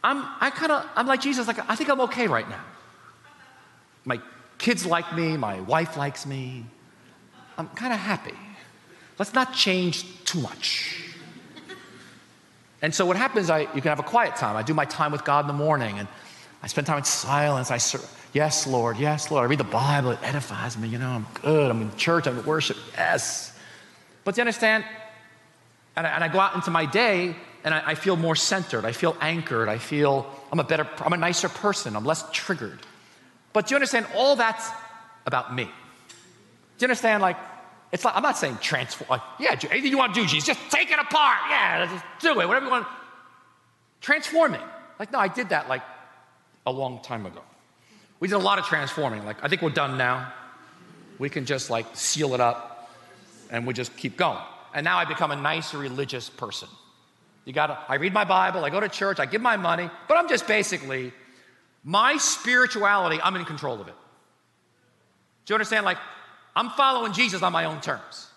I'm, 0.02 0.24
I 0.40 0.50
kind 0.50 0.72
of, 0.72 0.86
I'm 0.96 1.06
like 1.06 1.20
Jesus, 1.20 1.46
like, 1.46 1.58
I 1.70 1.76
think 1.76 1.90
I'm 1.90 2.00
okay 2.02 2.26
right 2.26 2.48
now. 2.48 2.64
My 4.04 4.20
kids 4.56 4.86
like 4.86 5.14
me, 5.14 5.36
my 5.36 5.60
wife 5.60 5.96
likes 5.96 6.24
me. 6.24 6.64
I'm 7.58 7.68
kind 7.68 7.92
of 7.92 7.98
happy. 7.98 8.34
Let's 9.18 9.34
not 9.34 9.52
change 9.52 10.24
too 10.24 10.40
much. 10.40 11.04
And 12.80 12.94
so 12.94 13.04
what 13.04 13.18
happens, 13.18 13.50
I, 13.50 13.60
you 13.60 13.82
can 13.82 13.90
have 13.90 13.98
a 13.98 14.02
quiet 14.02 14.36
time. 14.36 14.56
I 14.56 14.62
do 14.62 14.72
my 14.72 14.86
time 14.86 15.12
with 15.12 15.24
God 15.24 15.40
in 15.40 15.48
the 15.48 15.52
morning, 15.52 15.98
and 15.98 16.08
I 16.62 16.66
spend 16.66 16.86
time 16.86 16.98
in 16.98 17.04
silence. 17.04 17.70
I 17.70 17.78
serve. 17.78 18.06
Yes, 18.32 18.66
Lord. 18.66 18.98
Yes, 18.98 19.30
Lord. 19.30 19.44
I 19.44 19.46
read 19.46 19.58
the 19.58 19.64
Bible. 19.64 20.10
It 20.10 20.18
edifies 20.22 20.78
me. 20.78 20.88
You 20.88 20.98
know, 20.98 21.08
I'm 21.08 21.26
good. 21.42 21.70
I'm 21.70 21.82
in 21.82 21.96
church. 21.96 22.26
I'm 22.26 22.38
in 22.38 22.44
worship. 22.44 22.76
Yes. 22.96 23.56
But 24.24 24.34
do 24.34 24.40
you 24.40 24.42
understand? 24.42 24.84
And 25.96 26.06
I, 26.06 26.10
and 26.10 26.24
I 26.24 26.28
go 26.28 26.38
out 26.38 26.54
into 26.54 26.70
my 26.70 26.86
day 26.86 27.34
and 27.64 27.74
I, 27.74 27.82
I, 27.86 27.94
feel 27.94 28.16
more 28.16 28.36
centered. 28.36 28.84
I 28.84 28.92
feel 28.92 29.16
anchored. 29.20 29.68
I 29.68 29.78
feel 29.78 30.32
I'm 30.52 30.60
a 30.60 30.64
better, 30.64 30.88
I'm 31.00 31.12
a 31.12 31.16
nicer 31.16 31.48
person. 31.48 31.96
I'm 31.96 32.04
less 32.04 32.24
triggered. 32.32 32.78
But 33.52 33.66
do 33.66 33.72
you 33.72 33.76
understand? 33.76 34.06
All 34.14 34.36
that's 34.36 34.70
about 35.26 35.54
me. 35.54 35.64
Do 35.64 35.70
you 36.78 36.84
understand? 36.86 37.22
Like, 37.22 37.36
it's 37.92 38.04
like, 38.04 38.14
I'm 38.16 38.22
not 38.22 38.38
saying 38.38 38.58
transform. 38.62 39.10
Like, 39.10 39.22
yeah, 39.40 39.58
anything 39.70 39.90
you 39.90 39.98
want 39.98 40.14
to 40.14 40.20
do, 40.20 40.26
Jesus, 40.26 40.46
just 40.46 40.70
take 40.70 40.90
it 40.90 40.98
apart. 40.98 41.38
Yeah, 41.50 41.86
just 41.86 42.04
do 42.20 42.40
it. 42.40 42.46
Whatever 42.46 42.66
you 42.66 42.70
want. 42.70 42.86
Transform 44.00 44.54
it. 44.54 44.62
Like, 44.98 45.12
no, 45.12 45.18
I 45.18 45.28
did 45.28 45.48
that 45.48 45.68
like 45.68 45.82
a 46.66 46.72
long 46.72 47.02
time 47.02 47.26
ago. 47.26 47.42
We 48.20 48.28
did 48.28 48.34
a 48.34 48.38
lot 48.38 48.58
of 48.58 48.66
transforming. 48.66 49.24
Like, 49.24 49.42
I 49.42 49.48
think 49.48 49.62
we're 49.62 49.70
done 49.70 49.96
now. 49.96 50.32
We 51.18 51.30
can 51.30 51.46
just 51.46 51.70
like 51.70 51.86
seal 51.94 52.34
it 52.34 52.40
up 52.40 52.90
and 53.50 53.66
we 53.66 53.74
just 53.74 53.96
keep 53.96 54.16
going. 54.16 54.38
And 54.74 54.84
now 54.84 54.98
I 54.98 55.04
become 55.04 55.30
a 55.30 55.36
nice 55.36 55.74
religious 55.74 56.28
person. 56.28 56.68
You 57.44 57.52
gotta, 57.52 57.78
I 57.88 57.96
read 57.96 58.12
my 58.12 58.24
Bible, 58.24 58.64
I 58.64 58.70
go 58.70 58.80
to 58.80 58.88
church, 58.88 59.18
I 59.18 59.26
give 59.26 59.40
my 59.40 59.56
money, 59.56 59.90
but 60.06 60.16
I'm 60.16 60.28
just 60.28 60.46
basically, 60.46 61.12
my 61.82 62.16
spirituality, 62.18 63.18
I'm 63.22 63.34
in 63.36 63.44
control 63.44 63.80
of 63.80 63.88
it. 63.88 63.94
Do 65.46 65.52
you 65.52 65.54
understand? 65.54 65.84
Like, 65.84 65.98
I'm 66.54 66.70
following 66.70 67.12
Jesus 67.12 67.42
on 67.42 67.52
my 67.52 67.64
own 67.64 67.80
terms. 67.80 68.28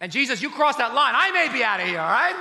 And 0.00 0.10
Jesus, 0.10 0.40
you 0.40 0.50
cross 0.50 0.76
that 0.76 0.94
line, 0.94 1.14
I 1.16 1.30
may 1.32 1.52
be 1.52 1.62
out 1.62 1.80
of 1.80 1.86
here, 1.86 2.00
all 2.00 2.10
right? 2.10 2.34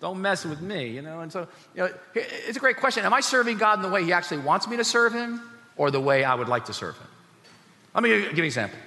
Don't 0.00 0.20
mess 0.20 0.44
with 0.44 0.60
me, 0.60 0.88
you 0.88 1.02
know? 1.02 1.20
And 1.20 1.32
so, 1.32 1.48
you 1.74 1.82
know, 1.82 1.88
it's 2.14 2.56
a 2.56 2.60
great 2.60 2.76
question. 2.76 3.04
Am 3.04 3.14
I 3.14 3.20
serving 3.20 3.58
God 3.58 3.78
in 3.78 3.82
the 3.82 3.88
way 3.88 4.04
He 4.04 4.12
actually 4.12 4.38
wants 4.38 4.68
me 4.68 4.76
to 4.76 4.84
serve 4.84 5.12
Him 5.12 5.40
or 5.76 5.90
the 5.90 6.00
way 6.00 6.24
I 6.24 6.34
would 6.34 6.48
like 6.48 6.66
to 6.66 6.72
serve 6.72 6.96
Him? 6.96 7.06
Let 7.94 8.02
me 8.02 8.10
give 8.10 8.22
you 8.36 8.42
an 8.42 8.44
example. 8.44 8.78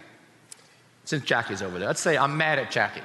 Since 1.06 1.24
Jackie's 1.24 1.62
over 1.62 1.80
there, 1.80 1.88
let's 1.88 2.02
say 2.02 2.18
I'm 2.18 2.36
mad 2.38 2.60
at 2.60 2.70
Jackie 2.70 3.02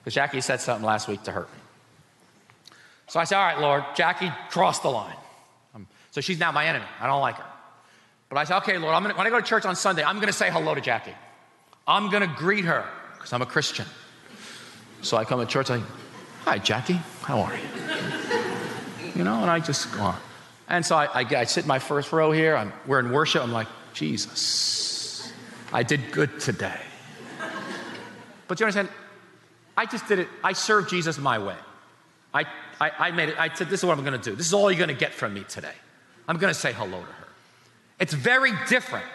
because 0.00 0.14
Jackie 0.14 0.40
said 0.40 0.60
something 0.60 0.84
last 0.84 1.08
week 1.08 1.22
to 1.22 1.32
hurt 1.32 1.48
me. 1.52 1.58
So 3.06 3.20
I 3.20 3.24
say, 3.24 3.36
All 3.36 3.44
right, 3.44 3.60
Lord, 3.60 3.84
Jackie 3.94 4.32
crossed 4.50 4.82
the 4.82 4.90
line. 4.90 5.16
Um, 5.74 5.86
so 6.10 6.20
she's 6.20 6.38
now 6.38 6.50
my 6.52 6.66
enemy. 6.66 6.84
I 7.00 7.06
don't 7.06 7.20
like 7.20 7.36
her. 7.36 7.44
But 8.28 8.38
I 8.38 8.44
say, 8.44 8.56
Okay, 8.56 8.78
Lord, 8.78 8.92
gonna, 8.92 9.14
when 9.14 9.26
I 9.26 9.30
go 9.30 9.40
to 9.40 9.46
church 9.46 9.64
on 9.64 9.76
Sunday, 9.76 10.02
I'm 10.02 10.16
going 10.16 10.26
to 10.26 10.32
say 10.32 10.50
hello 10.50 10.74
to 10.74 10.80
Jackie. 10.80 11.14
I'm 11.86 12.10
going 12.10 12.28
to 12.28 12.34
greet 12.34 12.64
her 12.64 12.84
because 13.14 13.32
I'm 13.32 13.42
a 13.42 13.46
Christian. 13.46 13.86
So 15.02 15.16
I 15.16 15.24
come 15.24 15.38
to 15.38 15.46
church, 15.46 15.70
I, 15.70 15.80
hi, 16.44 16.58
Jackie, 16.58 17.00
how 17.22 17.40
are 17.40 17.54
you? 17.54 17.62
You 19.16 19.24
know, 19.24 19.40
and 19.40 19.50
I 19.50 19.60
just 19.60 19.90
go 19.92 20.02
on. 20.02 20.18
And 20.68 20.84
so 20.84 20.94
I, 20.94 21.06
I, 21.06 21.20
I 21.20 21.44
sit 21.44 21.64
in 21.64 21.68
my 21.68 21.78
first 21.78 22.12
row 22.12 22.32
here, 22.32 22.54
I'm, 22.54 22.72
we're 22.86 23.00
in 23.00 23.10
worship, 23.12 23.42
I'm 23.42 23.52
like, 23.52 23.66
Jesus, 23.94 25.32
I 25.72 25.82
did 25.82 26.12
good 26.12 26.40
today. 26.40 26.78
But 28.46 28.60
you 28.60 28.66
understand, 28.66 28.90
I 29.76 29.86
just 29.86 30.06
did 30.06 30.18
it, 30.18 30.28
I 30.42 30.52
served 30.52 30.90
Jesus 30.90 31.16
my 31.18 31.38
way. 31.38 31.56
I, 32.34 32.44
I, 32.78 32.90
I 32.98 33.10
made 33.12 33.30
it, 33.30 33.40
I 33.40 33.52
said, 33.54 33.68
this 33.68 33.80
is 33.80 33.86
what 33.86 33.96
I'm 33.96 34.04
gonna 34.04 34.18
do. 34.18 34.34
This 34.34 34.46
is 34.46 34.52
all 34.52 34.70
you're 34.70 34.80
gonna 34.80 34.92
get 34.98 35.14
from 35.14 35.32
me 35.32 35.44
today. 35.44 35.72
I'm 36.28 36.36
gonna 36.36 36.52
say 36.52 36.72
hello 36.72 37.00
to 37.00 37.06
her. 37.06 37.28
It's 38.00 38.12
very 38.12 38.52
different 38.68 39.06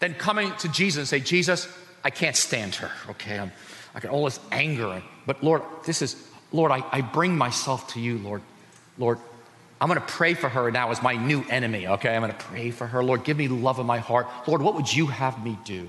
than 0.00 0.14
coming 0.14 0.52
to 0.56 0.68
Jesus 0.68 0.98
and 0.98 1.08
say, 1.08 1.20
Jesus, 1.20 1.68
I 2.02 2.10
can't 2.10 2.34
stand 2.34 2.74
her, 2.76 2.90
okay? 3.10 3.38
I'm, 3.38 3.52
I 3.94 4.00
got 4.00 4.10
all 4.10 4.24
this 4.24 4.40
anger, 4.50 5.02
but 5.26 5.44
Lord, 5.44 5.62
this 5.84 6.02
is, 6.02 6.31
Lord, 6.52 6.70
I, 6.70 6.84
I 6.90 7.00
bring 7.00 7.36
myself 7.36 7.88
to 7.94 8.00
you, 8.00 8.18
Lord. 8.18 8.42
Lord, 8.98 9.18
I'm 9.80 9.88
going 9.88 10.00
to 10.00 10.06
pray 10.06 10.34
for 10.34 10.48
her 10.48 10.70
now 10.70 10.90
as 10.90 11.02
my 11.02 11.14
new 11.14 11.44
enemy, 11.48 11.88
okay? 11.88 12.14
I'm 12.14 12.22
going 12.22 12.32
to 12.32 12.38
pray 12.38 12.70
for 12.70 12.86
her. 12.86 13.02
Lord, 13.02 13.24
give 13.24 13.36
me 13.36 13.48
love 13.48 13.78
in 13.78 13.86
my 13.86 13.98
heart. 13.98 14.28
Lord, 14.46 14.62
what 14.62 14.74
would 14.74 14.94
you 14.94 15.06
have 15.06 15.42
me 15.44 15.58
do? 15.64 15.88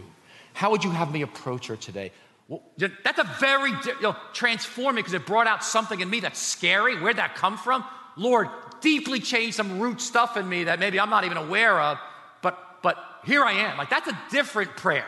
How 0.53 0.71
would 0.71 0.83
you 0.83 0.89
have 0.91 1.11
me 1.11 1.21
approach 1.21 1.67
her 1.67 1.75
today? 1.75 2.11
Well, 2.47 2.63
that's 2.77 3.19
a 3.19 3.29
very, 3.39 3.71
you 3.71 4.01
know, 4.01 4.15
transforming 4.33 5.03
because 5.03 5.13
it 5.13 5.25
brought 5.25 5.47
out 5.47 5.63
something 5.63 5.99
in 5.99 6.09
me 6.09 6.21
that's 6.21 6.39
scary. 6.39 6.99
Where'd 6.99 7.17
that 7.17 7.35
come 7.35 7.57
from? 7.57 7.83
Lord, 8.17 8.49
deeply 8.81 9.19
changed 9.19 9.55
some 9.55 9.79
root 9.79 10.01
stuff 10.01 10.37
in 10.37 10.47
me 10.47 10.65
that 10.65 10.79
maybe 10.79 10.99
I'm 10.99 11.09
not 11.09 11.23
even 11.23 11.37
aware 11.37 11.79
of, 11.79 11.97
but, 12.41 12.81
but 12.81 12.97
here 13.25 13.43
I 13.43 13.53
am. 13.53 13.77
Like, 13.77 13.89
that's 13.89 14.07
a 14.07 14.19
different 14.31 14.75
prayer 14.75 15.07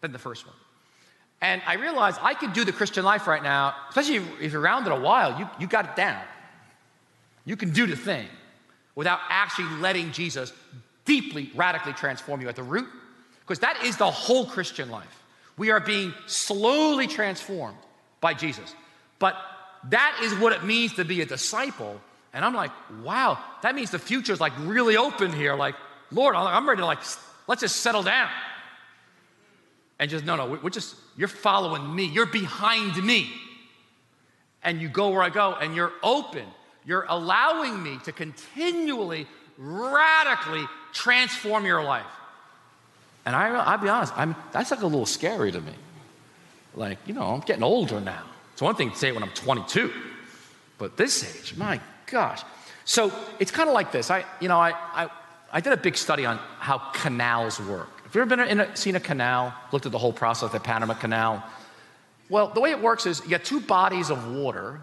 than 0.00 0.12
the 0.12 0.18
first 0.18 0.46
one. 0.46 0.56
And 1.44 1.60
I 1.66 1.74
realized 1.74 2.18
I 2.22 2.32
could 2.32 2.54
do 2.54 2.64
the 2.64 2.72
Christian 2.72 3.04
life 3.04 3.26
right 3.26 3.42
now, 3.42 3.74
especially 3.90 4.16
if 4.40 4.52
you're 4.52 4.62
around 4.62 4.86
it 4.86 4.92
a 4.92 4.96
while, 4.96 5.38
you, 5.38 5.46
you 5.60 5.66
got 5.66 5.84
it 5.84 5.94
down. 5.94 6.22
You 7.44 7.54
can 7.54 7.70
do 7.70 7.86
the 7.86 7.96
thing 7.96 8.26
without 8.94 9.20
actually 9.28 9.68
letting 9.78 10.10
Jesus 10.12 10.54
deeply, 11.04 11.50
radically 11.54 11.92
transform 11.92 12.40
you 12.40 12.48
at 12.48 12.56
the 12.56 12.62
root, 12.62 12.88
because 13.40 13.58
that 13.58 13.84
is 13.84 13.98
the 13.98 14.10
whole 14.10 14.46
Christian 14.46 14.88
life. 14.88 15.22
We 15.58 15.70
are 15.70 15.80
being 15.80 16.14
slowly 16.26 17.06
transformed 17.06 17.76
by 18.22 18.32
Jesus. 18.32 18.74
But 19.18 19.36
that 19.90 20.20
is 20.22 20.32
what 20.36 20.54
it 20.54 20.64
means 20.64 20.94
to 20.94 21.04
be 21.04 21.20
a 21.20 21.26
disciple. 21.26 22.00
And 22.32 22.42
I'm 22.42 22.54
like, 22.54 22.70
wow, 23.02 23.38
that 23.60 23.74
means 23.74 23.90
the 23.90 23.98
future 23.98 24.32
is 24.32 24.40
like 24.40 24.54
really 24.60 24.96
open 24.96 25.30
here. 25.30 25.54
Like, 25.54 25.74
Lord, 26.10 26.36
I'm 26.36 26.66
ready 26.66 26.80
to 26.80 26.86
like, 26.86 27.00
let's 27.46 27.60
just 27.60 27.82
settle 27.82 28.02
down. 28.02 28.30
And 29.98 30.10
just, 30.10 30.24
no, 30.24 30.36
no, 30.36 30.58
we're 30.62 30.70
just, 30.70 30.96
you're 31.16 31.28
following 31.28 31.94
me. 31.94 32.04
You're 32.04 32.26
behind 32.26 33.02
me. 33.02 33.30
And 34.62 34.80
you 34.80 34.88
go 34.88 35.10
where 35.10 35.22
I 35.22 35.30
go 35.30 35.54
and 35.54 35.74
you're 35.74 35.92
open 36.02 36.46
you're 36.84 37.06
allowing 37.08 37.82
me 37.82 37.98
to 38.04 38.12
continually, 38.12 39.26
radically 39.56 40.64
transform 40.92 41.64
your 41.64 41.82
life. 41.82 42.06
And 43.24 43.34
I, 43.34 43.48
I'll 43.48 43.78
be 43.78 43.88
honest, 43.88 44.12
I'm, 44.16 44.36
that's 44.52 44.70
like 44.70 44.82
a 44.82 44.86
little 44.86 45.06
scary 45.06 45.50
to 45.50 45.60
me. 45.60 45.72
Like, 46.74 46.98
you 47.06 47.14
know, 47.14 47.22
I'm 47.22 47.40
getting 47.40 47.62
older 47.62 48.00
now. 48.00 48.22
It's 48.52 48.60
one 48.60 48.74
thing 48.74 48.90
to 48.90 48.96
say 48.96 49.08
it 49.08 49.14
when 49.14 49.22
I'm 49.22 49.30
22, 49.30 49.92
but 50.78 50.96
this 50.96 51.24
age, 51.24 51.56
my 51.56 51.80
gosh. 52.06 52.42
So 52.84 53.12
it's 53.38 53.50
kind 53.50 53.68
of 53.68 53.74
like 53.74 53.90
this. 53.90 54.10
I, 54.10 54.24
you 54.40 54.48
know, 54.48 54.58
I, 54.58 54.72
I, 54.72 55.10
I 55.52 55.60
did 55.60 55.72
a 55.72 55.76
big 55.76 55.96
study 55.96 56.26
on 56.26 56.38
how 56.58 56.78
canals 56.92 57.58
work. 57.60 58.03
Have 58.14 58.20
you 58.20 58.32
ever 58.32 58.36
been 58.36 58.48
in 58.48 58.60
a, 58.60 58.76
seen 58.76 58.94
a 58.94 59.00
canal, 59.00 59.52
looked 59.72 59.86
at 59.86 59.90
the 59.90 59.98
whole 59.98 60.12
process, 60.12 60.52
the 60.52 60.60
Panama 60.60 60.94
Canal? 60.94 61.42
Well, 62.28 62.46
the 62.46 62.60
way 62.60 62.70
it 62.70 62.80
works 62.80 63.06
is 63.06 63.20
you 63.24 63.30
got 63.30 63.42
two 63.42 63.58
bodies 63.58 64.08
of 64.08 64.36
water 64.36 64.80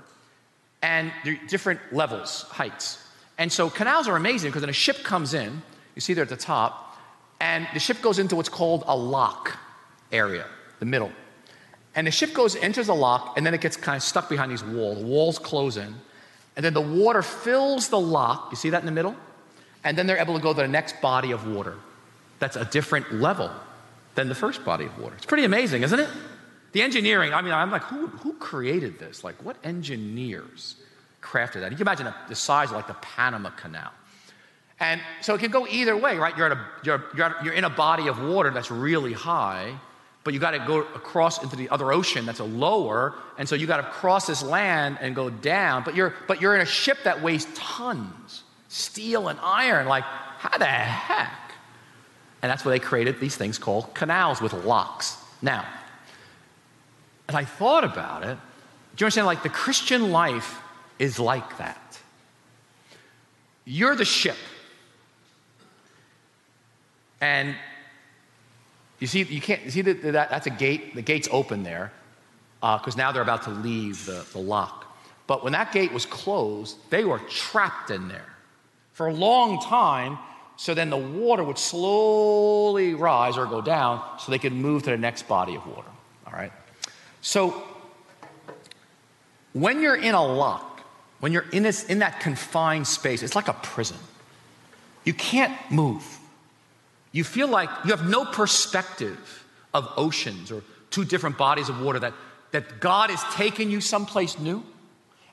and 0.82 1.13
they're 1.23 1.39
different 1.47 1.79
levels, 1.93 2.41
heights. 2.49 3.01
And 3.38 3.49
so 3.49 3.69
canals 3.69 4.09
are 4.09 4.17
amazing 4.17 4.49
because 4.49 4.63
when 4.63 4.69
a 4.69 4.73
ship 4.73 5.03
comes 5.03 5.34
in, 5.34 5.61
you 5.95 6.01
see 6.01 6.13
there 6.13 6.23
at 6.23 6.29
the 6.29 6.36
top, 6.36 6.97
and 7.39 7.69
the 7.73 7.79
ship 7.79 8.01
goes 8.01 8.19
into 8.19 8.36
what's 8.36 8.49
called 8.49 8.84
a 8.86 8.97
lock 8.97 9.57
area, 10.11 10.45
the 10.79 10.86
middle. 10.86 11.13
And 11.95 12.07
the 12.07 12.11
ship 12.11 12.34
goes, 12.34 12.57
enters 12.57 12.89
a 12.89 12.93
lock, 12.93 13.38
and 13.38 13.45
then 13.45 13.53
it 13.53 13.61
gets 13.61 13.77
kind 13.77 13.95
of 13.95 14.03
stuck 14.03 14.27
behind 14.27 14.51
these 14.51 14.61
walls. 14.65 14.99
The 14.99 15.07
walls 15.07 15.39
close 15.39 15.77
in, 15.77 15.95
and 16.57 16.65
then 16.65 16.73
the 16.73 16.82
water 16.82 17.21
fills 17.21 17.88
the 17.88 17.99
lock. 17.99 18.49
You 18.51 18.57
see 18.57 18.71
that 18.71 18.82
in 18.82 18.86
the 18.86 18.91
middle? 18.91 19.15
And 19.86 19.97
then 19.97 20.05
they're 20.05 20.17
able 20.17 20.36
to 20.36 20.43
go 20.43 20.51
to 20.51 20.61
the 20.63 20.67
next 20.67 20.99
body 20.99 21.32
of 21.32 21.47
water. 21.47 21.77
That's 22.41 22.55
a 22.55 22.65
different 22.65 23.13
level 23.13 23.51
than 24.15 24.27
the 24.27 24.35
first 24.35 24.65
body 24.65 24.85
of 24.85 24.97
water. 24.97 25.15
It's 25.15 25.27
pretty 25.27 25.45
amazing, 25.45 25.83
isn't 25.83 25.99
it? 25.99 26.09
The 26.71 26.81
engineering, 26.81 27.35
I 27.35 27.41
mean, 27.43 27.53
I'm 27.53 27.69
like, 27.69 27.83
who, 27.83 28.07
who 28.07 28.33
created 28.33 28.97
this? 28.97 29.23
Like, 29.23 29.35
what 29.45 29.57
engineers 29.63 30.75
crafted 31.21 31.61
that? 31.61 31.71
You 31.71 31.77
can 31.77 31.85
imagine 31.85 32.11
the 32.27 32.35
size 32.35 32.69
of 32.71 32.75
like 32.75 32.87
the 32.87 32.95
Panama 32.95 33.51
Canal. 33.51 33.91
And 34.79 34.99
so 35.21 35.35
it 35.35 35.39
can 35.39 35.51
go 35.51 35.67
either 35.67 35.95
way, 35.95 36.17
right? 36.17 36.35
You're, 36.35 36.47
a, 36.47 36.67
you're, 36.83 37.03
you're, 37.15 37.35
you're 37.43 37.53
in 37.53 37.63
a 37.63 37.69
body 37.69 38.07
of 38.07 38.19
water 38.19 38.49
that's 38.49 38.71
really 38.71 39.13
high, 39.13 39.75
but 40.23 40.33
you 40.33 40.39
got 40.39 40.51
to 40.51 40.59
go 40.59 40.79
across 40.79 41.43
into 41.43 41.55
the 41.55 41.69
other 41.69 41.91
ocean 41.91 42.25
that's 42.25 42.39
a 42.39 42.43
lower, 42.43 43.13
and 43.37 43.47
so 43.47 43.53
you 43.53 43.67
got 43.67 43.77
to 43.77 43.83
cross 43.83 44.25
this 44.25 44.41
land 44.41 44.97
and 44.99 45.15
go 45.15 45.29
down. 45.29 45.83
But 45.83 45.95
you're, 45.95 46.15
but 46.27 46.41
you're 46.41 46.55
in 46.55 46.61
a 46.61 46.65
ship 46.65 46.97
that 47.03 47.21
weighs 47.21 47.45
tons, 47.53 48.41
steel 48.67 49.27
and 49.27 49.39
iron. 49.43 49.85
Like, 49.85 50.05
how 50.05 50.57
the 50.57 50.65
heck? 50.65 51.50
And 52.41 52.49
that's 52.49 52.65
why 52.65 52.71
they 52.71 52.79
created 52.79 53.19
these 53.19 53.35
things 53.35 53.57
called 53.57 53.93
canals 53.93 54.41
with 54.41 54.53
locks. 54.53 55.17
Now, 55.41 55.65
as 57.29 57.35
I 57.35 57.45
thought 57.45 57.83
about 57.83 58.23
it, 58.23 58.37
do 58.95 59.03
you 59.03 59.05
understand? 59.05 59.27
Like 59.27 59.43
the 59.43 59.49
Christian 59.49 60.11
life 60.11 60.59
is 60.99 61.19
like 61.19 61.57
that. 61.57 61.99
You're 63.65 63.95
the 63.95 64.05
ship. 64.05 64.35
And 67.21 67.55
you 68.99 69.07
see, 69.07 69.23
you 69.23 69.41
can't 69.41 69.63
you 69.63 69.71
see 69.71 69.81
that, 69.81 70.01
that 70.01 70.29
that's 70.29 70.47
a 70.47 70.51
gate. 70.51 70.95
The 70.95 71.01
gate's 71.01 71.27
open 71.31 71.63
there 71.63 71.91
because 72.59 72.95
uh, 72.95 72.97
now 72.97 73.11
they're 73.11 73.21
about 73.21 73.43
to 73.43 73.51
leave 73.51 74.05
the, 74.05 74.25
the 74.33 74.39
lock. 74.39 74.85
But 75.25 75.43
when 75.43 75.53
that 75.53 75.71
gate 75.71 75.93
was 75.93 76.05
closed, 76.05 76.77
they 76.89 77.05
were 77.05 77.19
trapped 77.19 77.89
in 77.89 78.07
there 78.07 78.25
for 78.93 79.07
a 79.07 79.13
long 79.13 79.61
time. 79.61 80.17
So 80.62 80.76
then 80.76 80.91
the 80.91 80.97
water 80.97 81.43
would 81.43 81.57
slowly 81.57 82.93
rise 82.93 83.36
or 83.36 83.47
go 83.47 83.62
down 83.62 83.99
so 84.20 84.32
they 84.32 84.38
could 84.38 84.53
move 84.53 84.84
to 84.84 84.91
the 84.91 84.97
next 84.97 85.28
body 85.28 85.55
of 85.55 85.66
water. 85.66 85.89
All 86.28 86.34
right? 86.34 86.51
So, 87.22 87.64
when 89.53 89.82
you're 89.82 89.95
in 89.95 90.14
a 90.14 90.24
lock, 90.24 90.82
when 91.20 91.32
you're 91.32 91.49
in, 91.49 91.64
this, 91.64 91.86
in 91.86 91.97
that 91.97 92.20
confined 92.20 92.86
space, 92.86 93.24
it's 93.24 93.36
like 93.36 93.47
a 93.47 93.53
prison. 93.53 93.97
You 95.03 95.16
can't 95.16 95.57
move. 95.72 96.20
You 97.12 97.24
feel 97.24 97.47
like 97.47 97.70
you 97.84 97.89
have 97.89 98.07
no 98.07 98.24
perspective 98.24 99.43
of 99.74 99.91
oceans 99.97 100.51
or 100.51 100.62
two 100.91 101.05
different 101.05 101.39
bodies 101.39 101.70
of 101.70 101.82
water 101.82 101.97
that, 101.97 102.14
that 102.51 102.80
God 102.80 103.09
is 103.09 103.24
taking 103.32 103.72
you 103.72 103.82
someplace 103.82 104.38
new 104.38 104.64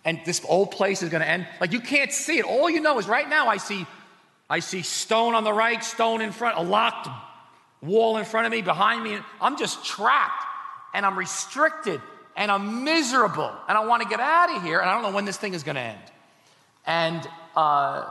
and 0.07 0.23
this 0.25 0.41
old 0.49 0.71
place 0.71 1.03
is 1.03 1.11
going 1.11 1.21
to 1.21 1.29
end. 1.29 1.47
Like 1.61 1.73
you 1.73 1.81
can't 1.81 2.13
see 2.13 2.39
it. 2.39 2.47
All 2.47 2.71
you 2.71 2.81
know 2.81 2.99
is 2.99 3.07
right 3.07 3.29
now 3.29 3.49
I 3.49 3.59
see, 3.59 3.87
I 4.51 4.61
see 4.61 4.83
stone 4.83 5.35
on 5.35 5.45
the 5.45 5.53
right, 5.53 5.83
stone 5.85 6.21
in 6.21 6.33
front, 6.33 6.59
a 6.59 6.63
locked 6.63 7.09
wall 7.83 8.17
in 8.17 8.25
front 8.25 8.47
of 8.47 8.53
me, 8.53 8.63
behind 8.63 9.03
me. 9.03 9.19
I'm 9.41 9.59
just 9.59 9.85
trapped 9.85 10.45
and 10.95 11.05
I'm 11.05 11.19
restricted 11.19 12.01
and 12.37 12.51
I'm 12.51 12.85
miserable 12.85 13.53
and 13.69 13.77
I 13.77 13.85
want 13.85 14.03
to 14.03 14.09
get 14.09 14.21
out 14.21 14.57
of 14.57 14.63
here 14.63 14.81
and 14.81 14.89
I 14.89 14.95
don't 14.95 15.03
know 15.03 15.15
when 15.15 15.25
this 15.25 15.37
thing 15.37 15.55
is 15.55 15.63
going 15.63 15.77
to 15.77 15.83
end. 15.83 16.01
And, 16.87 17.29
uh, 17.55 18.07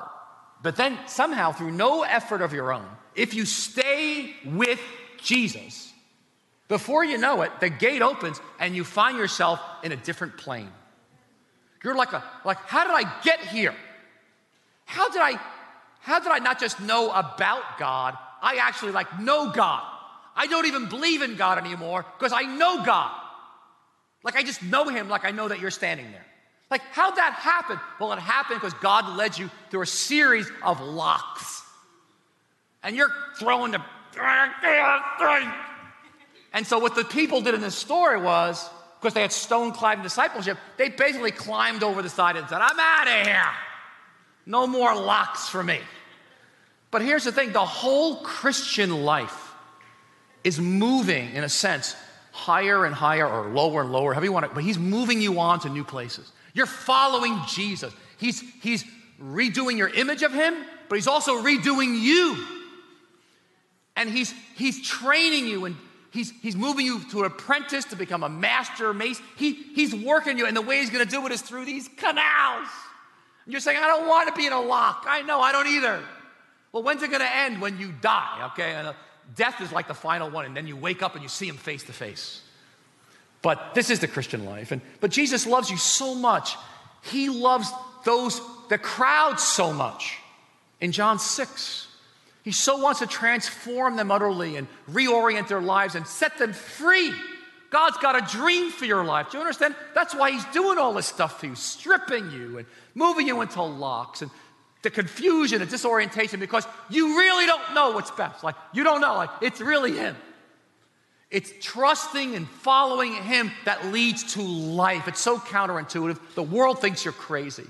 but 0.61 0.75
then 0.75 0.97
somehow, 1.07 1.51
through 1.51 1.71
no 1.71 2.03
effort 2.03 2.41
of 2.41 2.53
your 2.53 2.71
own, 2.71 2.85
if 3.15 3.33
you 3.33 3.45
stay 3.45 4.35
with 4.45 4.79
Jesus, 5.21 5.91
before 6.67 7.03
you 7.03 7.17
know 7.17 7.41
it, 7.41 7.51
the 7.59 7.69
gate 7.69 8.01
opens 8.01 8.39
and 8.59 8.75
you 8.75 8.83
find 8.83 9.17
yourself 9.17 9.59
in 9.83 9.91
a 9.91 9.95
different 9.95 10.37
plane. 10.37 10.69
You're 11.83 11.95
like 11.95 12.13
a 12.13 12.23
like 12.43 12.57
how 12.57 12.83
did 12.83 12.93
I 12.93 13.21
get 13.23 13.39
here? 13.39 13.73
How 14.85 15.09
did 15.09 15.21
I 15.21 15.39
how 16.07 16.19
did 16.19 16.31
I 16.31 16.39
not 16.39 16.59
just 16.59 16.79
know 16.79 17.11
about 17.11 17.77
God? 17.77 18.17
I 18.41 18.55
actually 18.61 18.93
like 18.93 19.19
know 19.19 19.51
God. 19.51 19.83
I 20.35 20.47
don't 20.47 20.65
even 20.65 20.87
believe 20.87 21.21
in 21.21 21.35
God 21.35 21.57
anymore 21.57 22.05
because 22.17 22.31
I 22.31 22.43
know 22.43 22.83
God. 22.85 23.11
Like 24.23 24.35
I 24.35 24.43
just 24.43 24.63
know 24.63 24.87
Him, 24.87 25.09
like 25.09 25.25
I 25.25 25.31
know 25.31 25.47
that 25.47 25.59
you're 25.59 25.71
standing 25.71 26.11
there. 26.11 26.25
Like, 26.69 26.81
how'd 26.91 27.15
that 27.15 27.33
happen? 27.33 27.79
Well, 27.99 28.11
it 28.13 28.19
happened 28.19 28.59
because 28.59 28.73
God 28.81 29.17
led 29.17 29.37
you 29.37 29.49
through 29.69 29.83
a 29.83 29.87
series 29.87 30.49
of 30.63 30.81
locks. 30.81 31.63
And 32.83 32.95
you're 32.95 33.11
throwing 33.39 33.71
the. 33.71 33.81
And 36.53 36.65
so, 36.65 36.79
what 36.79 36.95
the 36.95 37.05
people 37.05 37.41
did 37.41 37.53
in 37.53 37.61
this 37.61 37.75
story 37.75 38.19
was, 38.19 38.69
because 38.99 39.13
they 39.13 39.21
had 39.21 39.31
stone 39.31 39.71
cladding 39.71 40.03
discipleship, 40.03 40.57
they 40.77 40.89
basically 40.89 41.31
climbed 41.31 41.83
over 41.83 42.01
the 42.01 42.09
side 42.09 42.35
and 42.35 42.47
said, 42.49 42.59
I'm 42.61 42.79
out 42.79 43.07
of 43.07 43.27
here. 43.27 43.51
No 44.45 44.67
more 44.67 44.95
locks 44.95 45.47
for 45.47 45.63
me. 45.63 45.79
But 46.91 47.01
here's 47.01 47.23
the 47.23 47.31
thing 47.31 47.51
the 47.51 47.65
whole 47.65 48.17
Christian 48.17 49.03
life 49.03 49.53
is 50.43 50.59
moving, 50.59 51.33
in 51.33 51.43
a 51.43 51.49
sense, 51.49 51.95
higher 52.31 52.85
and 52.85 52.95
higher 52.95 53.27
or 53.27 53.49
lower 53.49 53.81
and 53.81 53.91
lower, 53.91 54.13
however 54.13 54.25
you 54.25 54.31
want 54.31 54.45
it, 54.45 54.51
but 54.53 54.63
He's 54.63 54.77
moving 54.77 55.21
you 55.21 55.39
on 55.39 55.59
to 55.61 55.69
new 55.69 55.83
places. 55.83 56.31
You're 56.53 56.65
following 56.65 57.39
Jesus. 57.47 57.93
He's, 58.17 58.41
he's 58.61 58.85
redoing 59.21 59.77
your 59.77 59.89
image 59.89 60.23
of 60.23 60.33
Him, 60.33 60.55
but 60.87 60.95
He's 60.95 61.07
also 61.07 61.41
redoing 61.41 61.99
you. 61.99 62.45
And 63.95 64.09
He's, 64.09 64.33
he's 64.55 64.87
training 64.87 65.47
you 65.47 65.65
and 65.65 65.75
He's, 66.11 66.31
he's 66.41 66.55
moving 66.55 66.85
you 66.85 67.03
to 67.11 67.19
an 67.19 67.25
apprentice 67.25 67.85
to 67.85 67.95
become 67.95 68.23
a 68.23 68.29
master 68.29 68.93
mace. 68.93 69.21
He, 69.35 69.53
he's 69.53 69.93
working 69.93 70.37
you, 70.37 70.47
and 70.47 70.55
the 70.55 70.61
way 70.61 70.79
He's 70.79 70.89
going 70.89 71.05
to 71.05 71.11
do 71.11 71.25
it 71.25 71.31
is 71.31 71.41
through 71.41 71.65
these 71.65 71.87
canals. 71.89 72.67
And 73.45 73.51
you're 73.51 73.59
saying, 73.59 73.77
I 73.77 73.87
don't 73.87 74.07
want 74.07 74.29
to 74.29 74.33
be 74.33 74.47
in 74.47 74.53
a 74.53 74.61
lock. 74.61 75.05
I 75.07 75.21
know, 75.21 75.41
I 75.41 75.51
don't 75.51 75.67
either. 75.67 76.01
Well, 76.71 76.83
when's 76.83 77.01
it 77.01 77.09
going 77.09 77.21
to 77.21 77.35
end? 77.35 77.61
When 77.61 77.79
you 77.79 77.93
die, 78.01 78.49
okay? 78.51 78.73
And 78.73 78.87
uh, 78.87 78.93
death 79.35 79.61
is 79.61 79.71
like 79.71 79.87
the 79.87 79.93
final 79.93 80.29
one, 80.29 80.45
and 80.45 80.55
then 80.55 80.67
you 80.67 80.75
wake 80.75 81.01
up 81.01 81.13
and 81.13 81.23
you 81.23 81.29
see 81.29 81.47
him 81.47 81.57
face 81.57 81.83
to 81.83 81.93
face. 81.93 82.41
But 83.41 83.73
this 83.75 83.89
is 83.89 83.99
the 83.99 84.07
Christian 84.07 84.45
life. 84.45 84.71
And, 84.71 84.81
but 84.99 85.11
Jesus 85.11 85.45
loves 85.45 85.69
you 85.69 85.77
so 85.77 86.15
much. 86.15 86.55
He 87.03 87.29
loves 87.29 87.71
those, 88.03 88.41
the 88.69 88.77
crowd 88.77 89.39
so 89.39 89.71
much. 89.71 90.17
In 90.81 90.91
John 90.91 91.19
6, 91.19 91.87
he 92.43 92.51
so 92.51 92.77
wants 92.77 92.99
to 92.99 93.07
transform 93.07 93.95
them 93.95 94.11
utterly 94.11 94.55
and 94.55 94.67
reorient 94.91 95.47
their 95.47 95.61
lives 95.61 95.95
and 95.95 96.05
set 96.05 96.37
them 96.37 96.53
free. 96.53 97.13
God's 97.69 97.97
got 97.97 98.15
a 98.15 98.37
dream 98.37 98.71
for 98.71 98.85
your 98.85 99.03
life. 99.03 99.31
Do 99.31 99.37
you 99.37 99.43
understand? 99.43 99.75
That's 99.93 100.15
why 100.15 100.31
He's 100.31 100.45
doing 100.45 100.77
all 100.77 100.93
this 100.93 101.07
stuff 101.07 101.41
to 101.41 101.47
you, 101.47 101.55
stripping 101.55 102.31
you 102.31 102.59
and 102.59 102.67
moving 102.95 103.27
you 103.27 103.41
into 103.41 103.61
locks 103.61 104.21
and 104.21 104.31
the 104.83 104.89
confusion 104.89 105.59
the 105.59 105.65
disorientation 105.65 106.39
because 106.39 106.67
you 106.89 107.17
really 107.17 107.45
don't 107.45 107.73
know 107.73 107.91
what's 107.91 108.11
best. 108.11 108.43
Like, 108.43 108.55
you 108.73 108.83
don't 108.83 109.01
know. 109.01 109.15
Like, 109.15 109.29
it's 109.41 109.59
really 109.59 109.97
Him. 109.97 110.15
It's 111.29 111.51
trusting 111.61 112.35
and 112.35 112.47
following 112.47 113.13
Him 113.13 113.51
that 113.65 113.87
leads 113.87 114.33
to 114.35 114.41
life. 114.41 115.07
It's 115.07 115.19
so 115.19 115.39
counterintuitive. 115.39 116.19
The 116.35 116.43
world 116.43 116.79
thinks 116.79 117.03
you're 117.03 117.13
crazy. 117.13 117.65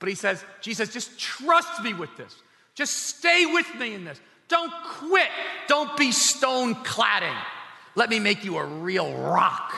But 0.00 0.08
He 0.08 0.14
says, 0.14 0.44
Jesus, 0.60 0.92
just 0.92 1.18
trust 1.18 1.82
me 1.82 1.94
with 1.94 2.14
this. 2.16 2.34
Just 2.74 2.94
stay 2.94 3.46
with 3.46 3.72
me 3.76 3.94
in 3.94 4.04
this. 4.04 4.20
Don't 4.48 4.72
quit. 4.84 5.28
Don't 5.68 5.96
be 5.96 6.12
stone 6.12 6.74
cladding. 6.74 7.36
Let 7.94 8.10
me 8.10 8.18
make 8.18 8.44
you 8.44 8.58
a 8.58 8.64
real 8.64 9.14
rock 9.16 9.72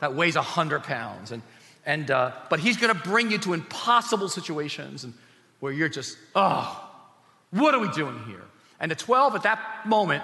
that 0.00 0.14
weighs 0.14 0.36
a 0.36 0.42
hundred 0.42 0.84
pounds. 0.84 1.32
And, 1.32 1.42
and, 1.84 2.10
uh, 2.10 2.32
but 2.48 2.60
He's 2.60 2.76
going 2.76 2.94
to 2.94 3.02
bring 3.02 3.30
you 3.30 3.38
to 3.38 3.52
impossible 3.52 4.28
situations 4.28 5.04
and 5.04 5.12
where 5.60 5.72
you're 5.72 5.88
just, 5.88 6.16
oh, 6.34 6.88
what 7.50 7.74
are 7.74 7.80
we 7.80 7.90
doing 7.90 8.22
here? 8.26 8.42
And 8.80 8.90
the 8.90 8.94
12 8.94 9.34
at 9.34 9.42
that 9.42 9.86
moment 9.86 10.22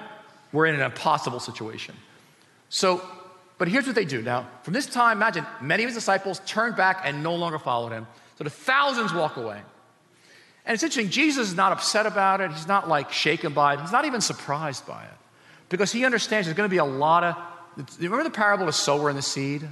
were 0.52 0.66
in 0.66 0.74
an 0.74 0.80
impossible 0.80 1.40
situation. 1.40 1.94
So, 2.68 3.02
but 3.58 3.68
here's 3.68 3.86
what 3.86 3.94
they 3.94 4.04
do. 4.04 4.22
Now, 4.22 4.48
from 4.62 4.74
this 4.74 4.86
time, 4.86 5.18
imagine 5.18 5.46
many 5.60 5.82
of 5.82 5.88
his 5.88 5.96
disciples 5.96 6.40
turned 6.46 6.76
back 6.76 7.02
and 7.04 7.22
no 7.22 7.34
longer 7.34 7.58
followed 7.58 7.92
him. 7.92 8.06
So 8.36 8.44
the 8.44 8.50
thousands 8.50 9.12
walk 9.12 9.36
away. 9.36 9.60
And 10.66 10.74
it's 10.74 10.82
interesting, 10.82 11.10
Jesus 11.10 11.48
is 11.48 11.54
not 11.54 11.72
upset 11.72 12.06
about 12.06 12.40
it. 12.40 12.50
He's 12.52 12.66
not 12.66 12.88
like 12.88 13.12
shaken 13.12 13.52
by 13.52 13.74
it. 13.74 13.80
He's 13.80 13.92
not 13.92 14.06
even 14.06 14.20
surprised 14.20 14.86
by 14.86 15.04
it. 15.04 15.10
Because 15.68 15.92
he 15.92 16.04
understands 16.04 16.46
there's 16.46 16.56
going 16.56 16.68
to 16.68 16.72
be 16.72 16.78
a 16.78 16.84
lot 16.84 17.24
of. 17.24 17.36
Remember 17.98 18.24
the 18.24 18.30
parable 18.30 18.68
of 18.68 18.74
sower 18.74 19.08
and 19.08 19.18
the 19.18 19.22
seed? 19.22 19.68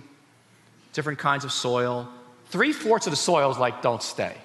Different 0.92 1.18
kinds 1.18 1.44
of 1.44 1.52
soil. 1.52 2.08
Three 2.46 2.72
fourths 2.72 3.06
of 3.06 3.12
the 3.12 3.16
soil 3.16 3.50
is 3.50 3.58
like, 3.58 3.80
don't 3.80 4.02
stay. 4.02 4.36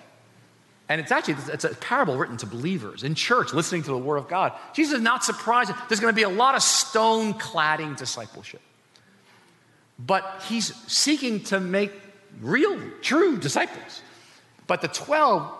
And 0.89 1.01
it's 1.01 1.11
actually 1.11 1.35
it's 1.51 1.65
a 1.65 1.75
parable 1.75 2.17
written 2.17 2.37
to 2.37 2.45
believers 2.45 3.03
in 3.03 3.13
church, 3.13 3.53
listening 3.53 3.83
to 3.83 3.91
the 3.91 3.97
word 3.97 4.17
of 4.17 4.29
God. 4.29 4.53
Jesus 4.73 4.95
is 4.95 5.01
not 5.01 5.23
surprised. 5.23 5.71
There's 5.89 5.99
going 5.99 6.13
to 6.13 6.15
be 6.15 6.23
a 6.23 6.29
lot 6.29 6.55
of 6.55 6.61
stone 6.61 7.33
cladding 7.33 7.97
discipleship. 7.97 8.61
But 9.99 10.43
he's 10.47 10.73
seeking 10.89 11.43
to 11.45 11.59
make 11.59 11.91
real, 12.39 12.79
true 13.01 13.37
disciples. 13.37 14.01
But 14.67 14.81
the 14.81 14.87
12, 14.87 15.51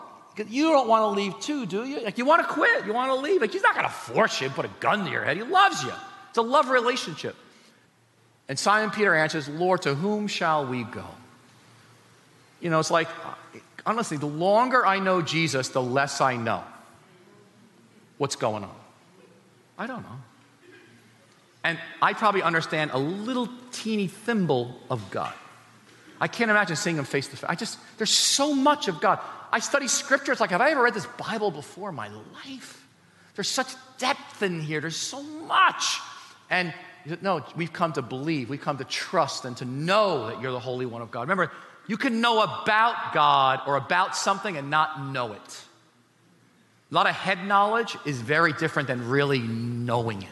you 0.48 0.72
don't 0.72 0.88
want 0.88 1.02
to 1.04 1.22
leave 1.22 1.40
too, 1.40 1.66
do 1.66 1.84
you? 1.84 2.02
Like 2.02 2.18
you 2.18 2.26
want 2.26 2.48
to 2.48 2.54
quit, 2.54 2.86
you 2.86 2.94
want 2.94 3.12
to 3.12 3.16
leave. 3.16 3.42
Like 3.42 3.52
he's 3.52 3.64
not 3.64 3.74
going 3.74 3.88
to 3.88 3.92
force 3.92 4.40
you, 4.40 4.50
put 4.50 4.66
a 4.66 4.72
gun 4.80 5.06
to 5.06 5.12
your 5.12 5.24
head. 5.24 5.38
He 5.38 5.44
loves 5.44 5.84
you. 5.84 5.94
It's 6.30 6.38
a 6.38 6.42
love 6.42 6.70
relationship. 6.70 7.36
And 8.48 8.58
Simon 8.58 8.92
Peter 8.92 9.14
answers, 9.14 9.50
Lord, 9.50 9.82
to 9.82 9.96
whom 9.96 10.28
shall 10.28 10.66
we 10.66 10.84
go? 10.84 11.06
You 12.62 12.70
know, 12.70 12.80
it's 12.80 12.92
like 12.92 13.10
honestly, 13.88 14.18
the 14.18 14.28
longer 14.28 14.86
I 14.86 15.00
know 15.00 15.22
Jesus, 15.22 15.70
the 15.70 15.82
less 15.82 16.20
I 16.20 16.36
know 16.36 16.64
what's 18.18 18.36
going 18.36 18.64
on. 18.64 18.76
I 19.78 19.88
don't 19.88 20.04
know. 20.04 20.20
And 21.64 21.80
I 22.02 22.14
probably 22.14 22.42
understand 22.42 22.92
a 22.94 22.98
little 22.98 23.50
teeny 23.72 24.08
thimble 24.08 24.76
of 24.90 25.10
God. 25.10 25.34
I 26.20 26.28
can't 26.28 26.52
imagine 26.52 26.76
seeing 26.76 26.98
him 26.98 27.06
face 27.06 27.28
to 27.28 27.38
face. 27.38 27.50
I 27.50 27.56
just, 27.56 27.80
there's 27.98 28.12
so 28.12 28.54
much 28.54 28.88
of 28.88 29.00
God. 29.00 29.20
I 29.52 29.60
study 29.60 29.88
scripture. 29.88 30.32
It's 30.32 30.42
like, 30.42 30.50
have 30.50 30.62
I 30.62 30.72
ever 30.72 30.84
read 30.84 30.94
this 30.94 31.06
Bible 31.06 31.52
before 31.52 31.90
in 31.90 31.96
my 31.96 32.10
life? 32.10 32.86
There's 33.36 33.48
such 33.48 33.74
depth 33.98 34.42
in 34.44 34.62
here. 34.62 34.82
There's 34.82 34.98
so 34.98 35.22
much. 35.24 36.00
And 36.50 36.74
no, 37.22 37.46
we've 37.56 37.72
come 37.72 37.94
to 37.94 38.02
believe, 38.02 38.50
we've 38.50 38.62
come 38.62 38.78
to 38.80 38.84
trust 38.84 39.46
and 39.46 39.56
to 39.58 39.66
know 39.66 40.28
that 40.28 40.42
you're 40.42 40.52
the 40.52 40.60
Holy 40.60 40.86
One 40.86 41.02
of 41.02 41.12
God. 41.12 41.22
Remember, 41.22 41.52
you 41.88 41.98
can 41.98 42.22
know 42.22 42.42
about 42.42 43.14
God 43.14 43.62
or 43.66 43.78
about 43.78 44.16
something 44.16 44.58
and 44.58 44.70
not 44.70 45.02
know 45.02 45.34
it. 45.34 45.64
A 46.92 46.96
lot 46.96 47.08
of 47.08 47.16
head 47.16 47.46
knowledge 47.46 47.98
is 48.06 48.20
very 48.22 48.54
different 48.54 48.88
than 48.88 49.10
really 49.10 49.40
knowing 49.40 50.22
it. 50.22 50.30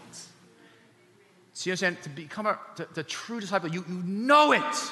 So 1.53 1.70
you 1.70 1.72
understand, 1.72 2.01
to 2.03 2.10
become 2.10 2.45
a 2.45 2.60
the, 2.76 2.88
the 2.93 3.03
true 3.03 3.39
disciple, 3.39 3.70
you, 3.70 3.86
you 3.88 4.03
know 4.06 4.51
it. 4.51 4.91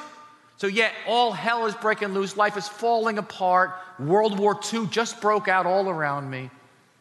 So 0.58 0.68
yet 0.68 0.94
all 1.08 1.34
hell 1.34 1.66
is 1.66 1.76
breaking 1.76 2.10
loose, 2.14 2.38
life 2.38 2.56
is 2.58 2.68
falling 2.68 3.18
apart, 3.18 3.72
World 4.00 4.40
War 4.40 4.58
II 4.74 4.88
just 4.88 5.20
broke 5.20 5.50
out 5.50 5.66
all 5.66 5.90
around 5.90 6.30
me, 6.30 6.50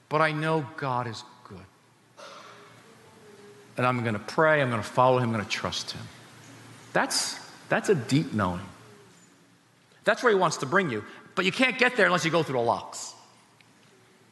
but 0.08 0.20
I 0.20 0.32
know 0.32 0.66
God 0.76 1.06
is 1.06 1.22
good. 1.44 2.26
And 3.76 3.86
I'm 3.86 4.02
going 4.02 4.14
to 4.14 4.20
pray, 4.20 4.60
I'm 4.60 4.70
going 4.70 4.82
to 4.82 4.88
follow 4.88 5.18
him, 5.18 5.28
I'm 5.28 5.32
going 5.32 5.44
to 5.44 5.50
trust 5.50 5.92
him. 5.92 6.02
That's, 6.92 7.38
that's 7.68 7.88
a 7.88 7.94
deep 7.94 8.32
knowing. 8.32 8.60
That's 10.04 10.22
where 10.22 10.32
he 10.32 10.38
wants 10.38 10.58
to 10.58 10.66
bring 10.66 10.90
you. 10.90 11.04
But 11.34 11.44
you 11.44 11.52
can't 11.52 11.78
get 11.78 11.96
there 11.96 12.06
unless 12.06 12.24
you 12.24 12.30
go 12.30 12.42
through 12.42 12.58
the 12.58 12.64
locks. 12.64 13.14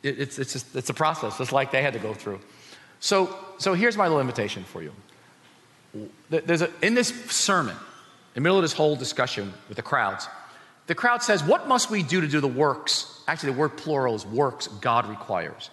It, 0.03 0.19
it's, 0.19 0.39
it's, 0.39 0.53
just, 0.53 0.77
it's 0.77 0.91
a 0.91 0.95
process, 0.95 1.39
just 1.39 1.53
like 1.53 1.71
they 1.71 1.83
had 1.83 1.93
to 1.95 1.99
go 1.99 2.15
through. 2.15 2.41
So, 3.01 3.35
so 3.59 3.75
here's 3.75 3.97
my 3.97 4.05
little 4.05 4.21
invitation 4.21 4.65
for 4.65 4.83
you. 4.83 4.93
There's 6.29 6.63
a, 6.63 6.71
in 6.83 6.95
this 6.95 7.09
sermon, 7.31 7.75
in 7.75 8.35
the 8.35 8.41
middle 8.41 8.59
of 8.59 8.63
this 8.63 8.73
whole 8.73 8.97
discussion 8.97 9.53
with 9.69 9.77
the 9.77 9.83
crowds, 9.83 10.29
the 10.87 10.95
crowd 10.95 11.23
says, 11.23 11.43
What 11.43 11.69
must 11.69 11.91
we 11.91 12.03
do 12.03 12.21
to 12.21 12.29
do 12.29 12.41
the 12.41 12.49
works? 12.49 13.23
Actually, 13.27 13.53
the 13.53 13.59
word 13.59 13.77
plural 13.77 14.15
is 14.15 14.27
works 14.27 14.67
God 14.67 15.09
requires. 15.09 15.71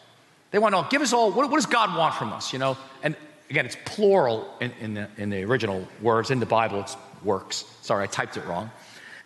They 0.51 0.59
want 0.59 0.73
to 0.73 0.81
know, 0.81 0.87
give 0.89 1.01
us 1.01 1.11
all, 1.11 1.31
what, 1.31 1.49
what 1.49 1.57
does 1.57 1.65
God 1.65 1.97
want 1.97 2.15
from 2.15 2.31
us? 2.31 2.53
You 2.53 2.59
know, 2.59 2.77
and 3.03 3.15
again, 3.49 3.65
it's 3.65 3.77
plural 3.85 4.47
in, 4.61 4.71
in, 4.79 4.93
the, 4.93 5.09
in 5.17 5.29
the 5.29 5.43
original 5.43 5.87
words. 6.01 6.31
In 6.31 6.39
the 6.39 6.45
Bible, 6.45 6.81
it's 6.81 6.95
works. 7.23 7.65
Sorry, 7.81 8.03
I 8.03 8.07
typed 8.07 8.37
it 8.37 8.45
wrong. 8.45 8.71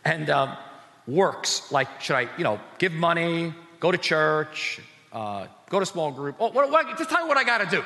And 0.03 0.29
um, 0.29 0.57
works, 1.07 1.71
like, 1.71 2.01
should 2.01 2.15
I, 2.15 2.29
you 2.37 2.43
know, 2.43 2.59
give 2.79 2.91
money, 2.91 3.53
go 3.79 3.91
to 3.91 3.97
church, 3.97 4.79
uh, 5.13 5.47
go 5.69 5.79
to 5.79 5.85
small 5.85 6.11
group? 6.11 6.35
Oh, 6.39 6.49
what, 6.51 6.71
what, 6.71 6.97
just 6.97 7.09
tell 7.09 7.23
me 7.23 7.27
what 7.27 7.37
I 7.37 7.43
got 7.43 7.59
to 7.59 7.77
do. 7.77 7.83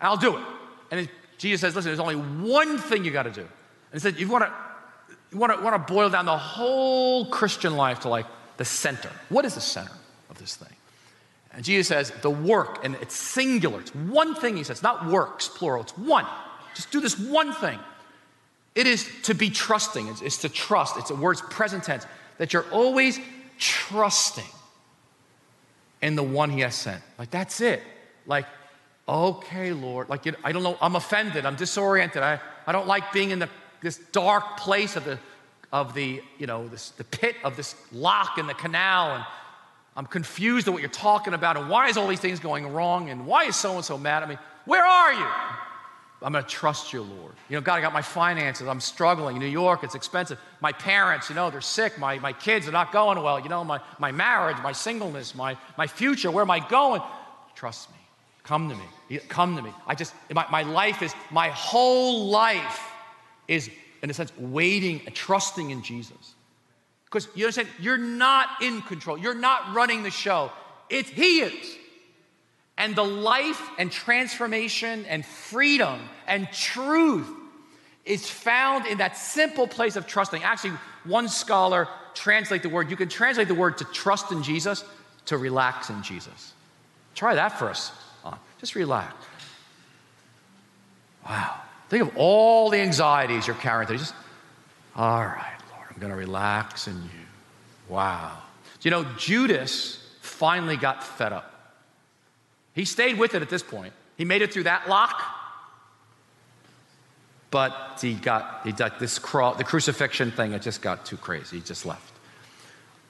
I'll 0.00 0.16
do 0.16 0.36
it. 0.36 0.44
And 0.90 1.08
Jesus 1.38 1.60
says, 1.60 1.74
listen, 1.74 1.88
there's 1.90 2.00
only 2.00 2.16
one 2.16 2.78
thing 2.78 3.04
you 3.04 3.10
got 3.10 3.24
to 3.24 3.30
do. 3.30 3.42
And 3.42 3.48
he 3.94 3.98
said, 4.00 4.18
you 4.18 4.28
want 4.28 4.44
to, 4.44 4.52
you 5.32 5.38
want 5.38 5.56
to, 5.56 5.62
want 5.62 5.86
to 5.86 5.92
boil 5.92 6.10
down 6.10 6.26
the 6.26 6.36
whole 6.36 7.26
Christian 7.26 7.76
life 7.76 8.00
to 8.00 8.08
like 8.08 8.26
the 8.56 8.64
center. 8.64 9.10
What 9.28 9.44
is 9.44 9.54
the 9.54 9.60
center 9.60 9.92
of 10.30 10.38
this 10.38 10.56
thing? 10.56 10.74
And 11.52 11.64
Jesus 11.64 11.88
says, 11.88 12.12
the 12.22 12.30
work, 12.30 12.84
and 12.84 12.94
it's 12.96 13.16
singular. 13.16 13.80
It's 13.80 13.94
one 13.94 14.34
thing, 14.34 14.56
he 14.56 14.64
says, 14.64 14.82
not 14.82 15.06
works, 15.06 15.48
plural. 15.48 15.82
It's 15.82 15.96
one. 15.96 16.26
Just 16.74 16.90
do 16.90 17.00
this 17.00 17.18
one 17.18 17.52
thing. 17.54 17.78
It 18.74 18.86
is 18.86 19.08
to 19.24 19.34
be 19.34 19.50
trusting, 19.50 20.06
it's, 20.08 20.22
it's 20.22 20.38
to 20.38 20.48
trust. 20.48 20.96
It's 20.96 21.10
a 21.10 21.14
word's 21.14 21.40
present 21.40 21.84
tense, 21.84 22.06
that 22.38 22.52
you're 22.52 22.68
always 22.70 23.18
trusting 23.58 24.44
in 26.00 26.14
the 26.14 26.22
one 26.22 26.50
he 26.50 26.60
has 26.60 26.74
sent. 26.74 27.02
Like, 27.18 27.30
that's 27.30 27.60
it. 27.60 27.82
Like, 28.26 28.46
okay, 29.08 29.72
Lord. 29.72 30.08
Like, 30.08 30.26
I 30.44 30.52
don't 30.52 30.62
know, 30.62 30.78
I'm 30.80 30.96
offended, 30.96 31.44
I'm 31.44 31.56
disoriented, 31.56 32.22
I, 32.22 32.40
I 32.66 32.72
don't 32.72 32.86
like 32.86 33.12
being 33.12 33.30
in 33.30 33.38
the, 33.40 33.48
this 33.80 33.98
dark 34.12 34.58
place 34.58 34.94
of 34.94 35.04
the, 35.04 35.18
of 35.72 35.94
the, 35.94 36.22
you 36.38 36.46
know, 36.46 36.68
this, 36.68 36.90
the 36.90 37.04
pit 37.04 37.34
of 37.42 37.56
this 37.56 37.74
lock 37.90 38.38
in 38.38 38.46
the 38.46 38.54
canal, 38.54 39.16
and 39.16 39.24
I'm 39.96 40.06
confused 40.06 40.68
at 40.68 40.72
what 40.72 40.80
you're 40.80 40.90
talking 40.90 41.34
about, 41.34 41.56
and 41.56 41.68
why 41.68 41.88
is 41.88 41.96
all 41.96 42.06
these 42.06 42.20
things 42.20 42.38
going 42.38 42.72
wrong, 42.72 43.10
and 43.10 43.26
why 43.26 43.44
is 43.44 43.56
so 43.56 43.74
and 43.74 43.84
so 43.84 43.98
mad 43.98 44.22
at 44.22 44.28
me? 44.28 44.36
Where 44.66 44.84
are 44.84 45.12
you? 45.12 45.26
I'm 46.20 46.32
going 46.32 46.44
to 46.44 46.50
trust 46.50 46.92
you, 46.92 47.02
Lord. 47.02 47.34
You 47.48 47.56
know, 47.56 47.60
God, 47.60 47.74
I 47.74 47.80
got 47.80 47.92
my 47.92 48.02
finances. 48.02 48.66
I'm 48.66 48.80
struggling. 48.80 49.36
In 49.36 49.42
New 49.42 49.48
York, 49.48 49.84
it's 49.84 49.94
expensive. 49.94 50.38
My 50.60 50.72
parents, 50.72 51.28
you 51.28 51.36
know, 51.36 51.48
they're 51.48 51.60
sick. 51.60 51.96
My, 51.98 52.18
my 52.18 52.32
kids 52.32 52.66
are 52.66 52.72
not 52.72 52.90
going 52.90 53.22
well. 53.22 53.38
You 53.38 53.48
know, 53.48 53.62
my, 53.62 53.80
my 54.00 54.10
marriage, 54.10 54.56
my 54.62 54.72
singleness, 54.72 55.36
my, 55.36 55.56
my 55.76 55.86
future, 55.86 56.30
where 56.30 56.42
am 56.42 56.50
I 56.50 56.58
going? 56.58 57.02
Trust 57.54 57.90
me. 57.90 57.96
Come 58.42 58.68
to 58.68 58.74
me. 58.74 59.18
Come 59.28 59.56
to 59.56 59.62
me. 59.62 59.70
I 59.86 59.94
just, 59.94 60.12
my, 60.32 60.46
my 60.50 60.62
life 60.62 61.02
is, 61.02 61.14
my 61.30 61.50
whole 61.50 62.26
life 62.26 62.90
is, 63.46 63.70
in 64.02 64.10
a 64.10 64.14
sense, 64.14 64.32
waiting 64.38 65.02
and 65.06 65.14
trusting 65.14 65.70
in 65.70 65.82
Jesus. 65.82 66.34
Because 67.04 67.28
you 67.34 67.44
understand, 67.44 67.68
you're 67.78 67.96
not 67.96 68.48
in 68.60 68.82
control, 68.82 69.16
you're 69.16 69.34
not 69.34 69.74
running 69.74 70.02
the 70.02 70.10
show, 70.10 70.50
it's 70.90 71.08
He 71.08 71.40
is. 71.40 71.76
And 72.78 72.96
the 72.96 73.04
life 73.04 73.60
and 73.76 73.92
transformation 73.92 75.04
and 75.06 75.26
freedom 75.26 76.00
and 76.26 76.50
truth 76.52 77.28
is 78.04 78.30
found 78.30 78.86
in 78.86 78.98
that 78.98 79.16
simple 79.16 79.66
place 79.66 79.96
of 79.96 80.06
trusting. 80.06 80.42
Actually, 80.42 80.74
one 81.04 81.28
scholar 81.28 81.88
translate 82.14 82.62
the 82.62 82.68
word, 82.70 82.90
you 82.90 82.96
can 82.96 83.08
translate 83.08 83.48
the 83.48 83.54
word 83.54 83.78
to 83.78 83.84
trust 83.84 84.32
in 84.32 84.42
Jesus 84.42 84.84
to 85.26 85.36
relax 85.36 85.90
in 85.90 86.02
Jesus. 86.02 86.54
Try 87.14 87.34
that 87.34 87.58
for 87.58 87.68
us. 87.68 87.92
Just 88.58 88.74
relax. 88.74 89.14
Wow. 91.24 91.54
Think 91.88 92.02
of 92.02 92.16
all 92.16 92.70
the 92.70 92.78
anxieties 92.78 93.46
you're 93.46 93.56
carrying. 93.56 93.88
Just, 93.98 94.14
all 94.96 95.24
right, 95.24 95.56
Lord, 95.72 95.86
I'm 95.90 96.00
going 96.00 96.10
to 96.10 96.16
relax 96.16 96.88
in 96.88 96.96
you. 96.96 97.10
Wow. 97.88 98.38
You 98.82 98.90
know, 98.90 99.04
Judas 99.16 100.04
finally 100.20 100.76
got 100.76 101.04
fed 101.04 101.32
up. 101.32 101.57
He 102.74 102.84
stayed 102.84 103.18
with 103.18 103.34
it 103.34 103.42
at 103.42 103.48
this 103.48 103.62
point. 103.62 103.92
He 104.16 104.24
made 104.24 104.42
it 104.42 104.52
through 104.52 104.64
that 104.64 104.88
lock, 104.88 105.22
but 107.50 107.98
he 108.00 108.14
got, 108.14 108.60
he 108.64 108.72
got 108.72 108.98
this 108.98 109.18
cro- 109.18 109.54
the 109.54 109.64
crucifixion 109.64 110.30
thing, 110.30 110.52
it 110.52 110.62
just 110.62 110.82
got 110.82 111.06
too 111.06 111.16
crazy. 111.16 111.56
He 111.56 111.62
just 111.62 111.86
left. 111.86 112.12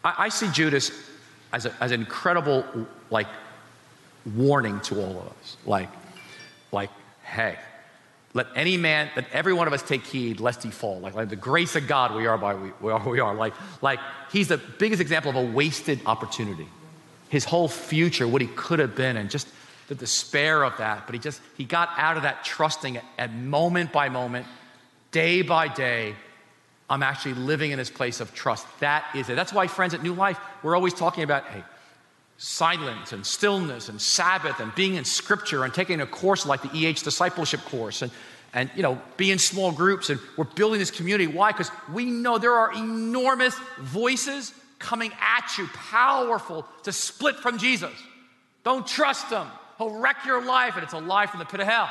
I, 0.05 0.15
I 0.19 0.29
see 0.29 0.51
Judas 0.51 0.93
as, 1.53 1.67
a, 1.67 1.75
as 1.81 1.93
an 1.93 2.01
incredible, 2.01 2.65
like, 3.11 3.27
warning 4.37 4.81
to 4.81 5.01
all 5.01 5.19
of 5.19 5.27
us. 5.29 5.57
Like, 5.65 5.89
like, 6.71 6.91
hey, 7.23 7.57
let 8.35 8.47
any 8.55 8.77
man, 8.77 9.09
let 9.17 9.25
every 9.33 9.55
one 9.55 9.67
of 9.67 9.73
us 9.73 9.83
take 9.83 10.05
heed 10.05 10.39
lest 10.39 10.63
he 10.63 10.71
fall. 10.71 11.01
Like, 11.01 11.15
like 11.15 11.31
the 11.31 11.37
grace 11.37 11.77
of 11.77 11.87
God, 11.87 12.15
we 12.15 12.27
are 12.27 12.37
by 12.37 12.55
we, 12.55 12.73
we 12.81 12.93
are. 12.93 13.09
We 13.09 13.21
are. 13.21 13.35
Like, 13.35 13.55
like 13.81 13.99
he's 14.31 14.49
the 14.49 14.59
biggest 14.59 15.01
example 15.01 15.31
of 15.31 15.37
a 15.37 15.45
wasted 15.53 16.01
opportunity. 16.05 16.69
His 17.29 17.45
whole 17.45 17.69
future, 17.69 18.27
what 18.27 18.41
he 18.41 18.49
could 18.49 18.79
have 18.79 18.95
been, 18.95 19.17
and 19.17 19.31
just 19.31 19.49
the 19.89 19.95
despair 19.95 20.63
of 20.63 20.77
that. 20.79 21.07
But 21.07 21.15
he 21.15 21.19
just 21.19 21.41
he 21.57 21.65
got 21.65 21.91
out 21.97 22.17
of 22.17 22.23
that 22.23 22.45
trusting 22.45 22.99
at, 23.19 23.33
moment 23.33 23.93
by 23.93 24.09
moment, 24.09 24.47
day 25.11 25.43
by 25.43 25.69
day. 25.69 26.15
I'm 26.91 27.03
actually 27.03 27.35
living 27.35 27.71
in 27.71 27.79
this 27.79 27.91
place 27.91 28.21
of 28.21 28.35
trust. 28.35 28.67
That 28.81 29.05
is 29.15 29.29
it. 29.29 29.37
That's 29.37 29.53
why, 29.53 29.67
friends, 29.67 29.93
at 29.93 30.03
New 30.03 30.15
Life, 30.15 30.39
we're 30.63 30.75
always 30.75 30.95
talking 30.95 31.23
about, 31.23 31.45
hey, 31.45 31.63
silence 32.39 33.13
and 33.13 33.27
stillness 33.27 33.89
and 33.89 34.01
Sabbath 34.01 34.61
and 34.61 34.75
being 34.75 34.95
in 34.95 35.05
Scripture 35.05 35.65
and 35.65 35.75
taking 35.75 36.01
a 36.01 36.07
course 36.07 36.47
like 36.47 36.63
the 36.63 36.71
EH 36.87 37.03
discipleship 37.03 37.61
course 37.65 38.01
and, 38.01 38.13
and 38.55 38.71
you 38.77 38.83
know, 38.83 38.99
be 39.17 39.31
in 39.31 39.39
small 39.39 39.73
groups 39.73 40.09
and 40.09 40.21
we're 40.37 40.45
building 40.45 40.79
this 40.79 40.93
community. 40.93 41.27
Why? 41.27 41.51
Because 41.51 41.71
we 41.93 42.07
know 42.07 42.39
there 42.39 42.55
are 42.55 42.73
enormous 42.73 43.59
voices 43.81 44.55
coming 44.79 45.13
at 45.21 45.59
you, 45.59 45.67
powerful 45.69 46.67
to 46.85 46.93
split 46.93 47.37
from 47.37 47.59
Jesus. 47.59 47.93
Don't 48.65 48.87
trust 48.87 49.31
them. 49.31 49.49
He'll 49.79 49.99
wreck 49.99 50.19
your 50.27 50.45
life, 50.45 50.75
and 50.75 50.83
it's 50.83 50.93
a 50.93 50.99
lie 50.99 51.27
from 51.27 51.39
the 51.39 51.47
pit 51.47 51.61
of 51.61 51.67
hell. 51.67 51.91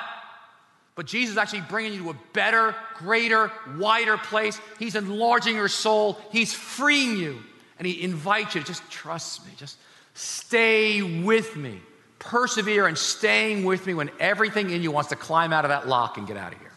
But 0.95 1.05
Jesus 1.05 1.33
is 1.33 1.37
actually 1.37 1.61
bringing 1.61 1.93
you 1.93 2.03
to 2.03 2.09
a 2.09 2.15
better, 2.33 2.75
greater, 2.95 3.51
wider 3.77 4.17
place. 4.17 4.59
He's 4.79 4.95
enlarging 4.95 5.55
your 5.55 5.67
soul. 5.67 6.17
He's 6.31 6.53
freeing 6.53 7.17
you. 7.17 7.39
And 7.77 7.85
He 7.85 8.01
invites 8.01 8.55
you 8.55 8.61
to 8.61 8.67
just 8.67 8.89
trust 8.89 9.45
me. 9.45 9.51
Just 9.57 9.77
Stay 10.17 11.03
with 11.03 11.55
me. 11.55 11.79
Persevere 12.17 12.87
in 12.87 12.95
staying 12.95 13.63
with 13.63 13.85
me 13.85 13.93
when 13.93 14.09
everything 14.19 14.71
in 14.71 14.81
you 14.81 14.89
wants 14.89 15.11
to 15.11 15.15
climb 15.15 15.53
out 15.53 15.63
of 15.63 15.69
that 15.69 15.87
lock 15.87 16.17
and 16.17 16.25
get 16.25 16.37
out 16.37 16.53
of 16.53 16.59
here, 16.59 16.71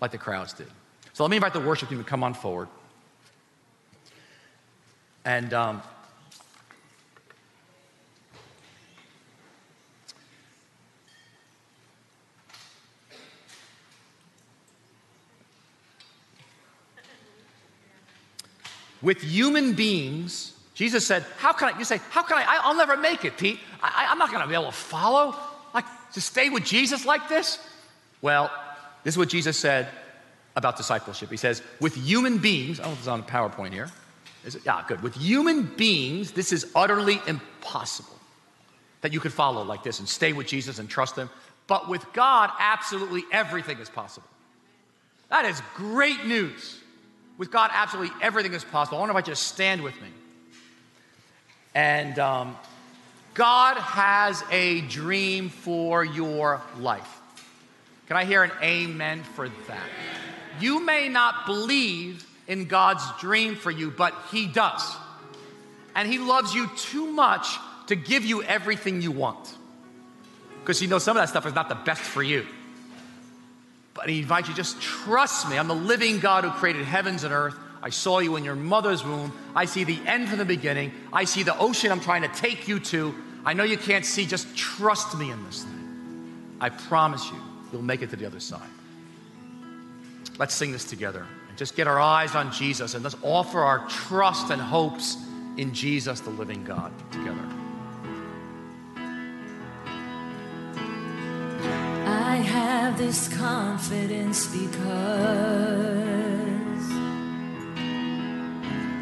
like 0.00 0.10
the 0.10 0.18
crowds 0.18 0.52
did. 0.54 0.66
So 1.12 1.22
let 1.22 1.30
me 1.30 1.36
invite 1.36 1.52
the 1.52 1.60
worship 1.60 1.88
team 1.88 1.98
to 1.98 2.04
come 2.04 2.24
on 2.24 2.34
forward. 2.34 2.66
And 5.24 5.54
um, 5.54 5.82
with 19.00 19.22
human 19.22 19.72
beings, 19.72 20.52
Jesus 20.74 21.06
said, 21.06 21.24
How 21.38 21.54
can 21.54 21.74
I? 21.74 21.78
You 21.78 21.84
say, 21.84 22.00
How 22.10 22.22
can 22.22 22.36
I? 22.36 22.44
I'll 22.62 22.76
never 22.76 22.96
make 22.96 23.24
it, 23.24 23.38
Pete. 23.38 23.60
I, 23.82 24.06
am 24.10 24.18
not 24.18 24.30
going 24.30 24.42
to 24.42 24.48
be 24.48 24.54
able 24.54 24.66
to 24.66 24.72
follow. 24.72 25.34
Like, 25.72 25.86
to 26.12 26.20
stay 26.20 26.50
with 26.50 26.64
Jesus 26.64 27.06
like 27.06 27.28
this? 27.28 27.58
Well, 28.20 28.50
this 29.04 29.14
is 29.14 29.18
what 29.18 29.28
Jesus 29.28 29.58
said 29.58 29.88
about 30.54 30.76
discipleship. 30.76 31.30
He 31.30 31.38
says, 31.38 31.62
With 31.80 31.94
human 31.94 32.38
beings, 32.38 32.78
oh, 32.82 32.92
it's 32.92 33.06
on 33.06 33.20
a 33.20 33.22
PowerPoint 33.22 33.72
here. 33.72 33.90
Is 34.44 34.54
it? 34.54 34.62
Yeah, 34.64 34.84
good. 34.86 35.02
With 35.02 35.14
human 35.14 35.62
beings, 35.62 36.32
this 36.32 36.52
is 36.52 36.70
utterly 36.74 37.20
impossible 37.26 38.18
that 39.00 39.12
you 39.12 39.20
could 39.20 39.32
follow 39.32 39.62
like 39.62 39.82
this 39.82 39.98
and 39.98 40.08
stay 40.08 40.32
with 40.32 40.46
Jesus 40.46 40.78
and 40.78 40.88
trust 40.88 41.16
Him. 41.16 41.30
But 41.66 41.88
with 41.88 42.04
God, 42.12 42.50
absolutely 42.58 43.24
everything 43.32 43.78
is 43.78 43.88
possible. 43.88 44.28
That 45.30 45.44
is 45.44 45.60
great 45.74 46.26
news. 46.26 46.78
With 47.38 47.50
God, 47.50 47.70
absolutely 47.72 48.14
everything 48.22 48.52
is 48.52 48.64
possible. 48.64 48.98
I 48.98 49.00
wonder 49.00 49.12
if 49.12 49.24
I 49.24 49.26
just 49.26 49.48
stand 49.48 49.82
with 49.82 50.00
me. 50.00 50.08
And 51.74 52.18
um, 52.18 52.56
God 53.32 53.76
has 53.76 54.44
a 54.50 54.82
dream 54.82 55.48
for 55.48 56.04
your 56.04 56.62
life. 56.78 57.20
Can 58.06 58.16
I 58.16 58.24
hear 58.24 58.42
an 58.42 58.52
amen 58.62 59.22
for 59.22 59.48
that? 59.48 59.88
You 60.60 60.84
may 60.84 61.08
not 61.08 61.46
believe 61.46 62.26
in 62.46 62.66
God's 62.66 63.04
dream 63.20 63.56
for 63.56 63.70
you, 63.70 63.90
but 63.90 64.14
He 64.30 64.46
does. 64.46 64.96
And 65.94 66.08
He 66.08 66.18
loves 66.18 66.54
you 66.54 66.68
too 66.76 67.06
much 67.06 67.58
to 67.86 67.96
give 67.96 68.24
you 68.24 68.42
everything 68.42 69.02
you 69.02 69.10
want. 69.10 69.54
Because 70.60 70.80
you 70.80 70.88
know 70.88 70.98
some 70.98 71.16
of 71.16 71.22
that 71.22 71.28
stuff 71.28 71.46
is 71.46 71.54
not 71.54 71.68
the 71.68 71.74
best 71.74 72.02
for 72.02 72.22
you. 72.22 72.46
But 73.94 74.08
He 74.08 74.20
invites 74.20 74.48
you, 74.48 74.54
just 74.54 74.80
trust 74.80 75.48
me. 75.48 75.58
I'm 75.58 75.68
the 75.68 75.74
living 75.74 76.18
God 76.18 76.44
who 76.44 76.50
created 76.50 76.84
heavens 76.84 77.24
and 77.24 77.32
earth. 77.32 77.56
I 77.82 77.90
saw 77.90 78.18
you 78.18 78.36
in 78.36 78.44
your 78.44 78.56
mother's 78.56 79.04
womb. 79.04 79.32
I 79.54 79.66
see 79.66 79.84
the 79.84 80.00
end 80.06 80.28
from 80.28 80.38
the 80.38 80.44
beginning. 80.44 80.92
I 81.12 81.24
see 81.24 81.42
the 81.42 81.56
ocean 81.58 81.92
I'm 81.92 82.00
trying 82.00 82.22
to 82.22 82.28
take 82.28 82.66
you 82.66 82.80
to. 82.80 83.14
I 83.44 83.52
know 83.52 83.64
you 83.64 83.76
can't 83.76 84.06
see, 84.06 84.24
just 84.24 84.56
trust 84.56 85.16
me 85.18 85.30
in 85.30 85.44
this 85.44 85.64
thing. 85.64 86.56
I 86.60 86.70
promise 86.70 87.30
you, 87.30 87.38
you'll 87.72 87.82
make 87.82 88.00
it 88.00 88.08
to 88.10 88.16
the 88.16 88.24
other 88.24 88.40
side. 88.40 88.62
Let's 90.38 90.54
sing 90.54 90.72
this 90.72 90.84
together 90.84 91.26
just 91.56 91.76
get 91.76 91.86
our 91.86 92.00
eyes 92.00 92.34
on 92.34 92.52
Jesus 92.52 92.94
and 92.94 93.04
let's 93.04 93.16
offer 93.22 93.60
our 93.60 93.86
trust 93.88 94.50
and 94.50 94.60
hopes 94.60 95.16
in 95.56 95.72
Jesus, 95.72 96.20
the 96.20 96.30
living 96.30 96.64
God, 96.64 96.92
together. 97.12 97.46
I 102.06 102.36
have 102.36 102.98
this 102.98 103.28
confidence 103.36 104.46
because 104.48 104.84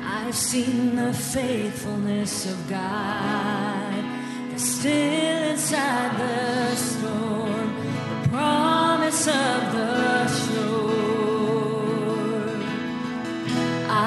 I've 0.04 0.34
seen 0.34 0.96
the 0.96 1.12
faithfulness 1.12 2.46
of 2.50 2.68
God. 2.68 4.04
That's 4.50 4.62
still 4.62 5.50
inside 5.50 6.18
the 6.18 6.76
storm, 6.76 7.74
the 8.22 8.28
promise 8.28 9.26
of 9.28 9.72
the 9.72 10.28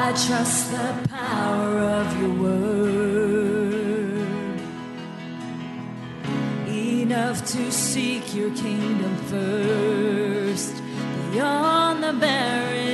I 0.08 0.12
trust 0.12 0.72
the 0.72 1.08
power 1.10 1.80
of 1.80 2.22
your 2.22 2.34
word. 2.43 3.49
Enough 6.68 7.43
to 7.53 7.72
seek 7.72 8.36
your 8.36 8.51
kingdom 8.51 9.16
first, 9.34 10.76
beyond 11.32 12.03
the 12.03 12.14
barren 12.14 12.85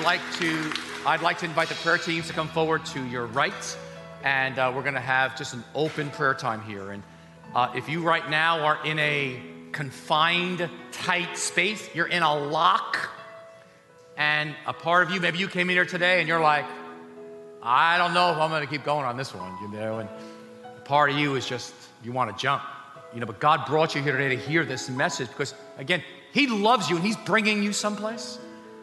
I 0.00 0.02
would 0.02 0.18
like 0.18 0.38
to, 0.38 0.72
I'd 1.04 1.20
like 1.20 1.38
to 1.40 1.44
invite 1.44 1.68
the 1.68 1.74
prayer 1.74 1.98
teams 1.98 2.26
to 2.28 2.32
come 2.32 2.48
forward 2.48 2.86
to 2.86 3.04
your 3.08 3.26
right, 3.26 3.76
and 4.24 4.58
uh, 4.58 4.72
we're 4.74 4.80
going 4.80 4.94
to 4.94 5.00
have 5.00 5.36
just 5.36 5.52
an 5.52 5.62
open 5.74 6.08
prayer 6.08 6.32
time 6.32 6.62
here. 6.62 6.92
And 6.92 7.02
uh, 7.54 7.70
if 7.76 7.86
you 7.86 8.00
right 8.00 8.30
now 8.30 8.60
are 8.60 8.78
in 8.86 8.98
a 8.98 9.42
confined, 9.72 10.70
tight 10.90 11.36
space, 11.36 11.86
you're 11.94 12.06
in 12.06 12.22
a 12.22 12.34
lock, 12.34 13.10
and 14.16 14.54
a 14.66 14.72
part 14.72 15.06
of 15.06 15.12
you, 15.12 15.20
maybe 15.20 15.36
you 15.36 15.48
came 15.48 15.68
in 15.68 15.76
here 15.76 15.84
today 15.84 16.20
and 16.20 16.26
you're 16.26 16.40
like, 16.40 16.64
I 17.62 17.98
don't 17.98 18.14
know 18.14 18.32
if 18.32 18.38
I'm 18.38 18.48
going 18.48 18.62
to 18.62 18.70
keep 18.70 18.84
going 18.84 19.04
on 19.04 19.18
this 19.18 19.34
one, 19.34 19.54
you 19.60 19.68
know, 19.68 19.98
and 19.98 20.08
a 20.64 20.80
part 20.80 21.10
of 21.10 21.18
you 21.18 21.34
is 21.34 21.46
just, 21.46 21.74
you 22.02 22.12
want 22.12 22.34
to 22.34 22.42
jump, 22.42 22.62
you 23.12 23.20
know, 23.20 23.26
but 23.26 23.38
God 23.38 23.66
brought 23.66 23.94
you 23.94 24.00
here 24.00 24.16
today 24.16 24.34
to 24.34 24.40
hear 24.40 24.64
this 24.64 24.88
message 24.88 25.28
because, 25.28 25.52
again, 25.76 26.02
He 26.32 26.46
loves 26.46 26.88
you 26.88 26.96
and 26.96 27.04
He's 27.04 27.18
bringing 27.18 27.62
you 27.62 27.74
someplace. 27.74 28.38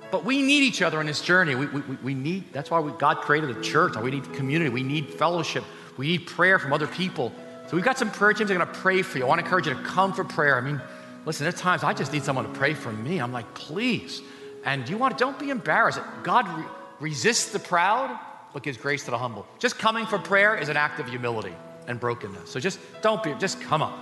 But 0.10 0.24
we 0.24 0.42
need 0.42 0.64
each 0.64 0.82
other 0.82 1.02
in 1.02 1.08
this 1.08 1.22
journey. 1.22 1.56
We, 1.56 1.66
we, 1.68 1.82
we 1.82 2.14
need, 2.14 2.54
that's 2.54 2.72
why 2.72 2.80
we, 2.80 2.92
God 2.94 3.18
created 3.18 3.56
a 3.56 3.62
church. 3.62 3.96
We 3.98 4.12
need 4.12 4.32
community. 4.34 4.70
We 4.70 4.84
need 4.84 5.10
fellowship. 5.14 5.64
We 5.98 6.08
need 6.08 6.28
prayer 6.28 6.60
from 6.60 6.72
other 6.72 6.88
people. 6.88 7.34
So 7.68 7.76
we've 7.76 7.84
got 7.84 7.98
some 7.98 8.12
prayer 8.12 8.34
teams 8.34 8.48
that 8.48 8.56
are 8.56 8.64
going 8.64 8.74
to 8.74 8.80
pray 8.80 9.02
for 9.02 9.18
you. 9.18 9.26
I 9.26 9.28
want 9.28 9.40
to 9.40 9.46
encourage 9.46 9.68
you 9.68 9.74
to 9.74 9.82
come 9.82 10.14
for 10.14 10.24
prayer. 10.24 10.58
I 10.58 10.62
mean, 10.62 10.82
listen, 11.26 11.44
there's 11.44 11.60
times 11.60 11.84
I 11.84 11.94
just 11.94 12.14
need 12.14 12.24
someone 12.24 12.46
to 12.46 12.58
pray 12.58 12.74
for 12.74 12.92
me. 12.92 13.20
I'm 13.20 13.34
like, 13.34 13.54
please. 13.54 14.22
And 14.64 14.88
you 14.88 14.98
want 14.98 15.18
to, 15.18 15.22
don't 15.22 15.38
be 15.38 15.50
embarrassed. 15.50 16.00
God 16.24 16.48
re- 16.58 16.66
resists 17.02 17.52
the 17.52 17.60
proud, 17.60 18.18
but 18.54 18.64
gives 18.64 18.78
grace 18.78 19.04
to 19.06 19.12
the 19.12 19.18
humble. 19.18 19.46
Just 19.60 19.78
coming 19.78 20.06
for 20.06 20.18
prayer 20.18 20.56
is 20.56 20.70
an 20.70 20.78
act 20.78 21.02
of 21.02 21.10
humility 21.10 21.54
and 21.88 22.00
brokenness. 22.00 22.50
So 22.50 22.60
just 22.62 22.80
don't 23.02 23.22
be, 23.22 23.34
just 23.40 23.60
come 23.60 23.82
up 23.82 23.98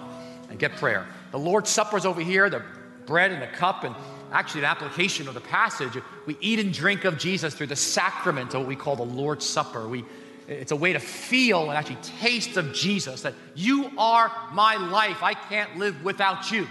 and 0.50 0.60
get 0.60 0.76
prayer. 0.76 1.08
The 1.32 1.40
Lord's 1.40 1.72
Supper's 1.72 2.06
over 2.06 2.22
here, 2.22 2.50
the 2.50 2.64
bread 3.08 3.32
and 3.32 3.42
the 3.42 3.48
cup, 3.48 3.84
and 3.84 3.96
actually 4.36 4.62
an 4.62 4.66
application 4.66 5.28
of 5.28 5.34
the 5.34 5.42
passage. 5.42 5.94
We 6.26 6.38
eat 6.42 6.60
and 6.60 6.74
drink 6.74 7.06
of 7.06 7.18
Jesus 7.18 7.54
through 7.54 7.68
the 7.68 7.76
sacrament 7.76 8.54
of 8.54 8.62
what 8.62 8.68
we 8.68 8.76
call 8.76 8.96
the 8.96 9.04
Lord's 9.04 9.46
Supper. 9.46 9.88
We, 9.88 10.04
it's 10.48 10.72
a 10.72 10.76
way 10.76 10.94
to 10.94 11.00
feel 11.00 11.70
and 11.70 11.72
actually 11.72 11.98
taste 12.20 12.58
of 12.58 12.74
Jesus 12.74 13.22
that 13.22 13.34
you 13.56 13.90
are 13.98 14.32
my 14.52 14.76
life. 14.76 15.24
I 15.24 15.34
can't 15.34 15.78
live 15.78 16.04
without 16.04 16.52
you. 16.52 16.68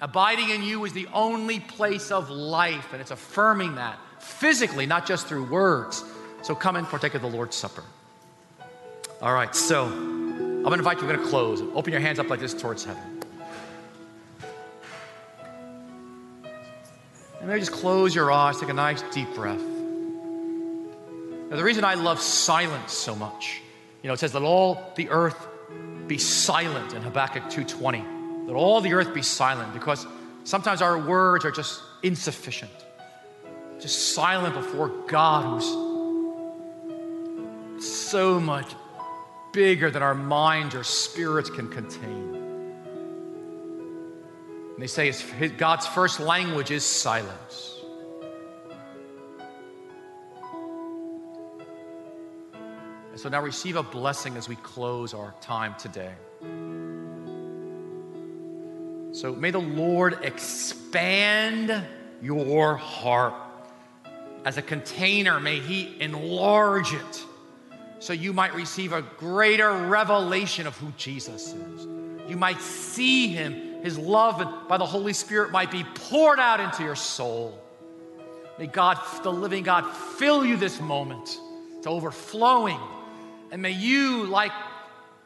Abiding 0.00 0.50
in 0.50 0.62
you 0.62 0.84
is 0.84 0.92
the 0.92 1.06
only 1.12 1.60
place 1.60 2.10
of 2.10 2.30
life, 2.30 2.92
and 2.92 3.00
it's 3.00 3.10
affirming 3.10 3.76
that 3.76 3.98
physically, 4.18 4.86
not 4.86 5.06
just 5.06 5.26
through 5.26 5.44
words. 5.44 6.04
So 6.42 6.54
come 6.54 6.76
and 6.76 6.86
partake 6.86 7.14
of 7.14 7.22
the 7.22 7.28
Lord's 7.28 7.56
Supper. 7.56 7.84
All 9.20 9.32
right, 9.32 9.54
so 9.54 9.86
I'm 9.86 10.62
going 10.62 10.72
to 10.72 10.78
invite 10.78 11.00
you, 11.00 11.06
we're 11.06 11.16
to 11.16 11.24
close. 11.24 11.60
Open 11.74 11.92
your 11.92 12.00
hands 12.00 12.18
up 12.18 12.28
like 12.28 12.40
this 12.40 12.54
towards 12.54 12.84
heaven. 12.84 13.15
And 17.38 17.48
maybe 17.48 17.60
just 17.60 17.72
close 17.72 18.14
your 18.14 18.32
eyes, 18.32 18.58
take 18.58 18.68
a 18.68 18.74
nice 18.74 19.02
deep 19.12 19.32
breath. 19.34 19.60
Now, 21.50 21.56
the 21.56 21.64
reason 21.64 21.84
I 21.84 21.94
love 21.94 22.20
silence 22.20 22.92
so 22.92 23.14
much, 23.14 23.60
you 24.02 24.08
know, 24.08 24.14
it 24.14 24.20
says 24.20 24.32
that 24.32 24.42
all 24.42 24.92
the 24.96 25.08
earth 25.10 25.46
be 26.06 26.18
silent 26.18 26.92
in 26.92 27.02
Habakkuk 27.02 27.44
2:20. 27.50 28.04
That 28.46 28.54
all 28.54 28.80
the 28.80 28.94
earth 28.94 29.12
be 29.14 29.22
silent 29.22 29.72
because 29.72 30.06
sometimes 30.44 30.82
our 30.82 30.98
words 30.98 31.44
are 31.44 31.50
just 31.50 31.82
insufficient. 32.02 32.70
Just 33.80 34.14
silent 34.14 34.54
before 34.54 34.88
God 35.08 35.44
who's 35.44 35.66
so 38.12 38.40
much 38.40 38.74
bigger 39.52 39.90
than 39.90 40.02
our 40.02 40.14
minds 40.14 40.74
or 40.74 40.84
spirits 40.84 41.50
can 41.50 41.68
contain. 41.68 42.35
And 44.76 44.82
they 44.82 44.88
say 44.88 45.10
God's 45.48 45.86
first 45.86 46.20
language 46.20 46.70
is 46.70 46.84
silence. 46.84 47.80
And 53.10 53.18
so 53.18 53.30
now 53.30 53.40
receive 53.40 53.76
a 53.76 53.82
blessing 53.82 54.36
as 54.36 54.50
we 54.50 54.56
close 54.56 55.14
our 55.14 55.34
time 55.40 55.74
today. 55.78 56.12
So 59.12 59.34
may 59.34 59.50
the 59.50 59.58
Lord 59.58 60.18
expand 60.22 61.82
your 62.20 62.76
heart. 62.76 63.32
As 64.44 64.58
a 64.58 64.62
container, 64.62 65.40
may 65.40 65.58
He 65.58 65.96
enlarge 66.02 66.92
it 66.92 67.24
so 67.98 68.12
you 68.12 68.34
might 68.34 68.54
receive 68.54 68.92
a 68.92 69.00
greater 69.00 69.72
revelation 69.72 70.66
of 70.66 70.76
who 70.76 70.92
Jesus 70.98 71.54
is. 71.54 71.86
You 72.28 72.36
might 72.36 72.60
see 72.60 73.28
Him, 73.28 73.65
His 73.86 73.96
love 73.96 74.40
and 74.40 74.50
by 74.66 74.78
the 74.78 74.84
Holy 74.84 75.12
Spirit 75.12 75.52
might 75.52 75.70
be 75.70 75.84
poured 75.84 76.40
out 76.40 76.58
into 76.58 76.82
your 76.82 76.96
soul. 76.96 77.56
May 78.58 78.66
God, 78.66 78.98
the 79.22 79.32
living 79.32 79.62
God, 79.62 79.88
fill 80.18 80.44
you 80.44 80.56
this 80.56 80.80
moment 80.80 81.38
to 81.82 81.88
overflowing. 81.88 82.80
And 83.52 83.62
may 83.62 83.70
you, 83.70 84.24
like, 84.24 84.50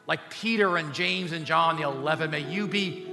like 0.05 0.29
Peter 0.29 0.77
and 0.77 0.93
James 0.93 1.31
and 1.31 1.43
John 1.43 1.75
the 1.75 1.87
11, 1.87 2.29
may 2.29 2.41
you 2.41 2.67
be 2.67 3.07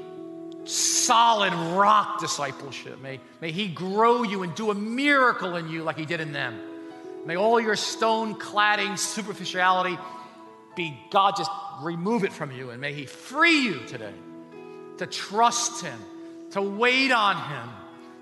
solid 0.64 1.54
rock 1.54 2.20
discipleship. 2.20 3.00
May, 3.00 3.18
may 3.40 3.50
He 3.50 3.68
grow 3.68 4.24
you 4.24 4.42
and 4.42 4.54
do 4.54 4.70
a 4.70 4.74
miracle 4.74 5.56
in 5.56 5.70
you 5.70 5.82
like 5.82 5.96
He 5.96 6.04
did 6.04 6.20
in 6.20 6.32
them. 6.32 6.60
May 7.24 7.38
all 7.38 7.58
your 7.58 7.76
stone 7.76 8.34
cladding 8.34 8.98
superficiality 8.98 9.96
be 10.76 10.94
God 11.10 11.36
just 11.38 11.50
remove 11.80 12.24
it 12.24 12.34
from 12.34 12.52
you 12.52 12.68
and 12.68 12.82
may 12.82 12.92
He 12.92 13.06
free 13.06 13.60
you 13.62 13.80
today 13.86 14.12
to 14.98 15.06
trust 15.06 15.82
Him, 15.82 15.98
to 16.50 16.62
wait 16.62 17.10
on 17.10 17.36
Him, 17.36 17.68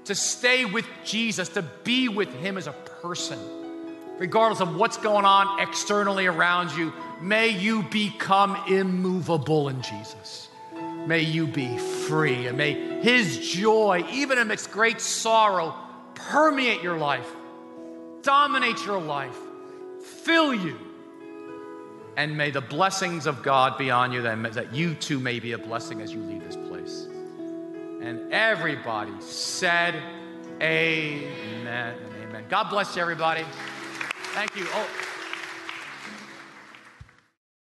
to 0.05 0.14
stay 0.14 0.64
with 0.64 0.87
Jesus, 1.05 1.49
to 1.51 1.62
be 1.85 2.09
with 2.09 2.33
Him 2.35 2.57
as 2.57 2.66
a 2.66 2.72
person. 2.72 3.39
Regardless 4.18 4.61
of 4.61 4.77
what's 4.77 4.97
going 4.97 5.24
on 5.24 5.61
externally 5.61 6.27
around 6.27 6.72
you, 6.72 6.93
may 7.20 7.49
you 7.49 7.83
become 7.83 8.57
immovable 8.68 9.68
in 9.68 9.83
Jesus. 9.83 10.49
May 11.07 11.20
you 11.20 11.47
be 11.47 11.77
free 11.79 12.47
and 12.47 12.57
may 12.57 13.01
His 13.03 13.51
joy, 13.51 14.05
even 14.11 14.39
amidst 14.39 14.72
great 14.72 15.01
sorrow, 15.01 15.74
permeate 16.14 16.83
your 16.83 16.97
life, 16.97 17.29
dominate 18.22 18.85
your 18.87 19.01
life, 19.01 19.37
fill 20.03 20.55
you. 20.55 20.79
And 22.16 22.37
may 22.37 22.51
the 22.51 22.62
blessings 22.62 23.27
of 23.27 23.43
God 23.43 23.77
be 23.77 23.91
on 23.91 24.11
you, 24.11 24.22
that, 24.22 24.74
you 24.74 24.95
too 24.95 25.20
may 25.20 25.39
be 25.39 25.53
a 25.53 25.59
blessing 25.59 26.01
as 26.01 26.12
you 26.12 26.20
leave 26.20 26.43
this 26.43 26.57
place. 26.57 26.66
And 28.07 28.33
everybody 28.33 29.13
said, 29.19 30.01
Amen 30.63 31.97
amen. 32.37 32.45
God 32.49 32.71
bless 32.71 32.95
you, 32.95 33.03
everybody. 33.03 33.45
Thank 34.33 34.55
you. 34.55 34.67
Oh. 34.71 35.16